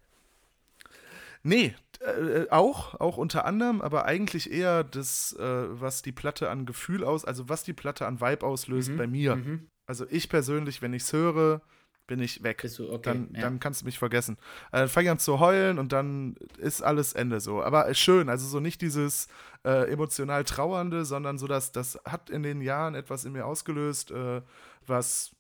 Nee, 1.44 1.76
äh, 2.00 2.48
auch, 2.50 2.96
auch 3.00 3.18
unter 3.18 3.46
anderem, 3.46 3.82
aber 3.82 4.06
eigentlich 4.06 4.52
eher 4.52 4.84
das, 4.84 5.34
äh, 5.34 5.44
was 5.44 6.02
die 6.02 6.12
Platte 6.12 6.50
an 6.50 6.66
Gefühl 6.66 7.04
aus, 7.04 7.26
also 7.26 7.50
was 7.50 7.64
die 7.64 7.74
Platte 7.74 8.06
an 8.06 8.22
Vibe 8.22 8.46
auslöst 8.46 8.92
mhm. 8.92 8.98
bei 8.98 9.08
mir. 9.08 9.36
Mhm. 9.36 9.68
Also 9.86 10.06
ich 10.10 10.30
persönlich, 10.30 10.82
wenn 10.82 10.94
ich 10.94 11.04
es 11.04 11.14
höre, 11.14 11.62
bin 12.08 12.20
ich 12.20 12.44
weg. 12.44 12.68
Du, 12.76 12.92
okay, 12.92 13.02
dann, 13.04 13.30
ja. 13.34 13.42
dann 13.42 13.60
kannst 13.60 13.82
du 13.82 13.86
mich 13.86 14.00
vergessen. 14.00 14.38
Äh, 14.72 14.80
dann 14.80 14.90
fange 14.90 15.06
ich 15.06 15.12
an 15.12 15.20
zu 15.20 15.40
heulen 15.40 15.78
und 15.78 15.92
dann 15.92 16.36
ist 16.58 16.82
alles 16.82 17.14
Ende 17.14 17.40
so. 17.40 17.62
Aber 17.62 17.94
schön, 17.94 18.30
also 18.30 18.48
so 18.48 18.60
nicht 18.60 18.82
dieses 18.82 19.28
äh, 19.64 19.92
emotional 19.92 20.44
Trauernde, 20.44 21.06
sondern 21.06 21.38
so, 21.38 21.48
dass 21.48 21.72
das 21.72 22.00
hat 22.06 22.30
in 22.30 22.44
den 22.44 22.62
Jahren 22.62 22.96
etwas 22.96 23.26
in 23.26 23.34
mir 23.34 23.46
ausgelöst, 23.46 24.12
äh, 24.12 24.42
was 24.86 25.32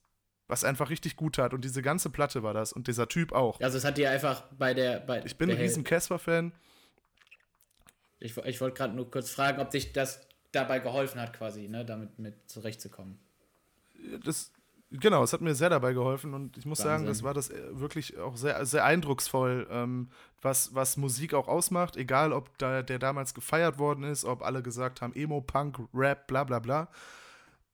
was 0.49 0.65
einfach 0.65 0.89
richtig 0.89 1.15
gut 1.15 1.37
hat. 1.37 1.53
Und 1.53 1.63
diese 1.63 1.81
ganze 1.81 2.09
Platte 2.09 2.43
war 2.43 2.53
das 2.53 2.73
und 2.73 2.87
dieser 2.87 3.07
Typ 3.07 3.31
auch. 3.31 3.61
Also 3.61 3.77
es 3.77 3.85
hat 3.85 3.97
dir 3.97 4.11
einfach 4.11 4.43
bei 4.57 4.73
der. 4.73 4.99
Bei 4.99 5.23
ich 5.23 5.37
bin 5.37 5.49
ein 5.49 5.57
riesen 5.57 5.85
Casper-Fan. 5.85 6.51
Ich, 8.19 8.35
ich 8.35 8.59
wollte 8.59 8.77
gerade 8.77 8.93
nur 8.93 9.09
kurz 9.09 9.29
fragen, 9.29 9.61
ob 9.61 9.69
dich 9.69 9.93
das 9.93 10.27
dabei 10.51 10.79
geholfen 10.79 11.21
hat, 11.21 11.31
quasi, 11.31 11.69
ne, 11.69 11.85
damit 11.85 12.19
mit 12.19 12.49
zurechtzukommen. 12.49 13.17
Das, 14.25 14.51
Genau, 14.91 15.23
es 15.23 15.33
hat 15.33 15.41
mir 15.41 15.53
sehr 15.53 15.69
dabei 15.69 15.93
geholfen 15.93 16.33
und 16.33 16.57
ich 16.57 16.65
muss 16.65 16.79
Wahnsinn. 16.79 16.91
sagen, 16.91 17.05
das 17.05 17.21
war 17.21 17.35
das 17.35 17.51
äh, 17.51 17.79
wirklich 17.79 18.17
auch 18.17 18.35
sehr, 18.35 18.65
sehr 18.65 18.85
eindrucksvoll, 18.85 19.67
ähm, 19.69 20.09
was, 20.41 20.73
was 20.73 20.97
Musik 20.97 21.35
auch 21.35 21.47
ausmacht, 21.47 21.95
egal 21.95 22.33
ob 22.33 22.57
da, 22.57 22.81
der 22.81 22.97
damals 22.97 23.35
gefeiert 23.35 23.77
worden 23.77 24.03
ist, 24.03 24.25
ob 24.25 24.41
alle 24.41 24.63
gesagt 24.63 25.01
haben, 25.01 25.13
Emo, 25.13 25.41
Punk, 25.41 25.79
Rap, 25.93 26.25
bla 26.25 26.43
bla 26.43 26.57
bla. 26.57 26.87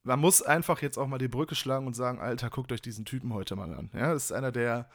Man 0.05 0.19
muss 0.19 0.43
einfach 0.43 0.83
jetzt 0.83 0.97
auch 0.97 1.07
mal 1.07 1.17
die 1.17 1.27
Brücke 1.27 1.55
schlagen 1.55 1.87
und 1.87 1.95
sagen, 1.95 2.19
Alter, 2.19 2.51
guckt 2.51 2.71
euch 2.71 2.81
diesen 2.81 3.05
Typen 3.05 3.33
heute 3.33 3.55
mal 3.55 3.73
an. 3.73 3.89
Ja, 3.93 4.13
das 4.13 4.25
ist 4.25 4.31
einer 4.31 4.51
der 4.51 4.87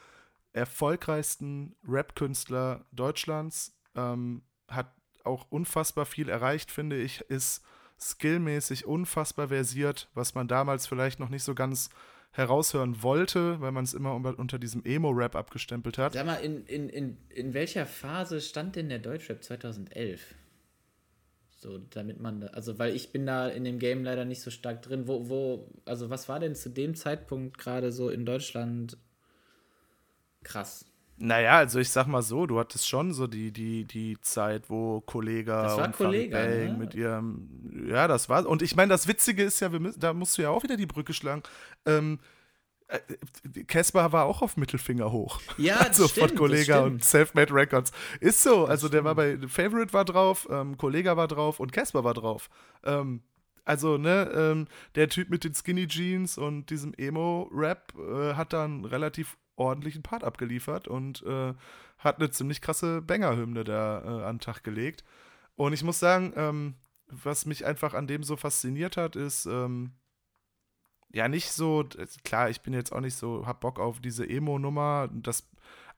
erfolgreichsten 0.52 1.74
Rap-Künstler 1.86 2.86
Deutschlands, 2.92 3.76
ähm, 3.96 4.42
hat 4.68 4.94
auch 5.24 5.46
unfassbar 5.50 6.06
viel 6.06 6.28
erreicht, 6.28 6.70
finde 6.70 6.96
ich, 6.96 7.22
ist 7.22 7.62
skillmäßig 7.98 8.86
unfassbar 8.86 9.48
versiert, 9.48 10.08
was 10.14 10.34
man 10.34 10.46
damals 10.46 10.86
vielleicht 10.86 11.18
noch 11.18 11.28
nicht 11.28 11.42
so 11.42 11.54
ganz 11.54 11.90
heraushören 12.32 13.02
wollte, 13.02 13.60
weil 13.60 13.72
man 13.72 13.84
es 13.84 13.92
immer 13.92 14.14
unter 14.14 14.58
diesem 14.60 14.84
Emo-Rap 14.84 15.34
abgestempelt 15.34 15.98
hat. 15.98 16.12
Sag 16.12 16.24
mal, 16.24 16.36
in, 16.36 16.64
in, 16.66 16.88
in, 16.88 17.16
in 17.30 17.52
welcher 17.52 17.84
Phase 17.86 18.40
stand 18.40 18.76
denn 18.76 18.88
der 18.88 19.00
Deutschrap 19.00 19.42
2011? 19.42 20.20
So, 21.60 21.76
damit 21.90 22.18
man, 22.20 22.40
da, 22.40 22.46
also 22.48 22.78
weil 22.78 22.96
ich 22.96 23.12
bin 23.12 23.26
da 23.26 23.46
in 23.46 23.64
dem 23.64 23.78
Game 23.78 24.02
leider 24.02 24.24
nicht 24.24 24.40
so 24.40 24.50
stark 24.50 24.80
drin. 24.80 25.06
Wo, 25.06 25.28
wo, 25.28 25.68
also 25.84 26.08
was 26.08 26.26
war 26.26 26.40
denn 26.40 26.54
zu 26.54 26.70
dem 26.70 26.94
Zeitpunkt 26.94 27.58
gerade 27.58 27.92
so 27.92 28.08
in 28.08 28.24
Deutschland 28.24 28.96
krass? 30.42 30.86
Naja, 31.18 31.58
also 31.58 31.78
ich 31.78 31.90
sag 31.90 32.06
mal 32.06 32.22
so, 32.22 32.46
du 32.46 32.58
hattest 32.58 32.88
schon 32.88 33.12
so 33.12 33.26
die, 33.26 33.52
die, 33.52 33.84
die 33.84 34.18
Zeit, 34.22 34.70
wo 34.70 35.02
Kollega 35.02 35.74
und 35.74 35.92
Kollega, 35.94 36.46
ne? 36.46 36.74
mit 36.78 36.94
ihrem, 36.94 37.86
ja, 37.86 38.08
das 38.08 38.30
war, 38.30 38.46
und 38.46 38.62
ich 38.62 38.74
meine, 38.74 38.88
das 38.88 39.06
Witzige 39.06 39.42
ist 39.44 39.60
ja, 39.60 39.70
wir 39.70 39.80
müssen, 39.80 40.00
da 40.00 40.14
musst 40.14 40.38
du 40.38 40.42
ja 40.42 40.48
auch 40.48 40.62
wieder 40.62 40.78
die 40.78 40.86
Brücke 40.86 41.12
schlagen, 41.12 41.42
ähm, 41.84 42.20
Casper 43.66 44.06
äh, 44.06 44.12
war 44.12 44.24
auch 44.24 44.42
auf 44.42 44.56
Mittelfinger 44.56 45.12
hoch. 45.12 45.40
Ja, 45.58 45.76
also 45.80 46.08
stimmt, 46.08 46.30
von 46.30 46.38
Kollega 46.38 46.80
und 46.80 47.04
Selfmade 47.04 47.54
Records. 47.54 47.92
Ist 48.20 48.42
so. 48.42 48.66
Also 48.66 48.88
der 48.88 49.04
war 49.04 49.14
bei 49.14 49.38
Favorite 49.48 49.92
war 49.92 50.04
drauf, 50.04 50.48
ähm, 50.50 50.76
Kollega 50.76 51.16
war 51.16 51.28
drauf 51.28 51.60
und 51.60 51.72
Casper 51.72 52.04
war 52.04 52.14
drauf. 52.14 52.50
Ähm, 52.84 53.22
also, 53.64 53.98
ne, 53.98 54.30
ähm, 54.34 54.66
der 54.94 55.08
Typ 55.08 55.30
mit 55.30 55.44
den 55.44 55.54
Skinny 55.54 55.86
Jeans 55.86 56.38
und 56.38 56.70
diesem 56.70 56.92
Emo-Rap 56.94 57.92
äh, 57.96 58.34
hat 58.34 58.52
dann 58.52 58.84
relativ 58.84 59.36
ordentlichen 59.56 60.02
Part 60.02 60.24
abgeliefert 60.24 60.88
und 60.88 61.22
äh, 61.22 61.54
hat 61.98 62.18
eine 62.18 62.30
ziemlich 62.30 62.62
krasse 62.62 63.02
Banger-Hymne 63.02 63.62
da 63.62 64.02
äh, 64.02 64.24
an 64.24 64.36
den 64.36 64.40
Tag 64.40 64.64
gelegt. 64.64 65.04
Und 65.54 65.72
ich 65.72 65.84
muss 65.84 66.00
sagen, 66.00 66.32
ähm, 66.34 66.74
was 67.06 67.46
mich 67.46 67.66
einfach 67.66 67.94
an 67.94 68.06
dem 68.06 68.22
so 68.22 68.36
fasziniert 68.36 68.96
hat, 68.96 69.16
ist, 69.16 69.46
ähm, 69.46 69.92
ja, 71.12 71.28
nicht 71.28 71.50
so, 71.50 71.84
klar, 72.24 72.50
ich 72.50 72.60
bin 72.60 72.72
jetzt 72.72 72.92
auch 72.92 73.00
nicht 73.00 73.16
so, 73.16 73.46
hab 73.46 73.60
Bock 73.60 73.80
auf 73.80 74.00
diese 74.00 74.28
Emo-Nummer. 74.28 75.08
Das 75.12 75.48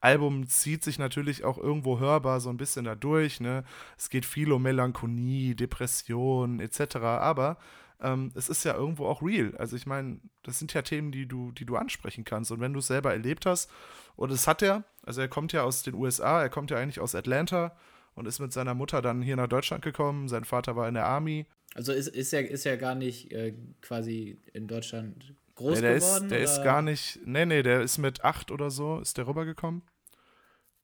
Album 0.00 0.48
zieht 0.48 0.82
sich 0.82 0.98
natürlich 0.98 1.44
auch 1.44 1.58
irgendwo 1.58 1.98
hörbar 1.98 2.40
so 2.40 2.50
ein 2.50 2.56
bisschen 2.56 2.84
dadurch, 2.84 3.40
ne? 3.40 3.64
Es 3.96 4.10
geht 4.10 4.26
viel 4.26 4.50
um 4.52 4.62
Melancholie, 4.62 5.54
Depression, 5.54 6.60
etc. 6.60 6.96
Aber 6.96 7.58
ähm, 8.00 8.32
es 8.34 8.48
ist 8.48 8.64
ja 8.64 8.74
irgendwo 8.74 9.06
auch 9.06 9.22
real. 9.22 9.54
Also 9.58 9.76
ich 9.76 9.86
meine, 9.86 10.18
das 10.42 10.58
sind 10.58 10.74
ja 10.74 10.82
Themen, 10.82 11.12
die 11.12 11.26
du, 11.26 11.52
die 11.52 11.64
du 11.64 11.76
ansprechen 11.76 12.24
kannst. 12.24 12.50
Und 12.50 12.60
wenn 12.60 12.72
du 12.72 12.80
es 12.80 12.88
selber 12.88 13.12
erlebt 13.12 13.46
hast, 13.46 13.70
und 14.16 14.30
es 14.30 14.46
hat 14.46 14.60
er, 14.62 14.84
also 15.04 15.20
er 15.20 15.28
kommt 15.28 15.52
ja 15.52 15.62
aus 15.62 15.82
den 15.82 15.94
USA, 15.94 16.42
er 16.42 16.50
kommt 16.50 16.70
ja 16.70 16.78
eigentlich 16.78 17.00
aus 17.00 17.14
Atlanta 17.14 17.76
und 18.14 18.26
ist 18.26 18.40
mit 18.40 18.52
seiner 18.52 18.74
Mutter 18.74 19.02
dann 19.02 19.22
hier 19.22 19.36
nach 19.36 19.46
Deutschland 19.46 19.82
gekommen. 19.82 20.28
Sein 20.28 20.44
Vater 20.44 20.76
war 20.76 20.88
in 20.88 20.94
der 20.94 21.06
Army. 21.06 21.46
Also 21.74 21.92
ist, 21.92 22.08
ist, 22.08 22.32
er, 22.32 22.48
ist 22.48 22.66
er 22.66 22.76
gar 22.76 22.94
nicht 22.94 23.32
äh, 23.32 23.54
quasi 23.80 24.40
in 24.52 24.68
Deutschland 24.68 25.34
groß 25.54 25.76
nee, 25.76 25.80
der 25.80 25.94
geworden? 25.96 26.24
Ist, 26.24 26.30
der 26.30 26.40
ist 26.40 26.62
gar 26.62 26.82
nicht, 26.82 27.20
nee, 27.24 27.46
nee, 27.46 27.62
der 27.62 27.82
ist 27.82 27.98
mit 27.98 28.24
acht 28.24 28.50
oder 28.50 28.70
so, 28.70 29.00
ist 29.00 29.16
der 29.18 29.26
rübergekommen. 29.26 29.82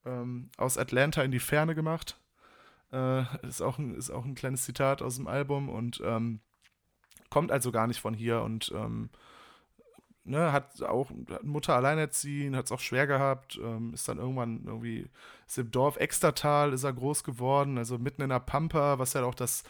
Ähm, 0.05 0.51
aus 0.57 0.79
Atlanta 0.79 1.23
in 1.23 1.31
die 1.31 1.41
Ferne 1.41 1.75
gemacht. 1.75 2.19
Äh, 2.93 3.25
ist, 3.47 3.61
auch 3.61 3.79
ein, 3.79 3.95
ist 3.95 4.11
auch 4.11 4.25
ein 4.25 4.35
kleines 4.35 4.65
Zitat 4.65 5.03
aus 5.03 5.17
dem 5.17 5.27
Album 5.27 5.69
und 5.69 6.01
ähm, 6.05 6.41
kommt 7.29 7.53
also 7.53 7.71
gar 7.71 7.87
nicht 7.87 8.01
von 8.01 8.15
hier 8.15 8.41
und 8.41 8.73
ähm, 8.75 9.11
ne, 10.29 10.53
hat 10.53 10.83
auch 10.83 11.11
hat 11.31 11.45
Mutter 11.45 11.75
alleinerziehend, 11.75 12.57
hat 12.57 12.67
es 12.67 12.73
auch 12.73 12.81
schwer 12.81 13.07
gehabt, 13.07 13.59
ähm, 13.63 13.93
ist 13.95 14.09
dann 14.09 14.19
irgendwann 14.19 14.65
irgendwie, 14.65 15.11
ist 15.47 15.59
im 15.59 15.71
Dorf 15.71 15.97
Extertal, 15.97 16.73
ist 16.73 16.85
er 16.85 16.93
groß 16.93 17.25
geworden, 17.25 17.79
also 17.79 17.99
mitten 17.99 18.23
in 18.23 18.31
der 18.31 18.41
Pampa, 18.41 18.99
was 18.99 19.15
ja 19.15 19.25
auch 19.25 19.35
das, 19.35 19.65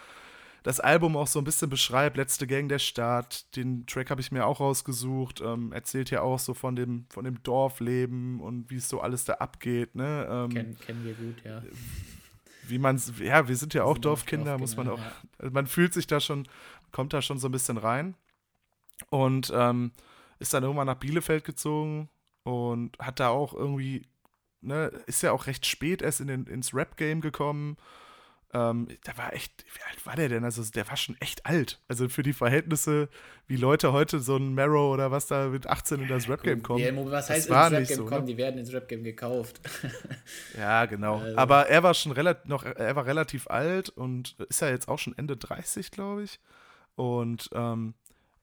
das 0.69 0.81
Album 0.81 1.17
auch 1.17 1.27
so 1.27 1.39
ein 1.39 1.47
bisschen 1.47 1.71
beschreibt, 1.71 2.19
letzte 2.19 2.47
Gang 2.47 2.69
der 2.69 2.79
Stadt, 2.79 3.57
den 3.57 3.87
Track 3.87 4.11
habe 4.11 4.21
ich 4.21 4.33
mir 4.33 4.45
auch 4.45 4.61
rausgesucht, 4.61 5.41
ähm, 5.41 5.73
erzählt 5.73 6.11
ja 6.11 6.21
auch 6.21 6.39
so 6.39 6.53
von 6.53 6.77
dem, 6.77 7.07
von 7.09 7.25
dem 7.25 7.43
Dorfleben 7.43 8.39
und 8.39 8.71
wie 8.71 8.77
es 8.77 8.87
so 8.87 9.01
alles 9.01 9.25
da 9.25 9.35
abgeht, 9.35 9.95
ne? 9.95 10.29
Ähm, 10.31 10.51
Ken, 10.51 10.79
kennen 10.79 11.05
wir 11.07 11.15
gut, 11.15 11.43
ja. 11.43 11.63
Wie 12.67 12.79
man 12.79 13.01
ja, 13.19 13.49
wir 13.49 13.57
sind 13.57 13.73
ja 13.73 13.85
auch 13.85 13.97
Dorfkinder, 13.97 14.59
Dorfkinder, 14.59 14.59
muss 14.59 14.77
man 14.77 14.89
auch, 14.91 14.99
ja. 14.99 15.13
also 15.39 15.55
man 15.55 15.67
fühlt 15.67 15.95
sich 15.95 16.07
da 16.07 16.21
schon, 16.21 16.47
kommt 16.93 17.15
da 17.15 17.23
schon 17.23 17.39
so 17.39 17.49
ein 17.49 17.53
bisschen 17.53 17.79
rein. 17.79 18.15
Und 19.09 19.51
ähm, 19.55 19.93
ist 20.39 20.53
dann 20.53 20.65
irgendwann 20.65 20.87
nach 20.87 20.97
Bielefeld 20.97 21.45
gezogen 21.45 22.11
und 22.43 22.99
hat 22.99 23.21
da 23.21 23.29
auch 23.31 23.55
irgendwie, 23.55 24.07
ne, 24.61 24.89
ist 25.07 25.23
ja 25.23 25.33
auch 25.33 25.47
recht 25.47 25.65
spät 25.65 26.03
erst 26.03 26.21
in 26.21 26.27
den, 26.27 26.47
ins 26.47 26.75
Rap-Game 26.75 27.23
gekommen. 27.23 27.79
Ähm, 28.55 28.89
da 29.05 29.17
war 29.19 29.35
echt, 29.35 29.65
wie 29.75 29.83
alt 29.83 30.07
war 30.07 30.17
der 30.17 30.31
denn? 30.31 30.43
Also 30.43 30.63
der 30.65 30.89
war 30.89 30.97
schon 30.97 31.17
echt 31.21 31.45
alt. 31.45 31.81
Also 31.87 32.09
für 32.09 32.23
die 32.23 32.33
Verhältnisse, 32.33 33.11
wie 33.47 33.57
Leute 33.57 33.93
heute 33.93 34.21
so 34.21 34.37
ein 34.37 34.55
Marrow 34.55 34.93
oder 34.93 35.11
was 35.11 35.27
da 35.27 35.49
mit 35.49 35.67
18 35.67 36.03
in 36.03 36.09
das 36.09 36.31
Rap-Game 36.31 36.63
kommen. 36.63 36.83
Ja, 36.83 37.11
was 37.11 37.29
heißt 37.29 37.49
ins 37.49 37.57
Rap-Game 37.57 37.85
so, 37.85 38.05
kommen? 38.07 38.21
Ne? 38.23 38.33
Die 38.33 38.39
werden 38.39 38.59
ins 38.59 38.73
Rap-Game 38.73 39.05
gekauft. 39.05 39.61
ja, 40.59 40.87
genau. 40.87 41.19
Also. 41.19 41.37
Aber 41.37 41.69
er 41.69 41.83
war 41.83 41.93
schon 41.93 42.13
relativ, 42.13 42.49
noch, 42.49 42.65
er 42.65 42.97
war 42.97 43.05
relativ 43.05 43.49
alt 43.49 43.91
und 43.91 44.35
ist 44.49 44.63
ja 44.63 44.71
jetzt 44.71 44.89
auch 44.89 44.99
schon 44.99 45.17
Ende 45.19 45.37
30, 45.37 45.91
glaube 45.91 46.23
ich. 46.23 46.41
Und, 46.95 47.51
ähm, 47.53 47.95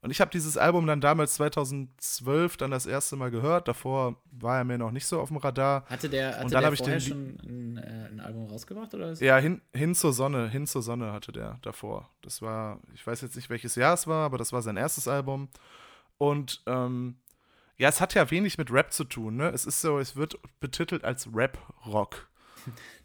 und 0.06 0.12
ich 0.12 0.22
habe 0.22 0.30
dieses 0.30 0.56
Album 0.56 0.86
dann 0.86 1.02
damals 1.02 1.34
2012 1.34 2.58
dann 2.58 2.70
das 2.70 2.86
erste 2.86 3.16
Mal 3.16 3.32
gehört. 3.32 3.68
Davor 3.68 4.22
war 4.30 4.60
er 4.60 4.64
mir 4.64 4.78
noch 4.78 4.92
nicht 4.92 5.08
so 5.08 5.20
auf 5.20 5.30
dem 5.30 5.38
Radar. 5.38 5.84
Hatte 5.88 6.10
der, 6.10 6.34
hatte 6.34 6.44
und 6.44 6.54
dann 6.54 6.62
der 6.62 6.76
vorher 6.76 6.98
ich 6.98 7.06
den, 7.06 7.10
schon 7.10 7.40
ein, 7.44 7.78
äh, 7.78 8.10
ein, 8.12 8.20
Album 8.20 8.46
rausgebracht? 8.46 8.94
Oder 8.94 9.14
Ja, 9.14 9.40
hin, 9.40 9.64
hin 9.74 9.96
zur 9.96 10.14
Sonne. 10.14 10.48
Hin 10.48 10.68
zur 10.68 10.84
Sonne 10.84 11.12
hatte 11.12 11.32
der 11.32 11.58
davor. 11.64 12.08
Das 12.22 12.44
war, 12.44 12.80
ich 12.94 13.08
weiß 13.08 13.22
jetzt 13.22 13.36
nicht, 13.36 13.50
welches 13.50 13.74
Jahr 13.74 13.96
es 13.96 14.06
war, 14.06 14.26
aber 14.26 14.38
das 14.38 14.54
war 14.54 14.62
sein 14.62 14.78
erstes 14.78 15.08
Album. 15.08 15.50
Und 16.20 16.62
ähm, 16.68 17.16
ja, 17.78 17.90
es 17.90 18.00
hat 18.00 18.14
ja 18.14 18.30
wenig 18.30 18.60
mit 18.60 18.72
Rap 18.72 18.94
zu 18.94 19.06
tun. 19.06 19.38
Ne? 19.38 19.50
Es 19.50 19.66
ist 19.66 19.82
so, 19.82 19.98
es 19.98 20.16
wird 20.16 20.38
betitelt 20.60 21.04
als 21.04 21.28
Rap-Rock. 21.34 22.30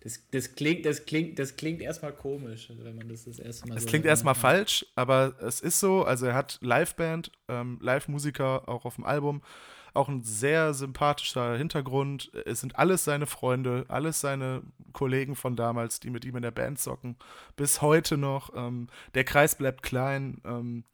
Das, 0.02 0.18
das, 0.30 0.54
klingt, 0.54 0.86
das, 0.86 1.04
klingt, 1.04 1.38
das 1.38 1.56
klingt 1.56 1.82
erstmal 1.82 2.12
komisch, 2.12 2.72
wenn 2.82 2.96
man 2.96 3.08
das 3.08 3.24
das 3.24 3.38
erste 3.38 3.68
Mal 3.68 3.76
Es 3.76 3.82
so 3.82 3.88
klingt 3.90 4.06
erstmal 4.06 4.34
falsch, 4.34 4.86
aber 4.94 5.34
es 5.42 5.60
ist 5.60 5.78
so. 5.78 6.04
Also, 6.04 6.26
er 6.26 6.34
hat 6.34 6.58
Liveband, 6.62 7.30
ähm, 7.48 7.78
Live-Musiker 7.82 8.68
auch 8.68 8.86
auf 8.86 8.94
dem 8.94 9.04
Album. 9.04 9.42
Auch 9.92 10.08
ein 10.08 10.22
sehr 10.22 10.72
sympathischer 10.72 11.56
Hintergrund. 11.56 12.30
Es 12.46 12.60
sind 12.60 12.78
alles 12.78 13.04
seine 13.04 13.26
Freunde, 13.26 13.84
alles 13.88 14.20
seine 14.20 14.62
Kollegen 14.92 15.34
von 15.34 15.56
damals, 15.56 16.00
die 16.00 16.10
mit 16.10 16.24
ihm 16.24 16.36
in 16.36 16.42
der 16.42 16.52
Band 16.52 16.78
zocken. 16.78 17.16
Bis 17.56 17.82
heute 17.82 18.16
noch. 18.16 18.54
Ähm, 18.54 18.88
der 19.14 19.24
Kreis 19.24 19.56
bleibt 19.56 19.82
klein. 19.82 20.40
Ähm, 20.44 20.84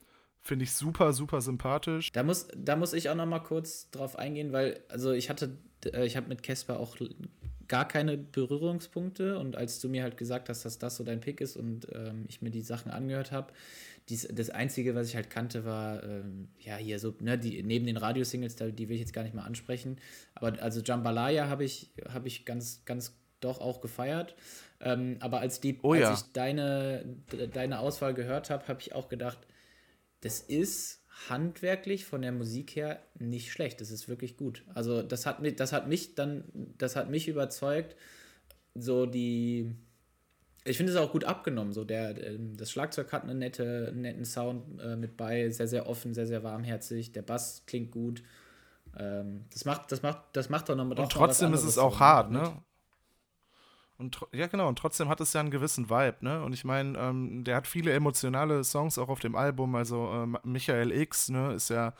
Finde 0.47 0.63
ich 0.63 0.71
super, 0.71 1.11
super 1.11 1.41
sympathisch. 1.41 2.11
Da 2.13 2.23
muss, 2.23 2.47
da 2.55 2.77
muss 2.77 2.93
ich 2.93 3.09
auch 3.09 3.15
noch 3.15 3.25
mal 3.25 3.39
kurz 3.39 3.91
drauf 3.91 4.17
eingehen, 4.17 4.53
weil, 4.53 4.79
also 4.87 5.11
ich 5.11 5.29
hatte, 5.29 5.57
äh, 5.85 6.05
ich 6.05 6.15
habe 6.15 6.29
mit 6.29 6.41
Casper 6.41 6.79
auch 6.79 6.95
gar 7.67 7.87
keine 7.87 8.17
Berührungspunkte 8.17 9.37
und 9.39 9.55
als 9.55 9.79
du 9.79 9.89
mir 9.89 10.03
halt 10.03 10.17
gesagt 10.17 10.49
hast, 10.49 10.65
dass 10.65 10.79
das 10.79 10.95
so 10.95 11.03
dein 11.03 11.19
Pick 11.19 11.41
ist 11.41 11.57
und 11.57 11.87
ähm, 11.93 12.25
ich 12.27 12.41
mir 12.41 12.49
die 12.49 12.61
Sachen 12.61 12.91
angehört 12.91 13.31
habe, 13.31 13.53
das 14.09 14.49
Einzige, 14.49 14.95
was 14.95 15.09
ich 15.09 15.15
halt 15.17 15.29
kannte, 15.29 15.65
war, 15.65 16.01
ähm, 16.03 16.47
ja, 16.59 16.77
hier 16.77 16.97
so, 16.97 17.13
ne, 17.19 17.37
die, 17.37 17.61
neben 17.61 17.85
den 17.85 17.97
Radiosingles, 17.97 18.55
die 18.55 18.87
will 18.87 18.95
ich 18.95 19.01
jetzt 19.01 19.11
gar 19.13 19.23
nicht 19.23 19.35
mal 19.35 19.43
ansprechen, 19.43 19.97
aber 20.33 20.61
also 20.61 20.79
Jambalaya 20.79 21.49
habe 21.49 21.65
ich, 21.65 21.91
hab 22.07 22.25
ich 22.25 22.45
ganz, 22.45 22.85
ganz 22.85 23.13
doch 23.39 23.59
auch 23.61 23.81
gefeiert. 23.81 24.35
Ähm, 24.79 25.17
aber 25.19 25.39
als, 25.39 25.59
die, 25.59 25.79
oh, 25.81 25.93
als 25.93 26.01
ja. 26.01 26.13
ich 26.13 26.21
deine, 26.33 27.05
deine 27.53 27.79
Auswahl 27.79 28.13
gehört 28.13 28.49
habe, 28.49 28.67
habe 28.67 28.81
ich 28.81 28.93
auch 28.93 29.09
gedacht, 29.09 29.39
das 30.21 30.39
ist 30.39 30.96
handwerklich 31.29 32.05
von 32.05 32.21
der 32.21 32.31
Musik 32.31 32.75
her 32.75 32.99
nicht 33.19 33.51
schlecht. 33.51 33.81
Das 33.81 33.91
ist 33.91 34.07
wirklich 34.07 34.37
gut. 34.37 34.63
Also 34.73 35.01
das 35.01 35.25
hat 35.25 35.41
mich, 35.41 35.55
das 35.55 35.73
hat 35.73 35.87
mich 35.87 36.15
dann, 36.15 36.43
das 36.77 36.95
hat 36.95 37.09
mich 37.09 37.27
überzeugt, 37.27 37.95
so 38.75 39.05
die. 39.05 39.71
Ich 40.63 40.75
finde 40.77 40.91
es 40.91 40.97
auch 40.97 41.11
gut 41.11 41.23
abgenommen. 41.23 41.73
So 41.73 41.85
der, 41.85 42.21
ähm, 42.21 42.55
das 42.57 42.71
Schlagzeug 42.71 43.11
hat 43.13 43.23
einen 43.23 43.39
nette, 43.39 43.93
netten 43.95 44.25
Sound 44.25 44.81
äh, 44.81 44.95
mit 44.95 45.15
bei, 45.15 45.49
sehr, 45.49 45.67
sehr 45.67 45.87
offen, 45.87 46.13
sehr, 46.13 46.27
sehr 46.27 46.43
warmherzig. 46.43 47.13
Der 47.13 47.21
Bass 47.21 47.63
klingt 47.65 47.91
gut. 47.91 48.21
Ähm, 48.97 49.45
das 49.51 49.65
macht, 49.65 49.91
das 49.91 50.01
macht, 50.01 50.23
das 50.33 50.49
macht 50.49 50.69
doch 50.69 50.75
nochmal. 50.75 50.99
Und 50.99 51.11
trotzdem 51.11 51.53
ist 51.53 51.63
es 51.63 51.77
auch 51.77 51.99
hart, 51.99 52.31
ne? 52.31 52.61
Und 53.97 54.19
ja, 54.31 54.47
genau, 54.47 54.67
und 54.67 54.77
trotzdem 54.77 55.09
hat 55.09 55.21
es 55.21 55.33
ja 55.33 55.39
einen 55.39 55.49
gewissen 55.49 55.89
Vibe, 55.89 56.17
ne? 56.21 56.43
Und 56.43 56.53
ich 56.53 56.63
meine, 56.63 56.97
ähm, 56.99 57.43
der 57.43 57.55
hat 57.55 57.67
viele 57.67 57.91
emotionale 57.93 58.63
Songs 58.63 58.97
auch 58.97 59.09
auf 59.09 59.19
dem 59.19 59.35
Album. 59.35 59.75
Also 59.75 60.11
ähm, 60.13 60.37
Michael 60.43 60.91
X, 60.91 61.29
ne, 61.29 61.53
ist 61.53 61.69
ja, 61.69 61.93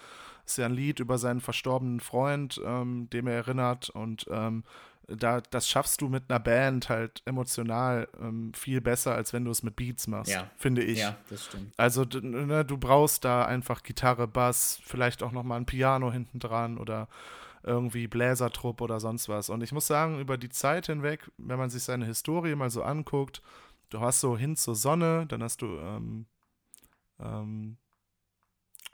ist 0.45 0.57
ja 0.57 0.67
ein 0.67 0.73
Lied 0.73 0.99
über 0.99 1.17
seinen 1.17 1.41
verstorbenen 1.41 1.99
Freund, 1.99 2.61
ähm, 2.63 3.09
dem 3.11 3.25
er 3.25 3.33
erinnert. 3.33 3.89
Und 3.89 4.27
ähm, 4.29 4.63
da, 5.07 5.41
das 5.41 5.69
schaffst 5.69 6.01
du 6.01 6.09
mit 6.09 6.25
einer 6.29 6.39
Band 6.39 6.89
halt 6.89 7.21
emotional 7.25 8.09
ähm, 8.21 8.51
viel 8.53 8.81
besser, 8.81 9.15
als 9.15 9.33
wenn 9.33 9.45
du 9.45 9.51
es 9.51 9.63
mit 9.63 9.75
Beats 9.75 10.07
machst, 10.07 10.31
ja. 10.31 10.49
finde 10.57 10.83
ich. 10.83 10.99
Ja, 10.99 11.15
das 11.29 11.45
stimmt. 11.45 11.73
Also 11.77 12.03
ne, 12.03 12.65
du 12.65 12.77
brauchst 12.77 13.23
da 13.23 13.45
einfach 13.45 13.83
Gitarre, 13.83 14.27
Bass, 14.27 14.79
vielleicht 14.83 15.23
auch 15.23 15.31
nochmal 15.31 15.59
ein 15.59 15.65
Piano 15.65 16.11
hinten 16.11 16.39
dran 16.39 16.77
oder 16.77 17.07
irgendwie 17.67 18.07
Bläsertrupp 18.07 18.81
oder 18.81 18.99
sonst 18.99 19.29
was. 19.29 19.49
Und 19.49 19.61
ich 19.61 19.71
muss 19.71 19.87
sagen, 19.87 20.19
über 20.19 20.37
die 20.37 20.49
Zeit 20.49 20.87
hinweg, 20.87 21.29
wenn 21.37 21.59
man 21.59 21.69
sich 21.69 21.83
seine 21.83 22.05
Historie 22.05 22.55
mal 22.55 22.69
so 22.69 22.81
anguckt, 22.81 23.41
du 23.89 23.99
hast 23.99 24.21
so 24.21 24.37
hin 24.37 24.55
zur 24.55 24.75
Sonne, 24.75 25.25
dann 25.27 25.43
hast 25.43 25.61
du 25.61 25.77
ähm, 25.77 26.25
ähm, 27.19 27.77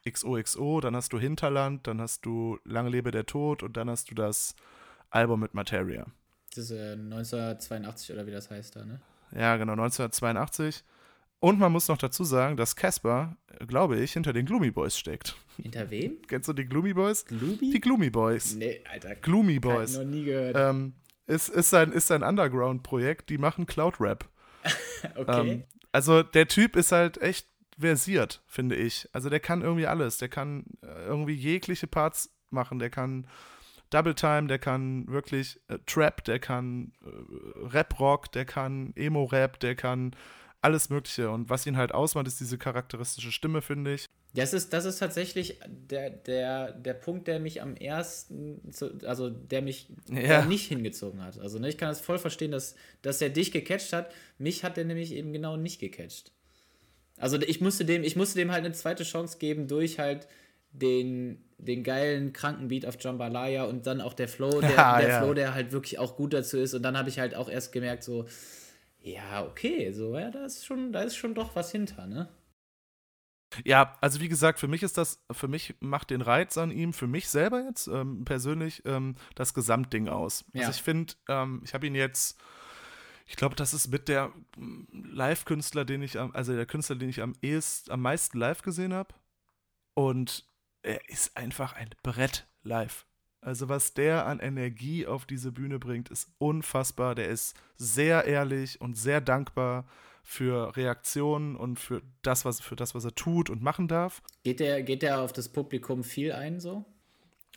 XOXO, 0.09 0.81
dann 0.81 0.95
hast 0.95 1.13
du 1.13 1.19
Hinterland, 1.19 1.87
dann 1.87 2.01
hast 2.01 2.25
du 2.25 2.59
Lange 2.65 2.89
lebe 2.89 3.11
der 3.11 3.25
Tod 3.25 3.63
und 3.63 3.77
dann 3.77 3.89
hast 3.89 4.11
du 4.11 4.15
das 4.15 4.55
Album 5.09 5.39
mit 5.39 5.53
Materia. 5.53 6.05
Das 6.55 6.65
ist 6.65 6.71
äh, 6.71 6.93
1982 6.93 8.13
oder 8.13 8.27
wie 8.27 8.31
das 8.31 8.49
heißt 8.49 8.75
da, 8.75 8.85
ne? 8.85 8.99
Ja, 9.31 9.57
genau, 9.57 9.73
1982. 9.73 10.83
Und 11.43 11.59
man 11.59 11.73
muss 11.73 11.89
noch 11.89 11.97
dazu 11.97 12.23
sagen, 12.23 12.55
dass 12.55 12.73
Casper, 12.73 13.35
glaube 13.67 13.99
ich, 13.99 14.13
hinter 14.13 14.31
den 14.31 14.45
Gloomy 14.45 14.71
Boys 14.71 14.97
steckt. 14.97 15.35
Hinter 15.61 15.91
wem? 15.91 16.21
Kennst 16.29 16.47
du 16.47 16.53
die 16.53 16.63
Gloomy 16.63 16.93
Boys? 16.93 17.25
Gloomy? 17.25 17.69
Die 17.69 17.81
Gloomy 17.81 18.09
Boys. 18.09 18.55
Nee, 18.55 18.81
Alter. 18.89 19.15
Gloomy 19.15 19.59
Boys. 19.59 19.91
Ich 19.91 19.97
noch 19.97 20.05
nie 20.05 20.23
gehört. 20.23 20.55
Ähm, 20.57 20.93
ist, 21.27 21.49
ist 21.49 21.73
ein, 21.73 21.91
ist 21.91 22.09
ein 22.13 22.23
Underground-Projekt, 22.23 23.29
die 23.29 23.37
machen 23.37 23.65
Cloud-Rap. 23.65 24.23
okay. 25.17 25.51
Ähm, 25.51 25.63
also 25.91 26.23
der 26.23 26.47
Typ 26.47 26.77
ist 26.77 26.93
halt 26.93 27.21
echt 27.21 27.49
versiert, 27.77 28.41
finde 28.47 28.77
ich. 28.77 29.09
Also 29.11 29.29
der 29.29 29.41
kann 29.41 29.63
irgendwie 29.63 29.87
alles. 29.87 30.19
Der 30.19 30.29
kann 30.29 30.63
äh, 30.81 31.07
irgendwie 31.07 31.33
jegliche 31.33 31.87
Parts 31.87 32.33
machen. 32.51 32.79
Der 32.79 32.89
kann 32.89 33.27
Double 33.89 34.15
Time, 34.15 34.47
der 34.47 34.59
kann 34.59 35.09
wirklich 35.09 35.59
äh, 35.67 35.77
Trap, 35.87 36.23
der 36.23 36.39
kann 36.39 36.93
äh, 37.01 37.67
Rap-Rock, 37.67 38.31
der 38.31 38.45
kann 38.45 38.93
Emo-Rap, 38.95 39.59
der 39.59 39.75
kann 39.75 40.15
alles 40.63 40.89
Mögliche. 40.89 41.29
Und 41.29 41.49
was 41.49 41.65
ihn 41.65 41.77
halt 41.77 41.93
ausmacht, 41.93 42.27
ist 42.27 42.39
diese 42.39 42.57
charakteristische 42.57 43.31
Stimme, 43.31 43.61
finde 43.61 43.93
ich. 43.93 44.05
Das 44.35 44.53
ist, 44.53 44.73
das 44.73 44.85
ist 44.85 44.97
tatsächlich 44.97 45.59
der, 45.67 46.09
der, 46.09 46.71
der 46.71 46.93
Punkt, 46.93 47.27
der 47.27 47.39
mich 47.39 47.61
am 47.61 47.75
ersten, 47.75 48.61
also 49.05 49.29
der 49.29 49.61
mich 49.61 49.89
ja. 50.09 50.43
nicht 50.45 50.67
hingezogen 50.67 51.23
hat. 51.23 51.39
Also 51.39 51.59
ne, 51.59 51.69
ich 51.69 51.77
kann 51.77 51.89
das 51.89 52.01
voll 52.01 52.17
verstehen, 52.17 52.51
dass, 52.51 52.75
dass 53.03 53.21
er 53.21 53.29
dich 53.29 53.51
gecatcht 53.51 53.93
hat. 53.93 54.11
Mich 54.39 54.63
hat 54.63 54.77
er 54.77 54.85
nämlich 54.85 55.13
eben 55.13 55.33
genau 55.33 55.55
nicht 55.55 55.79
gecatcht. 55.79 56.31
Also 57.17 57.39
ich 57.39 57.61
musste 57.61 57.85
dem, 57.85 58.03
ich 58.03 58.15
musste 58.15 58.39
dem 58.39 58.51
halt 58.51 58.65
eine 58.65 58.73
zweite 58.73 59.03
Chance 59.03 59.37
geben 59.37 59.67
durch 59.67 59.99
halt 59.99 60.27
den, 60.71 61.43
den 61.59 61.83
geilen 61.83 62.33
Krankenbeat 62.33 62.87
auf 62.87 62.95
Jambalaya 62.99 63.65
und 63.65 63.85
dann 63.85 64.01
auch 64.01 64.13
der 64.13 64.27
Flow, 64.27 64.61
der, 64.61 64.71
ja, 64.75 64.99
der 64.99 65.09
ja. 65.09 65.21
Flow, 65.21 65.33
der 65.35 65.53
halt 65.53 65.71
wirklich 65.71 65.99
auch 65.99 66.15
gut 66.15 66.33
dazu 66.33 66.57
ist. 66.57 66.73
Und 66.73 66.81
dann 66.81 66.97
habe 66.97 67.09
ich 67.09 67.19
halt 67.19 67.35
auch 67.35 67.49
erst 67.49 67.71
gemerkt, 67.71 68.03
so, 68.03 68.25
ja, 69.03 69.45
okay, 69.45 69.91
so, 69.91 70.17
ja, 70.17 70.31
da 70.31 70.45
ist 70.45 70.65
schon, 70.65 70.93
da 70.93 71.01
ist 71.01 71.17
schon 71.17 71.35
doch 71.35 71.55
was 71.55 71.71
hinter, 71.71 72.07
ne? 72.07 72.29
Ja, 73.65 73.97
also 74.01 74.19
wie 74.19 74.29
gesagt, 74.29 74.59
für 74.59 74.67
mich 74.67 74.81
ist 74.81 74.97
das, 74.97 75.23
für 75.31 75.47
mich 75.47 75.75
macht 75.79 76.09
den 76.09 76.21
Reiz 76.21 76.57
an 76.57 76.71
ihm, 76.71 76.93
für 76.93 77.05
mich 77.05 77.29
selber 77.29 77.63
jetzt 77.63 77.87
ähm, 77.87 78.25
persönlich 78.25 78.81
ähm, 78.85 79.15
das 79.35 79.53
Gesamtding 79.53 80.07
aus. 80.07 80.45
Also 80.45 80.57
ja. 80.57 80.67
Also 80.67 80.77
ich 80.77 80.83
finde, 80.83 81.13
ähm, 81.27 81.61
ich 81.63 81.73
habe 81.73 81.85
ihn 81.85 81.95
jetzt, 81.95 82.41
ich 83.27 83.35
glaube, 83.35 83.55
das 83.55 83.73
ist 83.73 83.89
mit 83.89 84.07
der 84.07 84.29
mm, 84.57 84.85
Live-Künstler, 85.11 85.85
den 85.85 86.01
ich, 86.01 86.19
also 86.19 86.55
der 86.55 86.65
Künstler, 86.65 86.95
den 86.95 87.09
ich 87.09 87.21
am 87.21 87.33
ehesten, 87.41 87.91
am 87.91 88.01
meisten 88.01 88.39
live 88.39 88.61
gesehen 88.61 88.93
habe. 88.93 89.13
Und 89.93 90.49
er 90.81 91.07
ist 91.09 91.37
einfach 91.37 91.73
ein 91.73 91.89
Brett 92.01 92.47
live. 92.63 93.05
Also 93.43 93.69
was 93.69 93.93
der 93.93 94.25
an 94.25 94.39
Energie 94.39 95.05
auf 95.05 95.25
diese 95.25 95.51
Bühne 95.51 95.79
bringt, 95.79 96.09
ist 96.09 96.29
unfassbar. 96.37 97.15
Der 97.15 97.27
ist 97.27 97.55
sehr 97.77 98.25
ehrlich 98.25 98.79
und 98.79 98.95
sehr 98.95 99.21
dankbar 99.21 99.85
für 100.23 100.75
Reaktionen 100.77 101.57
und 101.57 101.79
für 101.79 102.01
das, 102.21 102.45
was, 102.45 102.61
für 102.61 102.77
das, 102.77 102.95
was 102.95 103.03
er 103.03 103.13
tut 103.13 103.49
und 103.49 103.61
machen 103.61 103.89
darf. 103.89 104.21
Geht 104.43 104.61
der, 104.61 104.81
geht 104.81 105.01
der 105.01 105.19
auf 105.19 105.33
das 105.33 105.49
Publikum 105.49 106.03
viel 106.03 106.31
ein 106.31 106.61
so? 106.61 106.85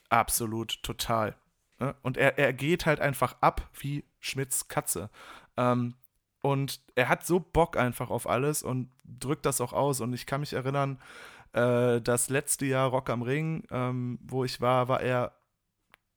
Absolut, 0.08 0.82
total. 0.82 1.36
Ne? 1.78 1.94
Und 2.02 2.16
er, 2.16 2.38
er 2.38 2.52
geht 2.52 2.86
halt 2.86 3.00
einfach 3.00 3.36
ab 3.40 3.70
wie 3.78 4.04
Schmidts 4.18 4.66
Katze. 4.66 5.10
Ähm, 5.56 5.94
und 6.42 6.80
er 6.96 7.08
hat 7.08 7.24
so 7.24 7.40
Bock 7.40 7.76
einfach 7.76 8.10
auf 8.10 8.28
alles 8.28 8.62
und 8.62 8.90
drückt 9.04 9.46
das 9.46 9.60
auch 9.60 9.72
aus. 9.72 10.00
Und 10.00 10.12
ich 10.12 10.26
kann 10.26 10.40
mich 10.40 10.52
erinnern, 10.52 11.00
äh, 11.52 12.00
das 12.00 12.28
letzte 12.28 12.66
Jahr 12.66 12.88
Rock 12.88 13.10
am 13.10 13.22
Ring, 13.22 13.64
ähm, 13.70 14.18
wo 14.22 14.44
ich 14.44 14.60
war, 14.60 14.88
war 14.88 15.00
er 15.00 15.32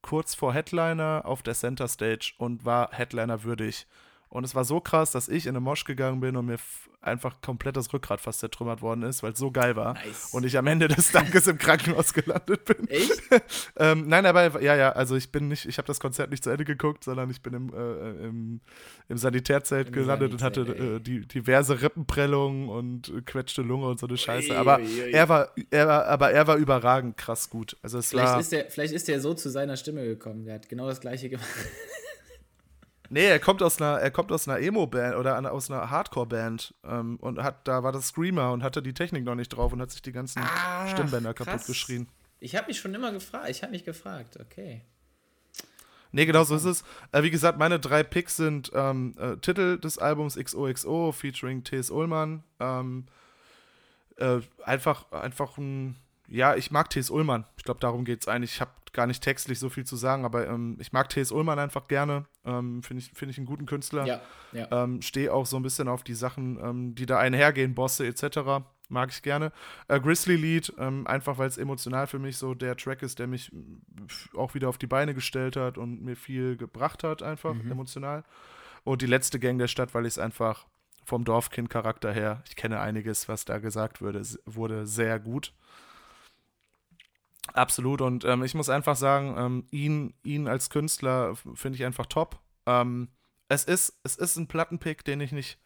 kurz 0.01 0.35
vor 0.35 0.53
Headliner 0.53 1.23
auf 1.25 1.43
der 1.43 1.53
Center 1.53 1.87
Stage 1.87 2.33
und 2.37 2.65
war 2.65 2.89
Headliner 2.91 3.43
würdig. 3.43 3.87
Und 4.29 4.43
es 4.43 4.53
war 4.53 4.63
so 4.63 4.79
krass, 4.79 5.11
dass 5.11 5.27
ich 5.27 5.45
in 5.47 5.51
eine 5.51 5.59
Mosch 5.59 5.85
gegangen 5.85 6.19
bin 6.19 6.35
und 6.35 6.45
mir 6.45 6.57
einfach 7.01 7.41
komplett 7.41 7.77
das 7.77 7.91
Rückgrat 7.93 8.19
fast 8.21 8.41
zertrümmert 8.41 8.81
worden 8.81 9.03
ist, 9.03 9.23
weil 9.23 9.31
es 9.31 9.39
so 9.39 9.51
geil 9.51 9.75
war. 9.75 9.93
Nice. 9.93 10.29
Und 10.33 10.45
ich 10.45 10.57
am 10.57 10.67
Ende 10.67 10.87
des 10.87 11.11
Tages 11.13 11.47
im 11.47 11.57
Krankenhaus 11.57 12.13
gelandet 12.13 12.65
bin. 12.65 12.87
Echt? 12.89 13.21
ähm, 13.77 14.07
nein, 14.07 14.25
aber 14.25 14.61
ja, 14.61 14.75
ja, 14.75 14.91
also 14.91 15.15
ich 15.15 15.31
bin 15.31 15.47
nicht, 15.47 15.65
ich 15.65 15.77
habe 15.77 15.87
das 15.87 15.99
Konzert 15.99 16.29
nicht 16.29 16.43
zu 16.43 16.49
Ende 16.49 16.65
geguckt, 16.65 17.05
sondern 17.05 17.29
ich 17.29 17.41
bin 17.41 17.53
im, 17.53 17.73
äh, 17.73 18.27
im, 18.27 18.61
im 19.07 19.17
Sanitärzelt 19.17 19.87
Im 19.87 19.93
gelandet 19.93 20.39
Sanitär, 20.39 20.63
und 20.63 20.77
hatte 20.77 20.95
äh, 20.95 20.99
die, 20.99 21.25
diverse 21.25 21.81
Rippenprellungen 21.81 22.69
und 22.69 23.09
äh, 23.09 23.21
quetschte 23.21 23.61
Lunge 23.61 23.87
und 23.87 23.99
so 23.99 24.07
eine 24.07 24.17
Scheiße. 24.17 24.55
aber 24.55 24.79
ui, 24.79 24.83
ui. 24.85 25.11
er 25.11 25.29
war, 25.29 25.49
er 25.71 25.87
war, 25.87 26.05
aber 26.05 26.31
er 26.31 26.47
war 26.47 26.57
überragend 26.57 27.17
krass 27.17 27.49
gut. 27.49 27.77
Also 27.81 27.97
es 27.97 28.09
vielleicht 28.09 28.27
war, 28.27 28.39
ist 28.39 28.53
er, 28.53 28.65
vielleicht 28.69 28.93
ist 28.93 29.07
er 29.09 29.21
so 29.21 29.33
zu 29.33 29.49
seiner 29.49 29.77
Stimme 29.77 30.03
gekommen. 30.03 30.45
Der 30.45 30.55
hat 30.55 30.69
genau 30.69 30.87
das 30.87 30.99
gleiche 30.99 31.29
gemacht. 31.29 31.47
Nee, 33.09 33.25
er 33.25 33.39
kommt 33.39 33.63
aus 33.63 33.81
einer, 33.81 33.99
er 33.99 34.11
kommt 34.11 34.31
aus 34.31 34.47
einer 34.47 34.59
Emo-Band 34.59 35.15
oder 35.15 35.51
aus 35.51 35.71
einer 35.71 35.89
Hardcore-Band 35.89 36.75
ähm, 36.83 37.17
und 37.17 37.41
hat, 37.41 37.67
da 37.67 37.83
war 37.83 37.91
das 37.91 38.09
Screamer 38.09 38.51
und 38.51 38.61
hatte 38.61 38.83
die 38.83 38.93
Technik 38.93 39.23
noch 39.23 39.35
nicht 39.35 39.49
drauf 39.49 39.73
und 39.73 39.81
hat 39.81 39.89
sich 39.89 40.03
die 40.03 40.11
ganzen 40.11 40.43
ah, 40.43 40.87
Stimmbänder 40.87 41.33
krass. 41.33 41.47
kaputt 41.47 41.65
geschrien. 41.65 42.07
Ich 42.39 42.55
habe 42.55 42.67
mich 42.67 42.79
schon 42.79 42.93
immer 42.93 43.11
gefragt, 43.11 43.49
ich 43.49 43.63
habe 43.63 43.71
mich 43.71 43.83
gefragt, 43.83 44.37
okay. 44.39 44.83
Nee, 46.11 46.25
genau 46.25 46.43
so 46.43 46.55
ist 46.55 46.65
es. 46.65 46.83
Äh, 47.11 47.23
wie 47.23 47.31
gesagt, 47.31 47.59
meine 47.59 47.79
drei 47.79 48.03
Picks 48.03 48.35
sind 48.35 48.71
ähm, 48.73 49.15
äh, 49.19 49.37
Titel 49.37 49.79
des 49.79 49.97
Albums 49.97 50.35
XOXO 50.35 51.11
featuring 51.11 51.63
T.S. 51.63 51.91
Ullmann. 51.91 52.43
Ähm, 52.59 53.05
äh, 54.17 54.39
einfach, 54.63 55.11
einfach 55.11 55.57
ein, 55.57 55.95
ja, 56.27 56.55
ich 56.55 56.71
mag 56.71 56.89
T.S. 56.89 57.09
Ullmann. 57.09 57.45
Ich 57.57 57.63
glaube, 57.63 57.79
darum 57.79 58.05
geht 58.05 58.21
es 58.21 58.27
eigentlich. 58.27 58.53
Ich 58.55 58.61
habe 58.61 58.71
gar 58.93 59.07
nicht 59.07 59.23
textlich 59.23 59.59
so 59.59 59.69
viel 59.69 59.85
zu 59.85 59.95
sagen, 59.95 60.25
aber 60.25 60.47
ähm, 60.47 60.77
ich 60.79 60.91
mag 60.91 61.09
T.S. 61.09 61.31
Ullmann 61.31 61.59
einfach 61.59 61.87
gerne. 61.87 62.25
Ähm, 62.45 62.83
Finde 62.83 63.03
ich, 63.03 63.11
find 63.13 63.31
ich 63.31 63.37
einen 63.37 63.47
guten 63.47 63.65
Künstler. 63.65 64.05
Ja, 64.05 64.21
ja. 64.51 64.67
Ähm, 64.71 65.01
Stehe 65.01 65.33
auch 65.33 65.45
so 65.45 65.57
ein 65.57 65.63
bisschen 65.63 65.87
auf 65.87 66.03
die 66.03 66.13
Sachen, 66.13 66.59
ähm, 66.63 66.95
die 66.95 67.05
da 67.05 67.19
einhergehen, 67.19 67.75
Bosse 67.75 68.07
etc. 68.07 68.63
Mag 68.87 69.11
ich 69.11 69.21
gerne. 69.21 69.51
Äh, 69.87 69.99
Grizzly 69.99 70.35
Lied, 70.35 70.73
ähm, 70.77 71.05
einfach 71.07 71.37
weil 71.37 71.47
es 71.47 71.57
emotional 71.57 72.07
für 72.07 72.19
mich 72.19 72.37
so 72.37 72.53
der 72.53 72.75
Track 72.75 73.03
ist, 73.03 73.19
der 73.19 73.27
mich 73.27 73.51
auch 74.35 74.53
wieder 74.53 74.69
auf 74.69 74.77
die 74.77 74.87
Beine 74.87 75.13
gestellt 75.13 75.55
hat 75.55 75.77
und 75.77 76.01
mir 76.01 76.15
viel 76.15 76.57
gebracht 76.57 77.03
hat, 77.03 77.21
einfach 77.21 77.53
mhm. 77.53 77.71
emotional. 77.71 78.23
Und 78.83 79.01
die 79.01 79.07
letzte 79.07 79.39
Gang 79.39 79.59
der 79.59 79.67
Stadt, 79.67 79.93
weil 79.93 80.05
ich 80.05 80.13
es 80.13 80.19
einfach 80.19 80.65
vom 81.03 81.25
Dorfkind-Charakter 81.25 82.13
her, 82.13 82.43
ich 82.47 82.55
kenne 82.55 82.79
einiges, 82.79 83.27
was 83.27 83.43
da 83.43 83.57
gesagt 83.57 84.01
wurde, 84.01 84.21
wurde 84.45 84.85
sehr 84.85 85.19
gut. 85.19 85.53
Absolut. 87.53 88.01
Und 88.01 88.25
ähm, 88.25 88.43
ich 88.43 88.55
muss 88.55 88.69
einfach 88.69 88.95
sagen, 88.95 89.35
ähm, 89.37 89.65
ihn, 89.71 90.13
ihn 90.23 90.47
als 90.47 90.69
Künstler 90.69 91.35
finde 91.55 91.77
ich 91.77 91.85
einfach 91.85 92.05
top. 92.05 92.39
Ähm, 92.65 93.09
es, 93.47 93.63
ist, 93.63 93.99
es 94.03 94.15
ist 94.15 94.37
ein 94.37 94.47
Plattenpick, 94.47 95.03
den 95.03 95.21
ich 95.21 95.31
nicht 95.31 95.59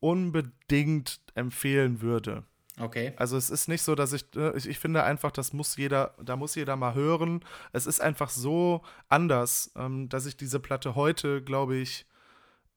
unbedingt 0.00 1.20
empfehlen 1.34 2.00
würde. 2.00 2.44
Okay. 2.78 3.12
Also 3.16 3.36
es 3.36 3.50
ist 3.50 3.68
nicht 3.68 3.82
so, 3.82 3.94
dass 3.94 4.12
ich, 4.12 4.24
äh, 4.34 4.56
ich, 4.56 4.68
ich 4.68 4.78
finde 4.78 5.04
einfach, 5.04 5.30
das 5.30 5.52
muss 5.52 5.76
jeder, 5.76 6.14
da 6.22 6.36
muss 6.36 6.56
jeder 6.56 6.76
mal 6.76 6.94
hören. 6.94 7.44
Es 7.72 7.86
ist 7.86 8.00
einfach 8.00 8.30
so 8.30 8.82
anders, 9.08 9.72
ähm, 9.76 10.08
dass 10.08 10.26
ich 10.26 10.36
diese 10.36 10.60
Platte 10.60 10.94
heute, 10.94 11.42
glaube 11.42 11.76
ich, 11.76 12.06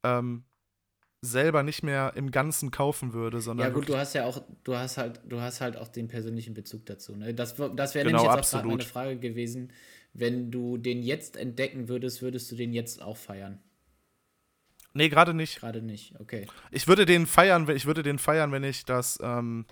ähm, 0.04 0.44
selber 1.32 1.64
nicht 1.64 1.84
mehr 1.84 2.14
im 2.16 2.32
Ganzen 2.32 2.72
kaufen 2.72 3.14
würde, 3.14 3.42
sondern. 3.42 3.68
Ja 3.68 3.74
gut, 3.74 3.90
du 3.90 3.98
hast 3.98 4.14
ja 4.14 4.26
auch, 4.26 4.42
du 4.64 4.76
hast 4.76 4.98
halt, 4.98 5.22
du 5.28 5.42
hast 5.42 5.62
halt 5.62 5.78
auch 5.78 5.88
den 5.88 6.08
persönlichen 6.08 6.54
Bezug 6.54 6.86
dazu. 6.86 7.16
Ne? 7.16 7.34
Das, 7.34 7.56
das 7.56 7.96
wäre 7.96 8.06
genau, 8.06 8.24
nämlich 8.24 8.36
jetzt 8.38 8.56
auch 8.56 8.64
meine 8.64 8.84
Frage 8.84 9.18
gewesen. 9.18 9.72
Wenn 10.14 10.50
du 10.50 10.78
den 10.78 11.04
jetzt 11.04 11.38
entdecken 11.38 11.90
würdest, 11.90 12.22
würdest 12.22 12.52
du 12.52 12.56
den 12.56 12.74
jetzt 12.74 13.02
auch 13.02 13.18
feiern? 13.18 13.60
Nee, 14.94 15.10
gerade 15.10 15.36
nicht. 15.36 15.60
Gerade 15.60 15.84
nicht, 15.84 16.20
okay. 16.20 16.48
Ich 16.72 16.88
würde 16.88 17.06
den 17.06 17.28
feiern, 17.28 17.70
ich 17.70 17.86
würde 17.86 18.02
den 18.02 18.18
feiern, 18.18 18.52
wenn 18.52 18.64
ich 18.64 18.84
das, 18.84 19.20
ähm, 19.22 19.66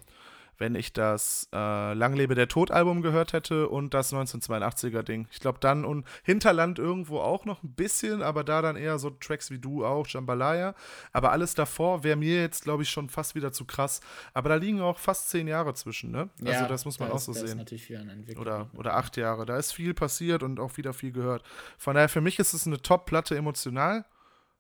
wenn 0.58 0.76
ich 0.76 0.94
das 0.94 1.50
äh, 1.54 1.94
Lang 1.94 2.14
lebe 2.14 2.36
der 2.36 2.48
Tod 2.48 2.72
Album 2.72 3.02
gehört 3.02 3.34
hätte 3.34 3.68
und 3.70 3.94
das 3.94 4.14
1982er 4.14 5.04
Ding. 5.04 5.28
Ich 5.32 5.40
glaube 5.40 5.60
dann 5.60 5.86
und 5.86 6.06
Hinterland 6.24 6.80
irgendwo 6.80 7.20
auch 7.20 7.46
noch 7.46 7.64
ein 7.64 7.74
bisschen, 7.74 8.22
aber 8.22 8.44
da 8.44 8.62
dann 8.62 8.76
eher 8.76 9.00
so 9.00 9.10
Tracks 9.10 9.52
wie 9.52 9.60
du 9.60 9.86
auch, 9.86 10.08
Jambalaya. 10.08 10.76
Aber 11.12 11.32
alles 11.32 11.54
davor 11.54 12.04
wäre 12.04 12.16
mir 12.16 12.42
jetzt, 12.42 12.64
glaube 12.64 12.84
ich, 12.84 12.90
schon 12.90 13.10
fast 13.10 13.36
wieder 13.36 13.52
zu 13.52 13.66
krass. 13.66 14.02
Aber 14.34 14.50
da 14.50 14.56
liegen 14.56 14.82
auch 14.82 14.98
fast 14.98 15.30
zehn 15.30 15.48
Jahre 15.48 15.74
zwischen, 15.74 16.12
ne? 16.12 16.30
Also 16.40 16.52
ja, 16.52 16.68
das 16.68 16.86
muss 16.86 17.00
man 17.00 17.10
da 17.10 17.16
auch 17.16 17.18
ist, 17.18 17.26
so 17.26 17.34
da 17.34 17.40
sehen. 17.40 17.48
Ist 17.50 17.56
natürlich 17.56 17.86
viel 17.86 17.98
an 17.98 18.10
Entwicklung. 18.10 18.42
Oder, 18.42 18.70
oder 18.74 18.96
acht 18.96 19.18
Jahre. 19.18 19.46
Da 19.46 19.58
ist 19.58 19.72
viel 19.72 19.94
passiert 19.94 20.44
und 20.44 20.60
auch 20.60 20.78
wieder 20.78 20.94
viel 20.94 21.12
gehört. 21.12 21.44
Von 21.78 21.96
daher, 21.96 22.10
für 22.10 22.22
mich 22.22 22.40
ist 22.40 22.54
es 22.54 22.66
eine 22.66 22.82
Top-Platte 22.82 23.36
emotional. 23.36 24.06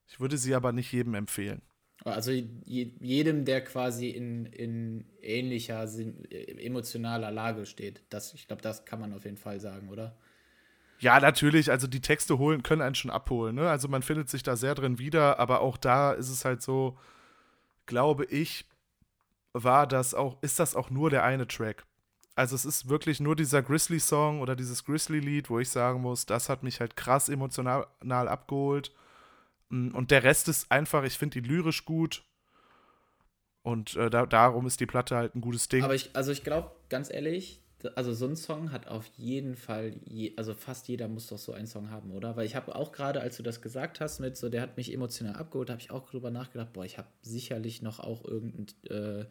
Ich 0.07 0.19
würde 0.19 0.37
sie 0.37 0.53
aber 0.53 0.71
nicht 0.71 0.91
jedem 0.91 1.15
empfehlen. 1.15 1.61
Also 2.03 2.31
jedem, 2.31 3.45
der 3.45 3.63
quasi 3.63 4.09
in, 4.09 4.45
in 4.47 5.05
ähnlicher 5.21 5.87
emotionaler 6.29 7.31
Lage 7.31 7.65
steht. 7.65 8.03
Das, 8.09 8.33
ich 8.33 8.47
glaube, 8.47 8.61
das 8.61 8.85
kann 8.85 8.99
man 8.99 9.13
auf 9.13 9.23
jeden 9.23 9.37
Fall 9.37 9.59
sagen, 9.59 9.89
oder? 9.89 10.15
Ja, 10.99 11.19
natürlich. 11.19 11.71
Also 11.71 11.87
die 11.87 12.01
Texte 12.01 12.37
holen, 12.37 12.63
können 12.63 12.81
einen 12.81 12.95
schon 12.95 13.11
abholen. 13.11 13.55
Ne? 13.55 13.69
Also 13.69 13.87
man 13.87 14.01
findet 14.01 14.29
sich 14.29 14.43
da 14.43 14.55
sehr 14.55 14.75
drin 14.75 14.99
wieder, 14.99 15.39
aber 15.39 15.61
auch 15.61 15.77
da 15.77 16.11
ist 16.11 16.29
es 16.29 16.45
halt 16.45 16.61
so, 16.61 16.97
glaube 17.85 18.25
ich, 18.25 18.65
war 19.53 19.87
das 19.87 20.13
auch, 20.13 20.37
ist 20.41 20.59
das 20.59 20.75
auch 20.75 20.89
nur 20.89 21.09
der 21.09 21.23
eine 21.23 21.47
Track. 21.47 21.85
Also 22.35 22.55
es 22.55 22.65
ist 22.65 22.89
wirklich 22.89 23.21
nur 23.21 23.35
dieser 23.35 23.61
Grizzly-Song 23.61 24.41
oder 24.41 24.55
dieses 24.55 24.83
Grizzly-Lied, 24.83 25.49
wo 25.49 25.59
ich 25.59 25.69
sagen 25.69 26.01
muss, 26.01 26.25
das 26.25 26.49
hat 26.49 26.63
mich 26.63 26.81
halt 26.81 26.97
krass 26.97 27.29
emotional 27.29 27.87
abgeholt. 28.27 28.91
Und 29.93 30.11
der 30.11 30.23
Rest 30.23 30.47
ist 30.47 30.71
einfach, 30.71 31.03
ich 31.03 31.17
finde 31.17 31.41
die 31.41 31.47
lyrisch 31.47 31.85
gut. 31.85 32.23
Und 33.61 33.95
äh, 33.95 34.09
da, 34.09 34.25
darum 34.25 34.67
ist 34.67 34.79
die 34.79 34.85
Platte 34.85 35.15
halt 35.15 35.35
ein 35.35 35.41
gutes 35.41 35.67
Ding. 35.67 35.83
Aber 35.83 35.95
ich, 35.95 36.11
also 36.13 36.31
ich 36.31 36.43
glaube, 36.43 36.71
ganz 36.89 37.11
ehrlich, 37.11 37.61
also 37.95 38.13
so 38.13 38.27
ein 38.27 38.35
Song 38.35 38.71
hat 38.71 38.87
auf 38.87 39.05
jeden 39.17 39.55
Fall, 39.55 39.93
je, 40.05 40.33
also 40.37 40.53
fast 40.53 40.87
jeder 40.87 41.07
muss 41.07 41.27
doch 41.27 41.37
so 41.37 41.51
einen 41.53 41.67
Song 41.67 41.89
haben, 41.89 42.11
oder? 42.11 42.35
Weil 42.35 42.45
ich 42.45 42.55
habe 42.55 42.75
auch 42.75 42.91
gerade, 42.91 43.21
als 43.21 43.37
du 43.37 43.43
das 43.43 43.61
gesagt 43.61 43.99
hast, 43.99 44.19
mit 44.19 44.37
so, 44.37 44.49
der 44.49 44.61
hat 44.61 44.77
mich 44.77 44.93
emotional 44.93 45.35
abgeholt, 45.35 45.69
habe 45.69 45.81
ich 45.81 45.91
auch 45.91 46.09
drüber 46.09 46.31
nachgedacht, 46.31 46.73
boah, 46.73 46.85
ich 46.85 46.97
habe 46.97 47.07
sicherlich 47.21 47.81
noch 47.81 47.99
auch 47.99 48.23
irgendeinen 48.23 48.67
äh, 48.89 49.25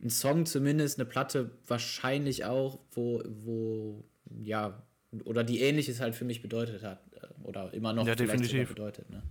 einen 0.00 0.10
Song 0.10 0.46
zumindest, 0.46 0.98
eine 0.98 1.06
Platte 1.06 1.50
wahrscheinlich 1.66 2.44
auch, 2.44 2.78
wo, 2.92 3.22
wo, 3.26 4.04
ja, 4.42 4.82
oder 5.24 5.44
die 5.44 5.60
ähnliches 5.60 6.00
halt 6.00 6.14
für 6.14 6.24
mich 6.24 6.42
bedeutet 6.42 6.82
hat. 6.82 7.00
Äh, 7.14 7.26
oder 7.44 7.72
immer 7.72 7.92
noch 7.92 8.06
ja, 8.06 8.14
definitiv. 8.14 8.68
bedeutet, 8.68 9.08
ne? 9.10 9.22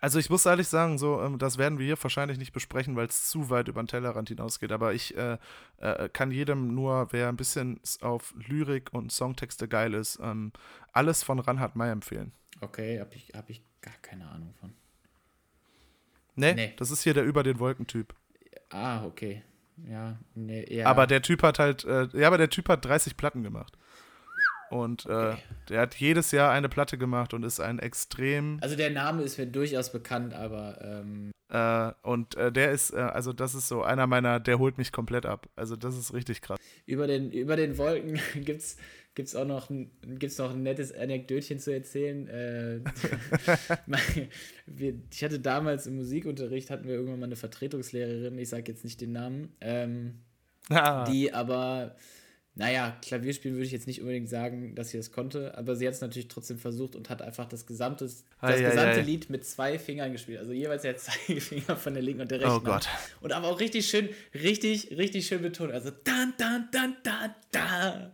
Also 0.00 0.18
ich 0.18 0.30
muss 0.30 0.46
ehrlich 0.46 0.68
sagen, 0.68 0.96
so, 0.96 1.20
ähm, 1.20 1.38
das 1.38 1.58
werden 1.58 1.78
wir 1.78 1.86
hier 1.86 2.02
wahrscheinlich 2.02 2.38
nicht 2.38 2.52
besprechen, 2.52 2.96
weil 2.96 3.06
es 3.06 3.28
zu 3.28 3.50
weit 3.50 3.68
über 3.68 3.82
den 3.82 3.86
Tellerrand 3.86 4.28
hinausgeht. 4.28 4.72
Aber 4.72 4.94
ich 4.94 5.16
äh, 5.16 5.36
äh, 5.78 6.08
kann 6.08 6.30
jedem 6.30 6.74
nur, 6.74 7.08
wer 7.10 7.28
ein 7.28 7.36
bisschen 7.36 7.80
auf 8.00 8.34
Lyrik 8.48 8.92
und 8.92 9.12
Songtexte 9.12 9.68
geil 9.68 9.92
ist, 9.94 10.18
ähm, 10.22 10.52
alles 10.92 11.22
von 11.22 11.38
Ranhard 11.38 11.76
May 11.76 11.90
empfehlen. 11.90 12.32
Okay, 12.60 12.98
habe 13.00 13.14
ich, 13.14 13.32
hab 13.34 13.50
ich 13.50 13.62
gar 13.82 13.94
keine 14.00 14.28
Ahnung 14.28 14.54
von. 14.58 14.72
Nee, 16.34 16.54
nee, 16.54 16.72
das 16.76 16.90
ist 16.90 17.02
hier 17.02 17.12
der 17.12 17.24
über 17.24 17.42
den 17.42 17.58
Wolken-Typ. 17.58 18.14
Ah, 18.70 19.04
okay. 19.04 19.42
Ja, 19.88 20.18
nee, 20.34 20.64
ja. 20.74 20.86
Aber 20.86 21.06
der 21.06 21.22
Typ 21.22 21.42
hat 21.42 21.58
halt, 21.58 21.84
äh, 21.84 22.08
ja, 22.12 22.26
aber 22.26 22.38
der 22.38 22.50
Typ 22.50 22.68
hat 22.68 22.84
30 22.84 23.16
Platten 23.16 23.42
gemacht. 23.42 23.76
Und 24.70 25.06
äh, 25.06 25.34
der 25.68 25.80
hat 25.80 25.94
jedes 25.96 26.30
Jahr 26.30 26.50
eine 26.52 26.68
Platte 26.68 26.98
gemacht 26.98 27.34
und 27.34 27.42
ist 27.42 27.60
ein 27.60 27.78
extrem. 27.78 28.58
Also 28.60 28.76
der 28.76 28.90
Name 28.90 29.22
ist 29.22 29.38
mir 29.38 29.46
durchaus 29.46 29.92
bekannt, 29.92 30.34
aber. 30.34 30.78
Ähm 30.82 31.30
äh, 31.48 31.92
und 32.02 32.36
äh, 32.36 32.52
der 32.52 32.70
ist, 32.70 32.92
äh, 32.92 32.98
also 32.98 33.32
das 33.32 33.54
ist 33.54 33.66
so 33.66 33.82
einer 33.82 34.06
meiner, 34.06 34.38
der 34.38 34.58
holt 34.58 34.78
mich 34.78 34.92
komplett 34.92 35.26
ab. 35.26 35.48
Also 35.56 35.74
das 35.74 35.96
ist 35.96 36.14
richtig 36.14 36.42
krass. 36.42 36.58
Über 36.86 37.06
den, 37.06 37.32
über 37.32 37.56
den 37.56 37.76
Wolken 37.76 38.20
gibt's 38.44 38.76
gibt's 39.16 39.34
auch 39.34 39.44
noch 39.44 39.70
ein, 39.70 39.90
gibt's 40.18 40.38
noch 40.38 40.52
ein 40.52 40.62
nettes 40.62 40.92
Anekdötchen 40.92 41.58
zu 41.58 41.72
erzählen. 41.72 42.28
Äh, 42.40 42.80
ich 45.10 45.24
hatte 45.24 45.40
damals 45.40 45.86
im 45.86 45.96
Musikunterricht, 45.96 46.70
hatten 46.70 46.86
wir 46.86 46.94
irgendwann 46.94 47.20
mal 47.20 47.26
eine 47.26 47.36
Vertretungslehrerin, 47.36 48.38
ich 48.38 48.48
sage 48.48 48.70
jetzt 48.70 48.84
nicht 48.84 49.00
den 49.00 49.12
Namen, 49.12 49.52
ähm, 49.60 50.20
ah. 50.68 51.04
die 51.04 51.32
aber 51.34 51.96
naja, 52.56 52.96
Klavierspielen 53.02 53.56
würde 53.56 53.66
ich 53.66 53.72
jetzt 53.72 53.86
nicht 53.86 54.00
unbedingt 54.00 54.28
sagen, 54.28 54.74
dass 54.74 54.90
sie 54.90 54.96
das 54.96 55.12
konnte, 55.12 55.56
aber 55.56 55.76
sie 55.76 55.86
hat 55.86 55.94
es 55.94 56.00
natürlich 56.00 56.28
trotzdem 56.28 56.58
versucht 56.58 56.96
und 56.96 57.08
hat 57.08 57.22
einfach 57.22 57.46
das 57.46 57.64
gesamte, 57.64 58.04
das 58.04 58.24
ei, 58.40 58.60
gesamte 58.60 58.80
ei, 58.80 58.96
ei. 58.96 59.00
Lied 59.02 59.30
mit 59.30 59.46
zwei 59.46 59.78
Fingern 59.78 60.12
gespielt. 60.12 60.40
Also 60.40 60.52
jeweils 60.52 60.82
der 60.82 60.96
Zeigefinger 60.96 61.76
von 61.78 61.94
der 61.94 62.02
linken 62.02 62.22
und 62.22 62.30
der 62.30 62.40
rechten. 62.40 62.56
Oh 62.56 62.60
Gott. 62.60 62.88
Und 63.20 63.32
aber 63.32 63.48
auch 63.48 63.60
richtig 63.60 63.86
schön, 63.88 64.08
richtig, 64.34 64.90
richtig 64.96 65.26
schön 65.26 65.42
betont. 65.42 65.72
Also 65.72 65.90
dann, 66.04 66.34
dann, 66.38 66.68
dann, 66.72 66.96
da, 67.04 67.34
da. 67.52 68.12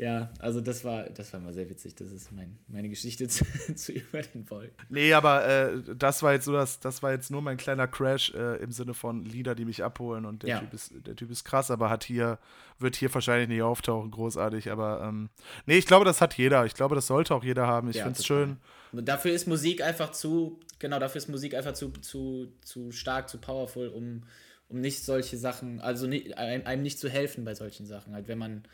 Ja, 0.00 0.30
also 0.38 0.62
das 0.62 0.82
war, 0.82 1.04
das 1.10 1.30
war 1.34 1.40
mal 1.40 1.52
sehr 1.52 1.68
witzig. 1.68 1.94
Das 1.94 2.10
ist 2.10 2.32
mein, 2.32 2.58
meine 2.68 2.88
Geschichte 2.88 3.28
zu, 3.28 3.44
zu 3.74 3.92
über 3.92 4.22
den 4.22 4.48
Wolken. 4.48 4.74
Nee, 4.88 5.12
aber 5.12 5.46
äh, 5.46 5.82
das 5.94 6.22
war 6.22 6.32
jetzt 6.32 6.46
so 6.46 6.52
das, 6.52 6.80
das 6.80 7.02
war 7.02 7.12
jetzt 7.12 7.30
nur 7.30 7.42
mein 7.42 7.58
kleiner 7.58 7.86
Crash 7.86 8.32
äh, 8.34 8.56
im 8.62 8.72
Sinne 8.72 8.94
von 8.94 9.26
Lieder, 9.26 9.54
die 9.54 9.66
mich 9.66 9.84
abholen 9.84 10.24
und 10.24 10.42
der, 10.42 10.48
ja. 10.48 10.58
typ 10.60 10.72
ist, 10.72 10.92
der 11.06 11.16
Typ 11.16 11.30
ist 11.30 11.44
krass, 11.44 11.70
aber 11.70 11.90
hat 11.90 12.04
hier, 12.04 12.38
wird 12.78 12.96
hier 12.96 13.12
wahrscheinlich 13.12 13.48
nicht 13.50 13.60
auftauchen, 13.60 14.10
großartig. 14.10 14.70
Aber 14.70 15.02
ähm, 15.06 15.28
nee, 15.66 15.76
ich 15.76 15.86
glaube, 15.86 16.06
das 16.06 16.22
hat 16.22 16.32
jeder. 16.38 16.64
Ich 16.64 16.74
glaube, 16.74 16.94
das 16.94 17.06
sollte 17.06 17.34
auch 17.34 17.44
jeder 17.44 17.66
haben. 17.66 17.90
Ich 17.90 17.96
ja, 17.96 18.04
finde 18.04 18.18
es 18.18 18.24
schön. 18.24 18.56
Dafür 18.92 19.32
ist 19.32 19.46
Musik 19.46 19.82
einfach 19.82 20.12
zu, 20.12 20.58
genau, 20.78 20.98
dafür 20.98 21.18
ist 21.18 21.28
Musik 21.28 21.54
einfach 21.54 21.74
zu, 21.74 21.90
zu, 22.00 22.50
zu 22.62 22.90
stark, 22.90 23.28
zu 23.28 23.36
powerful, 23.36 23.88
um, 23.88 24.22
um 24.70 24.80
nicht 24.80 25.04
solche 25.04 25.36
Sachen, 25.36 25.78
also 25.80 26.06
nicht, 26.06 26.38
einem 26.38 26.82
nicht 26.82 26.98
zu 26.98 27.10
helfen 27.10 27.44
bei 27.44 27.54
solchen 27.54 27.84
Sachen. 27.84 28.14
Halt, 28.14 28.28
wenn 28.28 28.38
man 28.38 28.64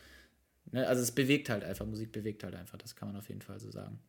Ne? 0.71 0.87
Also 0.87 1.01
es 1.01 1.11
bewegt 1.11 1.49
halt 1.49 1.63
einfach, 1.63 1.85
Musik 1.85 2.11
bewegt 2.11 2.43
halt 2.43 2.55
einfach, 2.55 2.77
das 2.77 2.95
kann 2.95 3.09
man 3.09 3.17
auf 3.17 3.27
jeden 3.29 3.41
Fall 3.41 3.59
so 3.59 3.71
sagen. 3.71 3.99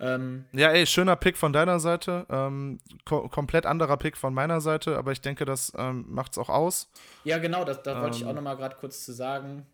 Ähm, 0.00 0.44
ja, 0.52 0.70
ey, 0.70 0.86
schöner 0.86 1.16
Pick 1.16 1.36
von 1.36 1.52
deiner 1.52 1.80
Seite. 1.80 2.26
Ähm, 2.30 2.78
ko 3.04 3.28
komplett 3.28 3.66
anderer 3.66 3.96
Pick 3.96 4.16
von 4.16 4.32
meiner 4.32 4.60
Seite, 4.60 4.96
aber 4.96 5.12
ich 5.12 5.20
denke, 5.20 5.44
das 5.44 5.72
ähm, 5.76 6.04
macht 6.08 6.32
es 6.32 6.38
auch 6.38 6.48
aus. 6.48 6.88
Ja, 7.24 7.38
genau, 7.38 7.64
das, 7.64 7.82
das 7.82 8.00
wollte 8.00 8.16
ich 8.16 8.24
auch 8.24 8.30
ähm. 8.30 8.36
nochmal 8.36 8.56
gerade 8.56 8.76
kurz 8.76 9.04
zu 9.04 9.12
sagen. 9.12 9.66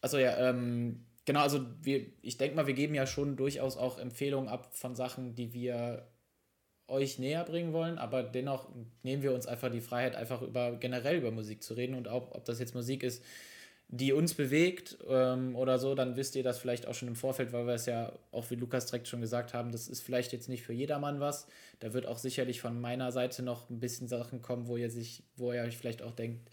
Also 0.00 0.18
ja, 0.18 0.36
ähm, 0.50 1.04
genau, 1.24 1.40
also 1.40 1.64
wir, 1.82 2.06
ich 2.22 2.36
denke 2.36 2.56
mal, 2.56 2.66
wir 2.66 2.74
geben 2.74 2.94
ja 2.94 3.06
schon 3.06 3.36
durchaus 3.36 3.76
auch 3.76 3.98
Empfehlungen 3.98 4.48
ab 4.48 4.74
von 4.74 4.94
Sachen, 4.96 5.34
die 5.34 5.52
wir 5.52 6.08
euch 6.88 7.18
näher 7.18 7.44
bringen 7.44 7.72
wollen, 7.72 7.98
aber 7.98 8.22
dennoch 8.22 8.68
nehmen 9.02 9.22
wir 9.22 9.34
uns 9.34 9.46
einfach 9.46 9.70
die 9.70 9.82
Freiheit, 9.82 10.16
einfach 10.16 10.40
über 10.40 10.72
generell 10.72 11.18
über 11.18 11.30
Musik 11.30 11.62
zu 11.62 11.74
reden 11.74 11.94
und 11.94 12.08
auch, 12.08 12.32
ob 12.32 12.44
das 12.46 12.58
jetzt 12.58 12.74
Musik 12.74 13.02
ist, 13.02 13.22
die 13.90 14.12
uns 14.12 14.34
bewegt 14.34 14.98
ähm, 15.08 15.56
oder 15.56 15.78
so, 15.78 15.94
dann 15.94 16.16
wisst 16.16 16.36
ihr 16.36 16.42
das 16.42 16.58
vielleicht 16.58 16.86
auch 16.86 16.94
schon 16.94 17.08
im 17.08 17.16
Vorfeld, 17.16 17.52
weil 17.52 17.66
wir 17.66 17.74
es 17.74 17.86
ja 17.86 18.12
auch 18.32 18.50
wie 18.50 18.54
Lukas 18.54 18.84
direkt 18.86 19.08
schon 19.08 19.22
gesagt 19.22 19.54
haben, 19.54 19.72
das 19.72 19.88
ist 19.88 20.02
vielleicht 20.02 20.32
jetzt 20.32 20.48
nicht 20.50 20.62
für 20.62 20.74
jedermann 20.74 21.20
was. 21.20 21.46
Da 21.80 21.94
wird 21.94 22.06
auch 22.06 22.18
sicherlich 22.18 22.60
von 22.60 22.78
meiner 22.78 23.12
Seite 23.12 23.42
noch 23.42 23.70
ein 23.70 23.80
bisschen 23.80 24.06
Sachen 24.06 24.42
kommen, 24.42 24.66
wo 24.66 24.76
ihr 24.76 24.90
sich, 24.90 25.22
wo 25.36 25.52
ihr 25.54 25.62
euch 25.62 25.78
vielleicht 25.78 26.02
auch 26.02 26.12
denkt, 26.12 26.50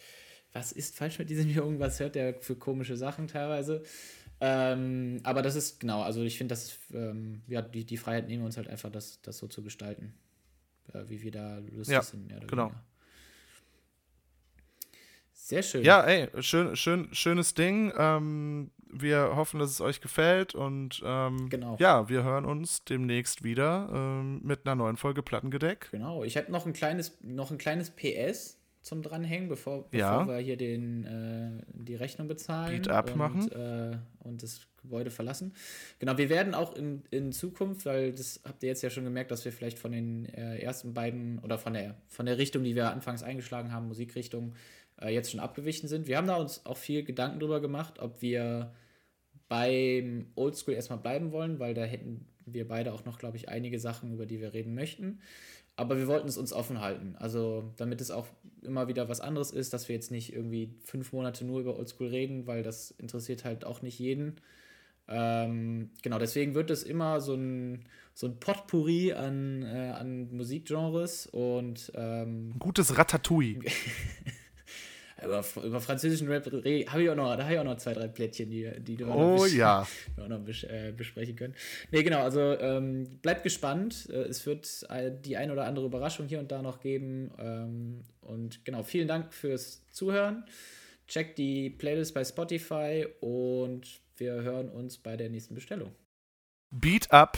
was 0.53 0.71
ist 0.71 0.95
falsch 0.95 1.19
mit 1.19 1.29
diesem 1.29 1.49
Jungen, 1.53 1.79
was 1.79 1.99
hört 1.99 2.15
der 2.15 2.35
für 2.35 2.55
komische 2.55 2.95
Sachen 2.95 3.27
teilweise. 3.27 3.83
Ähm, 4.39 5.19
aber 5.23 5.41
das 5.41 5.55
ist 5.55 5.81
genau, 5.81 6.03
also 6.03 6.23
ich 6.23 6.37
finde, 6.37 6.53
das 6.53 6.77
ähm, 6.93 7.41
ja, 7.47 7.61
die, 7.61 7.85
die 7.85 7.97
Freiheit 7.97 8.27
nehmen 8.27 8.43
wir 8.43 8.47
uns 8.47 8.57
halt 8.57 8.69
einfach, 8.69 8.91
das, 8.91 9.21
das 9.21 9.37
so 9.37 9.47
zu 9.47 9.61
gestalten, 9.61 10.13
äh, 10.93 11.03
wie 11.07 11.21
wir 11.21 11.31
da 11.31 11.57
lustig 11.57 11.93
ja, 11.93 12.01
sind. 12.01 12.31
Ja, 12.31 12.39
genau. 12.39 12.67
Weniger. 12.67 12.83
Sehr 15.45 15.61
schön. 15.61 15.83
Ja, 15.83 16.01
ey, 16.01 16.27
schön, 16.41 16.75
schön, 16.75 17.07
schönes 17.13 17.53
Ding. 17.53 17.93
Ähm, 17.95 18.71
wir 18.91 19.35
hoffen, 19.35 19.59
dass 19.59 19.69
es 19.69 19.79
euch 19.79 20.01
gefällt 20.01 20.55
und 20.55 21.03
ähm, 21.05 21.49
genau. 21.49 21.77
ja, 21.79 22.09
wir 22.09 22.23
hören 22.23 22.45
uns 22.45 22.83
demnächst 22.83 23.43
wieder 23.43 23.87
ähm, 23.93 24.41
mit 24.41 24.65
einer 24.65 24.73
neuen 24.73 24.97
Folge 24.97 25.21
Plattengedeck. 25.21 25.89
Genau. 25.91 26.23
Ich 26.23 26.35
habe 26.35 26.51
noch 26.51 26.65
ein 26.65 26.73
kleines, 26.73 27.19
noch 27.21 27.51
ein 27.51 27.59
kleines 27.59 27.91
PS 27.91 28.57
zum 28.81 29.03
Dranhängen, 29.03 29.47
bevor, 29.47 29.85
Ja. 29.91 30.17
bevor 30.17 30.33
wir 30.33 30.41
hier 30.41 30.57
den, 30.57 31.05
äh, 31.05 31.63
die 31.73 31.95
Rechnung 31.95 32.27
bezahlen 32.27 32.81
Beat 32.81 32.87
up 32.87 33.11
und, 33.11 33.17
machen. 33.17 33.51
Äh, 33.51 33.97
und 34.27 34.41
das 34.41 34.61
Gebäude 34.81 35.11
verlassen. 35.11 35.53
Genau, 35.99 36.17
wir 36.17 36.29
werden 36.29 36.55
auch 36.55 36.75
in, 36.75 37.03
in 37.11 37.31
Zukunft, 37.31 37.85
weil 37.85 38.13
das 38.13 38.41
habt 38.45 38.63
ihr 38.63 38.69
jetzt 38.69 38.81
ja 38.81 38.89
schon 38.89 39.03
gemerkt, 39.03 39.29
dass 39.29 39.45
wir 39.45 39.51
vielleicht 39.51 39.77
von 39.77 39.91
den 39.91 40.25
äh, 40.25 40.57
ersten 40.57 40.95
beiden 40.95 41.37
oder 41.39 41.59
von 41.59 41.73
der, 41.73 41.95
von 42.07 42.25
der 42.25 42.39
Richtung, 42.39 42.63
die 42.63 42.73
wir 42.75 42.91
anfangs 42.91 43.21
eingeschlagen 43.21 43.71
haben, 43.71 43.87
Musikrichtung, 43.87 44.53
äh, 45.01 45.13
jetzt 45.13 45.31
schon 45.31 45.39
abgewichen 45.39 45.87
sind. 45.87 46.07
Wir 46.07 46.17
haben 46.17 46.27
da 46.27 46.35
uns 46.35 46.65
auch 46.65 46.77
viel 46.77 47.03
Gedanken 47.03 47.39
drüber 47.39 47.61
gemacht, 47.61 47.99
ob 47.99 48.21
wir 48.21 48.73
beim 49.47 50.27
Oldschool 50.35 50.73
erstmal 50.73 50.99
bleiben 50.99 51.31
wollen, 51.31 51.59
weil 51.59 51.73
da 51.73 51.83
hätten 51.83 52.27
wir 52.45 52.67
beide 52.67 52.93
auch 52.93 53.05
noch, 53.05 53.17
glaube 53.17 53.37
ich, 53.37 53.49
einige 53.49 53.79
Sachen, 53.79 54.13
über 54.13 54.25
die 54.25 54.39
wir 54.39 54.53
reden 54.53 54.75
möchten. 54.75 55.19
Aber 55.77 55.97
wir 55.97 56.07
wollten 56.07 56.27
es 56.27 56.37
uns 56.37 56.53
offen 56.53 56.79
halten. 56.79 57.15
Also, 57.17 57.73
damit 57.75 57.99
es 57.99 58.09
auch 58.09 58.27
immer 58.61 58.87
wieder 58.87 59.09
was 59.09 59.19
anderes 59.19 59.51
ist, 59.51 59.73
dass 59.73 59.89
wir 59.89 59.95
jetzt 59.95 60.09
nicht 60.09 60.33
irgendwie 60.33 60.73
fünf 60.85 61.11
Monate 61.11 61.43
nur 61.43 61.59
über 61.59 61.77
Oldschool 61.77 62.07
reden, 62.07 62.47
weil 62.47 62.63
das 62.63 62.91
interessiert 62.91 63.43
halt 63.43 63.65
auch 63.65 63.81
nicht 63.81 63.99
jeden. 63.99 64.39
Ähm, 65.07 65.91
genau, 66.01 66.17
deswegen 66.17 66.55
wird 66.55 66.71
es 66.71 66.83
immer 66.83 67.21
so 67.21 67.35
ein, 67.35 67.85
so 68.13 68.27
ein 68.27 68.39
Potpourri 68.39 69.13
an, 69.13 69.63
äh, 69.63 69.91
an 69.91 70.35
Musikgenres 70.35 71.27
und 71.27 71.91
ähm, 71.95 72.55
gutes 72.57 72.97
Ratatouille. 72.97 73.59
über, 75.25 75.43
über 75.63 75.81
französischen 75.81 76.27
Rap 76.27 76.45
habe 76.45 76.63
ich 77.03 77.09
auch 77.09 77.15
noch, 77.15 77.35
da 77.35 77.43
habe 77.43 77.53
ich 77.53 77.59
auch 77.59 77.63
noch 77.63 77.77
zwei, 77.77 77.93
drei 77.93 78.07
Plättchen, 78.07 78.49
die, 78.49 78.69
die 78.79 78.95
du 78.95 79.05
auch 79.05 79.15
noch 79.15 79.41
Oh 79.41 79.43
bes- 79.45 79.55
ja. 79.55 79.87
wir 80.15 80.23
auch 80.25 80.29
noch 80.29 80.39
bes 80.39 80.63
äh, 80.63 80.93
besprechen 80.95 81.35
können. 81.35 81.55
Nee, 81.91 82.03
genau, 82.03 82.21
also 82.21 82.39
ähm, 82.39 83.19
bleibt 83.21 83.43
gespannt. 83.43 84.07
Äh, 84.09 84.23
es 84.23 84.45
wird 84.45 84.85
äh, 84.89 85.11
die 85.23 85.37
ein 85.37 85.51
oder 85.51 85.65
andere 85.65 85.85
Überraschung 85.85 86.27
hier 86.27 86.39
und 86.39 86.51
da 86.51 86.61
noch 86.61 86.79
geben. 86.79 87.31
Ähm, 87.37 88.03
und 88.21 88.63
genau, 88.65 88.83
vielen 88.83 89.07
Dank 89.07 89.33
fürs 89.33 89.87
Zuhören. 89.91 90.45
Checkt 91.07 91.37
die 91.37 91.69
Playlist 91.69 92.13
bei 92.13 92.23
Spotify 92.23 93.05
und 93.19 94.01
wir 94.17 94.33
hören 94.33 94.69
uns 94.69 94.97
bei 94.97 95.15
der 95.17 95.29
nächsten 95.29 95.53
Bestellung. 95.53 95.91
Beat 96.71 97.11
up. 97.11 97.37